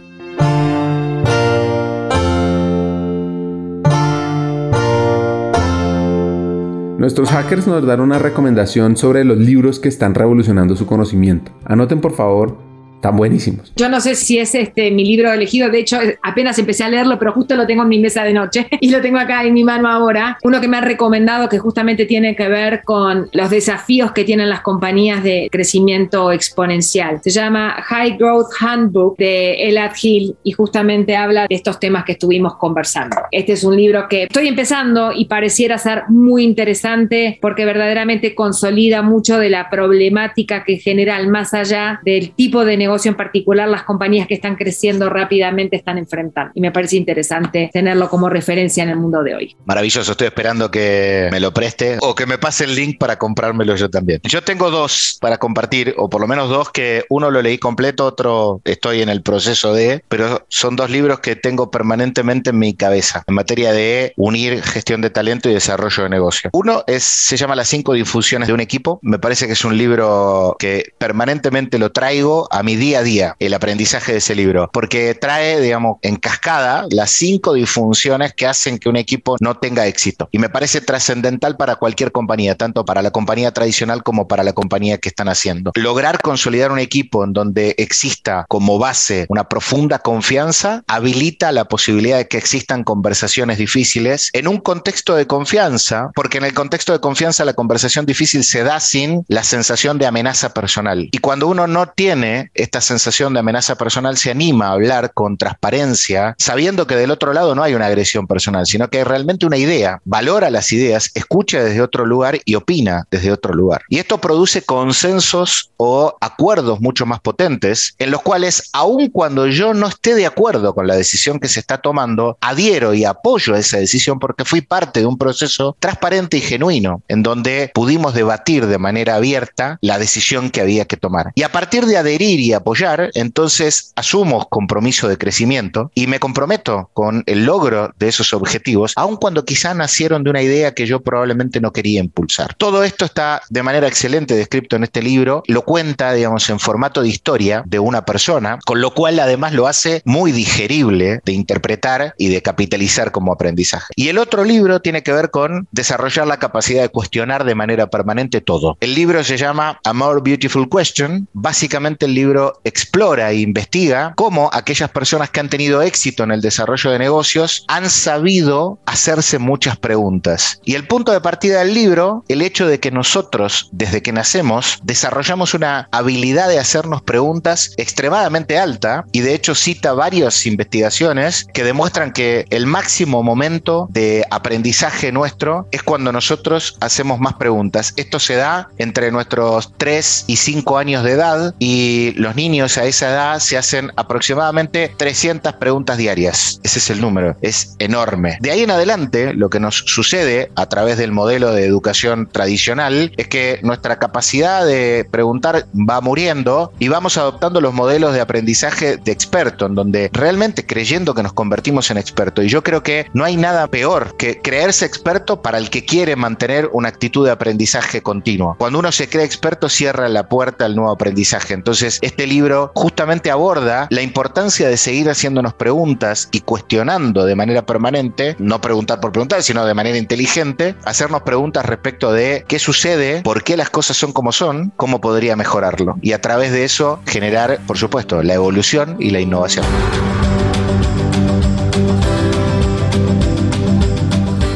Nuestros 7.05 7.29
hackers 7.29 7.67
nos 7.67 7.85
dan 7.85 8.01
una 8.01 8.17
recomendación 8.17 8.97
sobre 8.97 9.23
los 9.23 9.37
libros 9.37 9.79
que 9.79 9.89
están 9.89 10.15
revolucionando 10.15 10.75
su 10.75 10.87
conocimiento. 10.87 11.51
Anoten 11.63 12.01
por 12.01 12.13
favor 12.13 12.57
tan 13.05 13.17
buenísimos. 13.17 13.71
Yo 13.75 13.87
no 13.87 14.01
sé 14.01 14.15
si 14.15 14.39
es 14.39 14.55
este 14.55 14.89
mi 14.89 15.05
libro 15.05 15.31
elegido, 15.31 15.69
de 15.69 15.77
hecho 15.77 15.99
apenas 16.23 16.57
empecé 16.57 16.85
a 16.85 16.89
leerlo, 16.89 17.19
pero 17.19 17.33
justo 17.33 17.55
lo 17.55 17.67
tengo 17.67 17.83
en 17.83 17.89
mi 17.89 17.99
mesa 17.99 18.23
de 18.23 18.33
noche 18.33 18.67
y 18.81 18.89
lo 18.89 18.99
tengo 18.99 19.19
acá 19.19 19.43
en 19.43 19.53
mi 19.53 19.63
mano 19.63 19.87
ahora. 19.87 20.39
Uno 20.41 20.59
que 20.59 20.67
me 20.67 20.77
ha 20.77 20.81
recomendado 20.81 21.47
que 21.47 21.59
justamente 21.59 22.07
tiene 22.07 22.35
que 22.35 22.47
ver 22.47 22.81
con 22.83 23.29
los 23.31 23.51
desafíos 23.51 24.11
que 24.11 24.23
tienen 24.23 24.49
las 24.49 24.61
compañías 24.61 25.21
de 25.23 25.49
crecimiento 25.51 26.31
exponencial. 26.31 27.19
Se 27.21 27.29
llama 27.29 27.75
High 27.79 28.17
Growth 28.17 28.47
Handbook 28.59 29.17
de 29.17 29.69
Elad 29.69 29.91
Hill 30.01 30.35
y 30.43 30.53
justamente 30.53 31.15
habla 31.15 31.45
de 31.47 31.53
estos 31.53 31.79
temas 31.79 32.05
que 32.05 32.13
estuvimos 32.13 32.55
conversando. 32.55 33.17
Este 33.31 33.53
es 33.53 33.63
un 33.63 33.75
libro 33.75 34.07
que 34.09 34.23
estoy 34.23 34.47
empezando 34.47 35.11
y 35.11 35.25
pareciera 35.25 35.77
ser 35.77 36.05
muy 36.09 36.43
interesante 36.43 37.37
porque 37.39 37.65
verdaderamente 37.65 38.33
consolida 38.33 39.03
mucho 39.03 39.37
de 39.37 39.51
la 39.51 39.69
problemática 39.69 40.63
que 40.63 40.77
general 40.77 41.27
más 41.27 41.53
allá 41.53 41.99
del 42.03 42.31
tipo 42.31 42.65
de 42.65 42.77
negocio 42.77 42.94
en 43.05 43.15
particular 43.15 43.67
las 43.67 43.83
compañías 43.83 44.27
que 44.27 44.33
están 44.33 44.55
creciendo 44.55 45.09
rápidamente 45.09 45.75
están 45.75 45.97
enfrentando. 45.97 46.51
Y 46.55 46.61
me 46.61 46.71
parece 46.71 46.95
interesante 46.97 47.69
tenerlo 47.73 48.09
como 48.09 48.29
referencia 48.29 48.83
en 48.83 48.89
el 48.89 48.97
mundo 48.97 49.23
de 49.23 49.35
hoy. 49.35 49.55
Maravilloso, 49.65 50.11
estoy 50.11 50.27
esperando 50.27 50.71
que 50.71 51.29
me 51.31 51.39
lo 51.39 51.53
preste 51.53 51.97
o 52.01 52.15
que 52.15 52.25
me 52.25 52.37
pase 52.37 52.65
el 52.65 52.75
link 52.75 52.97
para 52.97 53.17
comprármelo 53.17 53.75
yo 53.75 53.89
también. 53.89 54.21
Yo 54.23 54.43
tengo 54.43 54.69
dos 54.69 55.17
para 55.19 55.37
compartir, 55.37 55.93
o 55.97 56.09
por 56.09 56.21
lo 56.21 56.27
menos 56.27 56.49
dos 56.49 56.71
que 56.71 57.03
uno 57.09 57.31
lo 57.31 57.41
leí 57.41 57.57
completo, 57.57 58.05
otro 58.05 58.61
estoy 58.63 59.01
en 59.01 59.09
el 59.09 59.21
proceso 59.21 59.73
de, 59.73 60.03
pero 60.07 60.45
son 60.49 60.75
dos 60.75 60.89
libros 60.89 61.19
que 61.19 61.35
tengo 61.35 61.71
permanentemente 61.71 62.51
en 62.51 62.59
mi 62.59 62.73
cabeza 62.73 63.23
en 63.27 63.35
materia 63.35 63.71
de 63.71 64.13
unir 64.17 64.61
gestión 64.61 65.01
de 65.01 65.09
talento 65.09 65.49
y 65.49 65.53
desarrollo 65.53 66.03
de 66.03 66.09
negocio. 66.09 66.49
Uno 66.53 66.83
es, 66.87 67.03
se 67.03 67.37
llama 67.37 67.55
Las 67.55 67.69
cinco 67.69 67.93
difusiones 67.93 68.47
de 68.47 68.53
un 68.53 68.59
equipo. 68.59 68.99
Me 69.01 69.19
parece 69.19 69.47
que 69.47 69.53
es 69.53 69.65
un 69.65 69.77
libro 69.77 70.55
que 70.59 70.93
permanentemente 70.97 71.79
lo 71.79 71.91
traigo 71.91 72.47
a 72.51 72.63
mi 72.63 72.75
día 72.75 72.84
a 72.93 73.03
día, 73.03 73.35
el 73.39 73.53
aprendizaje 73.53 74.11
de 74.11 74.19
ese 74.19 74.35
libro, 74.35 74.69
porque 74.71 75.15
trae, 75.15 75.59
digamos, 75.59 75.97
en 76.01 76.17
cascada 76.17 76.85
las 76.91 77.11
cinco 77.11 77.53
disfunciones 77.53 78.33
que 78.33 78.47
hacen 78.47 78.77
que 78.77 78.89
un 78.89 78.97
equipo 78.97 79.37
no 79.39 79.57
tenga 79.57 79.87
éxito. 79.87 80.29
Y 80.31 80.39
me 80.39 80.49
parece 80.49 80.81
trascendental 80.81 81.57
para 81.57 81.77
cualquier 81.77 82.11
compañía, 82.11 82.55
tanto 82.55 82.85
para 82.85 83.01
la 83.01 83.11
compañía 83.11 83.51
tradicional 83.51 84.03
como 84.03 84.27
para 84.27 84.43
la 84.43 84.53
compañía 84.53 84.99
que 84.99 85.09
están 85.09 85.29
haciendo. 85.29 85.71
Lograr 85.75 86.21
consolidar 86.21 86.71
un 86.71 86.79
equipo 86.79 87.23
en 87.23 87.33
donde 87.33 87.75
exista 87.77 88.45
como 88.47 88.77
base 88.77 89.25
una 89.29 89.49
profunda 89.49 89.99
confianza 89.99 90.83
habilita 90.87 91.51
la 91.51 91.65
posibilidad 91.65 92.17
de 92.17 92.27
que 92.27 92.37
existan 92.37 92.83
conversaciones 92.83 93.57
difíciles 93.57 94.29
en 94.33 94.47
un 94.47 94.57
contexto 94.59 95.15
de 95.15 95.27
confianza, 95.27 96.11
porque 96.15 96.37
en 96.37 96.45
el 96.45 96.53
contexto 96.53 96.93
de 96.93 96.99
confianza 96.99 97.45
la 97.45 97.53
conversación 97.53 98.05
difícil 98.05 98.43
se 98.43 98.63
da 98.63 98.79
sin 98.79 99.23
la 99.27 99.43
sensación 99.43 99.97
de 99.97 100.05
amenaza 100.05 100.53
personal. 100.53 101.09
Y 101.11 101.17
cuando 101.19 101.47
uno 101.47 101.67
no 101.67 101.87
tiene 101.87 102.51
esta 102.65 102.81
sensación 102.81 103.33
de 103.33 103.39
amenaza 103.39 103.75
personal, 103.75 104.17
se 104.17 104.31
anima 104.31 104.67
a 104.67 104.71
hablar 104.71 105.13
con 105.13 105.37
transparencia, 105.37 106.35
sabiendo 106.37 106.87
que 106.87 106.95
del 106.95 107.11
otro 107.11 107.31
lado 107.31 107.55
no 107.55 107.63
hay 107.63 107.73
una 107.73 107.85
agresión 107.85 108.27
personal, 108.27 108.65
sino 108.65 108.89
que 108.89 108.99
hay 108.99 109.03
realmente 109.03 109.45
una 109.45 109.57
idea, 109.57 110.01
valora 110.03 110.49
las 110.49 110.71
ideas, 110.71 111.11
escucha 111.13 111.63
desde 111.63 111.81
otro 111.81 112.05
lugar 112.05 112.39
y 112.43 112.55
opina 112.55 113.07
desde 113.11 113.31
otro 113.31 113.53
lugar. 113.53 113.81
Y 113.89 113.99
esto 113.99 114.19
produce 114.19 114.63
consensos 114.63 115.71
o 115.77 116.17
acuerdos 116.19 116.81
mucho 116.81 117.05
más 117.05 117.19
potentes, 117.19 117.95
en 117.99 118.11
los 118.11 118.21
cuales, 118.21 118.69
aun 118.73 119.09
cuando 119.09 119.47
yo 119.47 119.73
no 119.73 119.87
esté 119.87 120.15
de 120.15 120.25
acuerdo 120.25 120.73
con 120.73 120.87
la 120.87 120.95
decisión 120.95 121.39
que 121.39 121.47
se 121.47 121.59
está 121.59 121.77
tomando, 121.77 122.37
adhiero 122.41 122.93
y 122.93 123.05
apoyo 123.05 123.53
a 123.53 123.59
esa 123.59 123.77
decisión 123.77 124.19
porque 124.19 124.45
fui 124.45 124.61
parte 124.61 125.01
de 125.01 125.05
un 125.05 125.17
proceso 125.17 125.75
transparente 125.79 126.37
y 126.37 126.41
genuino, 126.41 127.03
en 127.07 127.21
donde 127.21 127.71
pudimos 127.73 128.13
debatir 128.13 128.65
de 128.65 128.77
manera 128.77 129.15
abierta 129.15 129.77
la 129.81 129.99
decisión 129.99 130.49
que 130.49 130.61
había 130.61 130.85
que 130.85 130.97
tomar. 130.97 131.31
Y 131.35 131.43
a 131.43 131.51
partir 131.51 131.85
de 131.85 131.97
adherir 131.97 132.39
y 132.39 132.53
apoyar, 132.55 133.09
entonces 133.13 133.91
asumo 133.95 134.47
compromiso 134.49 135.07
de 135.07 135.17
crecimiento 135.17 135.91
y 135.93 136.07
me 136.07 136.19
comprometo 136.19 136.89
con 136.93 137.23
el 137.25 137.45
logro 137.45 137.93
de 137.97 138.07
esos 138.07 138.33
objetivos, 138.33 138.93
aun 138.95 139.17
cuando 139.17 139.45
quizá 139.45 139.73
nacieron 139.73 140.23
de 140.23 140.29
una 140.29 140.41
idea 140.41 140.73
que 140.73 140.85
yo 140.85 141.01
probablemente 141.01 141.61
no 141.61 141.71
quería 141.71 141.99
impulsar. 141.99 142.53
Todo 142.55 142.83
esto 142.83 143.05
está 143.05 143.41
de 143.49 143.63
manera 143.63 143.87
excelente 143.87 144.35
descrito 144.35 144.75
en 144.75 144.83
este 144.83 145.01
libro, 145.01 145.43
lo 145.47 145.63
cuenta, 145.63 146.13
digamos, 146.13 146.49
en 146.49 146.59
formato 146.59 147.01
de 147.01 147.09
historia 147.09 147.63
de 147.65 147.79
una 147.79 148.05
persona, 148.05 148.59
con 148.65 148.81
lo 148.81 148.93
cual 148.93 149.19
además 149.19 149.53
lo 149.53 149.67
hace 149.67 150.01
muy 150.05 150.31
digerible 150.31 151.21
de 151.23 151.31
interpretar 151.31 152.13
y 152.17 152.29
de 152.29 152.41
capitalizar 152.41 153.11
como 153.11 153.33
aprendizaje. 153.33 153.93
Y 153.95 154.09
el 154.09 154.17
otro 154.17 154.43
libro 154.43 154.81
tiene 154.81 155.03
que 155.03 155.13
ver 155.13 155.31
con 155.31 155.67
desarrollar 155.71 156.27
la 156.27 156.37
capacidad 156.37 156.81
de 156.81 156.89
cuestionar 156.89 157.43
de 157.43 157.55
manera 157.55 157.87
permanente 157.87 158.41
todo. 158.41 158.77
El 158.79 158.95
libro 158.95 159.23
se 159.23 159.37
llama 159.37 159.79
A 159.83 159.93
More 159.93 160.21
Beautiful 160.23 160.69
Question. 160.69 161.27
Básicamente 161.33 162.05
el 162.05 162.13
libro 162.13 162.44
explora 162.63 163.31
e 163.31 163.39
investiga 163.39 164.13
cómo 164.15 164.49
aquellas 164.53 164.89
personas 164.89 165.29
que 165.29 165.39
han 165.39 165.49
tenido 165.49 165.81
éxito 165.81 166.23
en 166.23 166.31
el 166.31 166.41
desarrollo 166.41 166.91
de 166.91 166.99
negocios 166.99 167.65
han 167.67 167.89
sabido 167.89 168.79
hacerse 168.85 169.39
muchas 169.39 169.77
preguntas. 169.77 170.59
Y 170.63 170.75
el 170.75 170.87
punto 170.87 171.11
de 171.11 171.21
partida 171.21 171.59
del 171.59 171.73
libro, 171.73 172.23
el 172.27 172.41
hecho 172.41 172.67
de 172.67 172.79
que 172.79 172.91
nosotros, 172.91 173.69
desde 173.71 174.01
que 174.01 174.11
nacemos, 174.11 174.79
desarrollamos 174.83 175.53
una 175.53 175.87
habilidad 175.91 176.49
de 176.49 176.59
hacernos 176.59 177.01
preguntas 177.01 177.73
extremadamente 177.77 178.57
alta 178.57 179.05
y 179.11 179.21
de 179.21 179.33
hecho 179.33 179.55
cita 179.55 179.93
varias 179.93 180.45
investigaciones 180.45 181.45
que 181.53 181.63
demuestran 181.63 182.11
que 182.11 182.45
el 182.49 182.65
máximo 182.65 183.23
momento 183.23 183.87
de 183.91 184.25
aprendizaje 184.31 185.11
nuestro 185.11 185.67
es 185.71 185.83
cuando 185.83 186.11
nosotros 186.11 186.77
hacemos 186.81 187.19
más 187.19 187.33
preguntas. 187.33 187.93
Esto 187.95 188.19
se 188.19 188.35
da 188.35 188.69
entre 188.77 189.11
nuestros 189.11 189.73
3 189.77 190.25
y 190.27 190.35
5 190.35 190.77
años 190.77 191.03
de 191.03 191.11
edad 191.11 191.55
y 191.59 192.13
los 192.15 192.34
niños 192.35 192.77
a 192.77 192.85
esa 192.85 193.09
edad 193.09 193.39
se 193.39 193.57
hacen 193.57 193.91
aproximadamente 193.95 194.93
300 194.97 195.53
preguntas 195.53 195.97
diarias. 195.97 196.59
Ese 196.63 196.79
es 196.79 196.89
el 196.89 197.01
número, 197.01 197.35
es 197.41 197.75
enorme. 197.79 198.37
De 198.41 198.51
ahí 198.51 198.63
en 198.63 198.71
adelante, 198.71 199.33
lo 199.33 199.49
que 199.49 199.59
nos 199.59 199.83
sucede 199.85 200.51
a 200.55 200.67
través 200.67 200.97
del 200.97 201.11
modelo 201.11 201.53
de 201.53 201.65
educación 201.65 202.27
tradicional 202.31 203.11
es 203.17 203.27
que 203.27 203.59
nuestra 203.63 203.99
capacidad 203.99 204.65
de 204.65 205.07
preguntar 205.09 205.65
va 205.73 206.01
muriendo 206.01 206.71
y 206.79 206.87
vamos 206.87 207.17
adoptando 207.17 207.61
los 207.61 207.73
modelos 207.73 208.13
de 208.13 208.21
aprendizaje 208.21 208.97
de 208.97 209.11
experto, 209.11 209.65
en 209.65 209.75
donde 209.75 210.09
realmente 210.13 210.65
creyendo 210.65 211.13
que 211.13 211.23
nos 211.23 211.33
convertimos 211.33 211.91
en 211.91 211.97
experto. 211.97 212.41
Y 212.43 212.49
yo 212.49 212.63
creo 212.63 212.83
que 212.83 213.07
no 213.13 213.23
hay 213.23 213.37
nada 213.37 213.67
peor 213.67 214.15
que 214.17 214.41
creerse 214.41 214.85
experto 214.85 215.41
para 215.41 215.57
el 215.57 215.69
que 215.69 215.85
quiere 215.85 216.15
mantener 216.15 216.69
una 216.73 216.89
actitud 216.89 217.25
de 217.25 217.31
aprendizaje 217.31 218.01
continuo. 218.01 218.55
Cuando 218.57 218.79
uno 218.79 218.91
se 218.91 219.09
cree 219.09 219.25
experto, 219.25 219.69
cierra 219.69 220.09
la 220.09 220.27
puerta 220.27 220.65
al 220.65 220.75
nuevo 220.75 220.91
aprendizaje. 220.91 221.53
Entonces, 221.53 221.99
este 222.01 222.24
libro 222.25 222.71
justamente 222.75 223.31
aborda 223.31 223.87
la 223.89 224.01
importancia 224.01 224.67
de 224.67 224.77
seguir 224.77 225.09
haciéndonos 225.09 225.53
preguntas 225.53 226.29
y 226.31 226.41
cuestionando 226.41 227.25
de 227.25 227.35
manera 227.35 227.65
permanente, 227.65 228.35
no 228.39 228.61
preguntar 228.61 228.99
por 228.99 229.11
preguntar, 229.11 229.43
sino 229.43 229.65
de 229.65 229.73
manera 229.73 229.97
inteligente, 229.97 230.75
hacernos 230.85 231.21
preguntas 231.23 231.65
respecto 231.65 232.11
de 232.11 232.45
qué 232.47 232.59
sucede, 232.59 233.21
por 233.21 233.43
qué 233.43 233.57
las 233.57 233.69
cosas 233.69 233.97
son 233.97 234.11
como 234.11 234.31
son, 234.31 234.71
cómo 234.75 235.01
podría 235.01 235.35
mejorarlo. 235.35 235.97
Y 236.01 236.13
a 236.13 236.21
través 236.21 236.51
de 236.51 236.63
eso 236.63 236.99
generar, 237.05 237.59
por 237.67 237.77
supuesto, 237.77 238.23
la 238.23 238.33
evolución 238.33 238.97
y 238.99 239.11
la 239.11 239.19
innovación. 239.19 239.65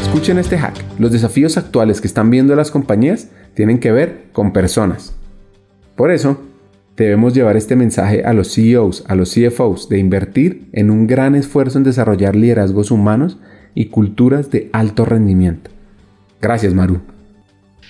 Escuchen 0.02 0.40
este 0.40 0.58
hack. 0.58 0.84
Los 0.98 1.12
desafíos 1.12 1.58
actuales 1.58 2.02
que 2.02 2.08
están 2.08 2.30
viendo 2.30 2.56
las 2.56 2.72
compañías 2.72 3.28
tienen 3.54 3.80
que 3.80 3.92
ver 3.92 4.26
con 4.34 4.52
personas. 4.52 5.14
Por 5.96 6.12
eso, 6.12 6.40
debemos 7.04 7.34
llevar 7.34 7.58
este 7.58 7.76
mensaje 7.76 8.24
a 8.24 8.34
los 8.34 8.54
CEOs, 8.54 9.04
a 9.08 9.16
los 9.16 9.34
CFOs, 9.34 9.90
de 9.90 10.00
invertir 10.00 10.70
en 10.74 10.90
un 10.90 11.08
gran 11.08 11.36
esfuerzo 11.36 11.78
en 11.78 11.84
desarrollar 11.84 12.36
liderazgos 12.36 12.92
humanos 12.92 13.40
y 13.76 13.86
culturas 13.86 14.52
de 14.52 14.70
alto 14.74 15.06
rendimiento. 15.06 15.72
Gracias, 16.42 16.74
Maru. 16.74 17.02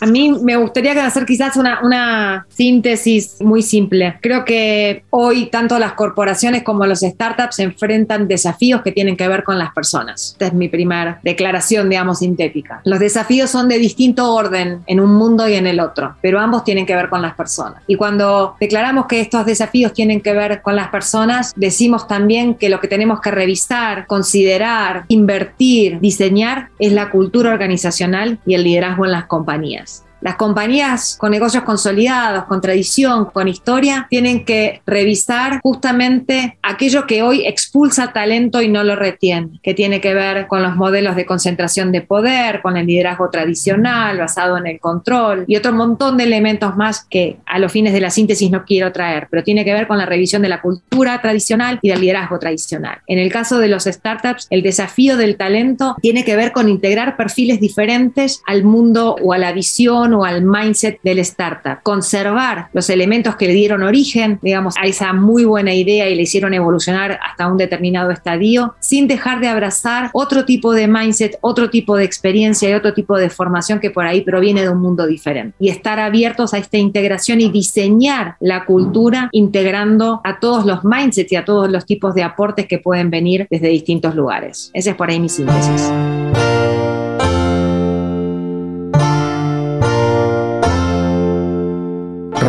A 0.02 0.06
mí 0.06 0.32
me 0.41 0.56
gustaría 0.56 1.06
hacer 1.06 1.26
quizás 1.26 1.58
una, 1.58 1.80
una, 1.84 2.45
síntesis 2.50 3.41
muy 3.41 3.62
simple. 3.62 4.18
Creo 4.22 4.45
que 4.45 5.04
hoy 5.10 5.47
tanto 5.47 5.78
las 5.80 5.93
corporaciones 5.93 6.64
como 6.64 6.86
los 6.86 7.00
startups 7.00 7.60
enfrentan 7.60 8.28
desafíos 8.28 8.82
que 8.82 8.91
tienen 8.91 9.18
que 9.18 9.28
ver 9.28 9.43
con 9.43 9.58
las 9.58 9.74
personas. 9.74 10.32
Esta 10.34 10.47
es 10.47 10.54
mi 10.54 10.70
primera 10.70 11.20
declaración, 11.24 11.89
digamos, 11.89 12.20
sintética. 12.20 12.82
Los 12.86 13.00
desafíos 13.00 13.50
son 13.50 13.68
de 13.68 13.78
distinto 13.78 14.34
orden 14.34 14.82
en 14.88 15.00
un 15.00 15.14
mundo 15.14 15.47
y 15.47 15.56
en 15.56 15.68
el 15.68 15.80
otro, 15.80 16.16
pero 16.22 16.39
ambos 16.39 16.64
tienen 16.64 16.86
que 16.86 16.95
ver 16.95 17.10
con 17.10 17.22
las 17.22 17.36
personas. 17.36 17.84
Y 17.88 17.95
cuando 17.95 18.56
declaramos 18.60 19.06
que 19.08 19.22
estos 19.22 19.45
desafíos 19.45 19.93
tienen 19.93 20.22
que 20.22 20.34
ver 20.34 20.62
con 20.62 20.76
las 20.76 20.89
personas, 20.89 21.54
decimos 21.56 22.08
también 22.08 22.56
que 22.56 22.70
lo 22.70 22.80
que 22.80 22.88
tenemos 22.88 23.22
que 23.22 23.32
revisar, 23.32 24.08
considerar, 24.08 25.06
invertir, 25.08 26.00
diseñar 26.00 26.70
es 26.80 26.93
la 26.93 27.10
cultura 27.10 27.52
organizacional 27.52 28.39
y 28.45 28.56
el 28.56 28.64
liderazgo 28.64 29.06
en 29.06 29.12
las 29.12 29.26
compañías. 29.26 29.89
Las 30.22 30.36
compañías 30.36 31.17
con 31.20 31.32
negocios 31.32 31.63
consolidados, 31.63 32.45
con 32.45 32.61
tradición, 32.61 33.26
con 33.26 33.47
historia, 33.47 34.07
tienen 34.09 34.43
que 34.43 34.82
revisar 34.86 35.59
justamente 35.61 36.57
aquello 36.61 37.07
que 37.07 37.22
hoy 37.22 37.45
expulsa 37.47 38.11
talento 38.11 38.61
y 38.61 38.67
no 38.67 38.84
lo 38.84 38.95
retiene, 38.95 39.59
que 39.63 39.74
tiene 39.74 40.01
que 40.01 40.13
ver 40.13 40.47
con 40.47 40.61
los 40.61 40.76
modelos 40.76 41.15
de 41.15 41.26
concentración 41.26 41.91
de 41.91 42.01
poder, 42.01 42.61
con 42.61 42.76
el 42.78 42.88
liderazgo 42.88 43.30
tradicional 43.30 44.17
basado 44.17 44.57
en 44.57 44.67
el 44.67 44.80
control 44.80 45.45
y 45.47 45.55
otro 45.55 45.72
montón 45.72 46.17
de 46.17 46.26
elementos 46.26 46.76
más 46.76 47.05
que 47.09 47.38
a 47.45 47.59
los 47.59 47.72
fines 47.72 47.93
de 47.93 48.01
la 48.01 48.09
síntesis 48.09 48.51
no 48.51 48.65
quiero 48.65 48.91
traer, 48.91 49.28
pero 49.30 49.43
tiene 49.43 49.63
que 49.63 49.74
ver 49.74 49.88
con 49.88 49.97
la 49.97 50.05
revisión 50.05 50.41
de 50.41 50.49
la 50.49 50.61
cultura 50.61 51.22
tradicional 51.22 51.80
y 51.82 51.89
del 51.89 52.01
liderazgo 52.01 52.39
tradicional. 52.39 52.99
En 53.07 53.20
el 53.20 53.32
caso 53.32 53.59
de 53.59 53.67
los 53.67 53.86
startups, 53.86 54.47
el 54.49 54.63
desafío 54.63 55.17
del 55.17 55.38
talento 55.38 55.95
tiene 56.01 56.26
que 56.26 56.36
ver 56.36 56.51
con 56.51 56.70
integrar 56.70 57.15
perfiles 57.15 57.59
diferentes 57.59 58.41
al 58.45 58.63
mundo 58.63 59.15
o 59.22 59.34
a 59.34 59.38
la 59.38 59.51
visión 59.51 60.09
o 60.14 60.26
al 60.26 60.43
mindset 60.43 60.99
del 61.03 61.20
startup, 61.20 61.82
conservar 61.84 62.70
los 62.74 62.89
elementos 62.89 63.36
que 63.36 63.47
le 63.47 63.53
dieron 63.53 63.84
origen, 63.84 64.39
digamos, 64.41 64.76
a 64.78 64.86
esa 64.86 65.14
muy 65.14 65.45
buena 65.45 65.74
idea 65.74 66.10
y 66.10 66.16
le 66.16 66.24
hicieron 66.24 66.53
evolucionar 66.53 67.20
hasta 67.24 67.47
un 67.47 67.57
determinado 67.57 68.12
estadio, 68.12 68.76
sin 68.80 69.07
dejar 69.07 69.39
de 69.39 69.47
abrazar 69.47 70.10
otro 70.14 70.45
tipo 70.45 70.74
de 70.74 70.88
mindset, 70.88 71.38
otro 71.41 71.70
tipo 71.70 71.95
de 71.95 72.05
experiencia 72.05 72.70
y 72.70 72.74
otro 72.74 72.93
tipo 72.93 73.18
de 73.18 73.30
formación 73.30 73.80
que 73.80 73.91
por 73.91 74.05
ahí 74.05 74.22
proviene 74.22 74.62
de 74.62 74.70
un 74.70 74.82
mundo 74.82 75.05
diferente. 75.05 75.55
Y 75.60 75.70
estar 75.70 75.99
abiertos 75.99 76.53
a 76.53 76.57
esta 76.57 76.78
integración 76.78 77.41
y 77.41 77.49
diseñar 77.49 78.36
la 78.39 78.66
cultura 78.66 79.30
integrando 79.32 80.22
a 80.24 80.39
todos 80.39 80.66
los 80.66 80.84
mindsets 80.84 81.32
y 81.32 81.36
a 81.36 81.45
todos 81.45 81.70
los 81.70 81.86
tipos 81.86 82.14
de 82.16 82.24
aportes 82.24 82.68
que 82.68 82.80
pueden 82.80 83.10
venir 83.10 83.47
desde 83.49 83.68
distintos 83.68 84.16
lugares. 84.16 84.72
Esa 84.74 84.91
es 84.91 84.95
por 84.95 85.10
ahí 85.10 85.20
mi 85.20 85.30
síntesis. 85.30 85.91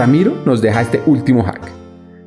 Ramiro 0.00 0.34
nos 0.46 0.62
deja 0.62 0.80
este 0.80 1.02
último 1.04 1.42
hack. 1.42 1.60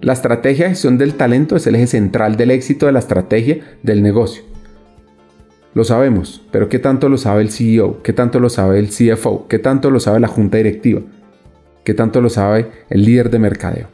La 0.01 0.13
estrategia 0.13 0.65
de 0.65 0.69
gestión 0.73 0.99
del 0.99 1.15
talento 1.15 1.55
es 1.55 1.65
el 1.65 1.73
eje 1.73 1.87
central 1.87 2.37
del 2.37 2.51
éxito 2.51 2.85
de 2.85 2.91
la 2.91 2.99
estrategia 2.99 3.61
del 3.81 4.03
negocio. 4.03 4.43
Lo 5.73 5.83
sabemos, 5.83 6.45
pero 6.51 6.69
¿qué 6.69 6.77
tanto 6.77 7.09
lo 7.09 7.17
sabe 7.17 7.41
el 7.41 7.49
CEO? 7.49 8.03
¿Qué 8.03 8.13
tanto 8.13 8.39
lo 8.39 8.51
sabe 8.51 8.77
el 8.77 8.89
CFO? 8.89 9.47
¿Qué 9.47 9.57
tanto 9.57 9.89
lo 9.89 9.99
sabe 9.99 10.19
la 10.19 10.27
junta 10.27 10.57
directiva? 10.57 11.01
¿Qué 11.83 11.95
tanto 11.95 12.21
lo 12.21 12.29
sabe 12.29 12.69
el 12.91 13.05
líder 13.05 13.31
de 13.31 13.39
mercadeo? 13.39 13.87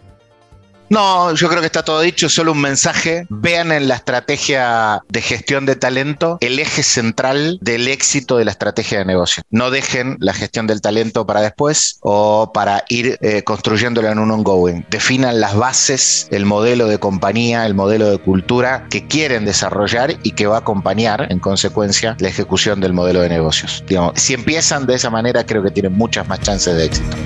No, 0.89 1.33
yo 1.35 1.49
creo 1.49 1.61
que 1.61 1.67
está 1.67 1.83
todo 1.83 2.01
dicho, 2.01 2.29
solo 2.29 2.51
un 2.51 2.61
mensaje. 2.61 3.25
Vean 3.29 3.71
en 3.71 3.87
la 3.87 3.95
estrategia 3.95 5.01
de 5.07 5.21
gestión 5.21 5.65
de 5.65 5.75
talento 5.75 6.37
el 6.41 6.59
eje 6.59 6.83
central 6.83 7.59
del 7.61 7.87
éxito 7.87 8.37
de 8.37 8.45
la 8.45 8.51
estrategia 8.51 8.99
de 8.99 9.05
negocio. 9.05 9.43
No 9.49 9.71
dejen 9.71 10.17
la 10.19 10.33
gestión 10.33 10.67
del 10.67 10.81
talento 10.81 11.25
para 11.25 11.41
después 11.41 11.97
o 12.01 12.51
para 12.53 12.83
ir 12.89 13.17
eh, 13.21 13.43
construyéndolo 13.43 14.09
en 14.09 14.19
un 14.19 14.31
ongoing. 14.31 14.85
Definan 14.89 15.39
las 15.39 15.55
bases, 15.55 16.27
el 16.31 16.45
modelo 16.45 16.87
de 16.87 16.97
compañía, 16.97 17.65
el 17.65 17.75
modelo 17.75 18.09
de 18.09 18.17
cultura 18.17 18.87
que 18.89 19.07
quieren 19.07 19.45
desarrollar 19.45 20.15
y 20.23 20.31
que 20.31 20.47
va 20.47 20.57
a 20.57 20.59
acompañar 20.59 21.27
en 21.29 21.39
consecuencia 21.39 22.15
la 22.19 22.29
ejecución 22.29 22.79
del 22.79 22.93
modelo 22.93 23.21
de 23.21 23.29
negocios. 23.29 23.83
si 24.15 24.33
empiezan 24.33 24.85
de 24.85 24.95
esa 24.95 25.09
manera, 25.09 25.45
creo 25.45 25.63
que 25.63 25.71
tienen 25.71 25.93
muchas 25.93 26.27
más 26.27 26.41
chances 26.41 26.75
de 26.75 26.85
éxito. 26.85 27.17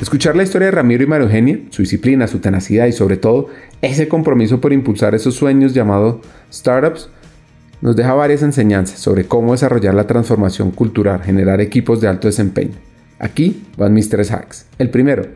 Escuchar 0.00 0.34
la 0.34 0.44
historia 0.44 0.66
de 0.66 0.70
Ramiro 0.70 1.04
y 1.04 1.06
María 1.06 1.26
Eugenia, 1.26 1.58
su 1.68 1.82
disciplina, 1.82 2.26
su 2.26 2.38
tenacidad 2.38 2.86
y 2.86 2.92
sobre 2.92 3.18
todo 3.18 3.48
ese 3.82 4.08
compromiso 4.08 4.58
por 4.58 4.72
impulsar 4.72 5.14
esos 5.14 5.34
sueños 5.34 5.74
llamados 5.74 6.24
startups, 6.50 7.10
nos 7.82 7.96
deja 7.96 8.14
varias 8.14 8.42
enseñanzas 8.42 8.98
sobre 8.98 9.24
cómo 9.24 9.52
desarrollar 9.52 9.92
la 9.92 10.06
transformación 10.06 10.70
cultural, 10.70 11.22
generar 11.22 11.60
equipos 11.60 12.00
de 12.00 12.08
alto 12.08 12.28
desempeño. 12.28 12.76
Aquí 13.18 13.62
van 13.76 13.92
mis 13.92 14.08
tres 14.08 14.30
hacks. 14.30 14.66
El 14.78 14.88
primero, 14.88 15.26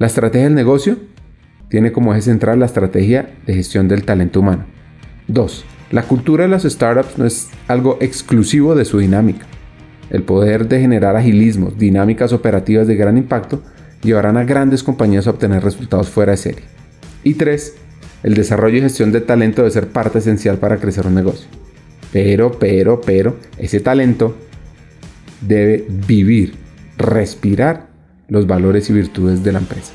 la 0.00 0.08
estrategia 0.08 0.46
del 0.46 0.56
negocio 0.56 0.98
tiene 1.68 1.92
como 1.92 2.12
eje 2.12 2.22
central 2.22 2.58
la 2.58 2.66
estrategia 2.66 3.30
de 3.46 3.54
gestión 3.54 3.86
del 3.86 4.04
talento 4.04 4.40
humano. 4.40 4.64
2. 5.28 5.64
La 5.92 6.02
cultura 6.02 6.44
de 6.44 6.50
las 6.50 6.64
startups 6.64 7.16
no 7.16 7.26
es 7.26 7.48
algo 7.68 7.98
exclusivo 8.00 8.74
de 8.74 8.86
su 8.86 8.98
dinámica. 8.98 9.46
El 10.10 10.24
poder 10.24 10.66
de 10.66 10.80
generar 10.80 11.14
agilismos, 11.14 11.78
dinámicas 11.78 12.32
operativas 12.32 12.88
de 12.88 12.96
gran 12.96 13.16
impacto 13.16 13.62
llevarán 14.04 14.36
a 14.36 14.44
grandes 14.44 14.82
compañías 14.82 15.26
a 15.26 15.30
obtener 15.30 15.64
resultados 15.64 16.08
fuera 16.08 16.32
de 16.32 16.36
serie. 16.38 16.64
Y 17.24 17.34
3. 17.34 17.74
El 18.22 18.34
desarrollo 18.34 18.78
y 18.78 18.82
gestión 18.82 19.12
de 19.12 19.20
talento 19.20 19.62
debe 19.62 19.72
ser 19.72 19.88
parte 19.88 20.18
esencial 20.18 20.58
para 20.58 20.78
crecer 20.78 21.06
un 21.06 21.14
negocio. 21.14 21.46
Pero, 22.12 22.52
pero, 22.58 23.00
pero, 23.00 23.36
ese 23.58 23.80
talento 23.80 24.36
debe 25.40 25.84
vivir, 26.06 26.54
respirar 26.96 27.88
los 28.28 28.46
valores 28.46 28.88
y 28.88 28.92
virtudes 28.92 29.42
de 29.42 29.52
la 29.52 29.58
empresa. 29.58 29.92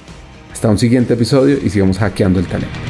Hasta 0.52 0.70
un 0.70 0.78
siguiente 0.78 1.14
episodio 1.14 1.58
y 1.64 1.70
sigamos 1.70 1.98
hackeando 1.98 2.40
el 2.40 2.48
talento. 2.48 2.89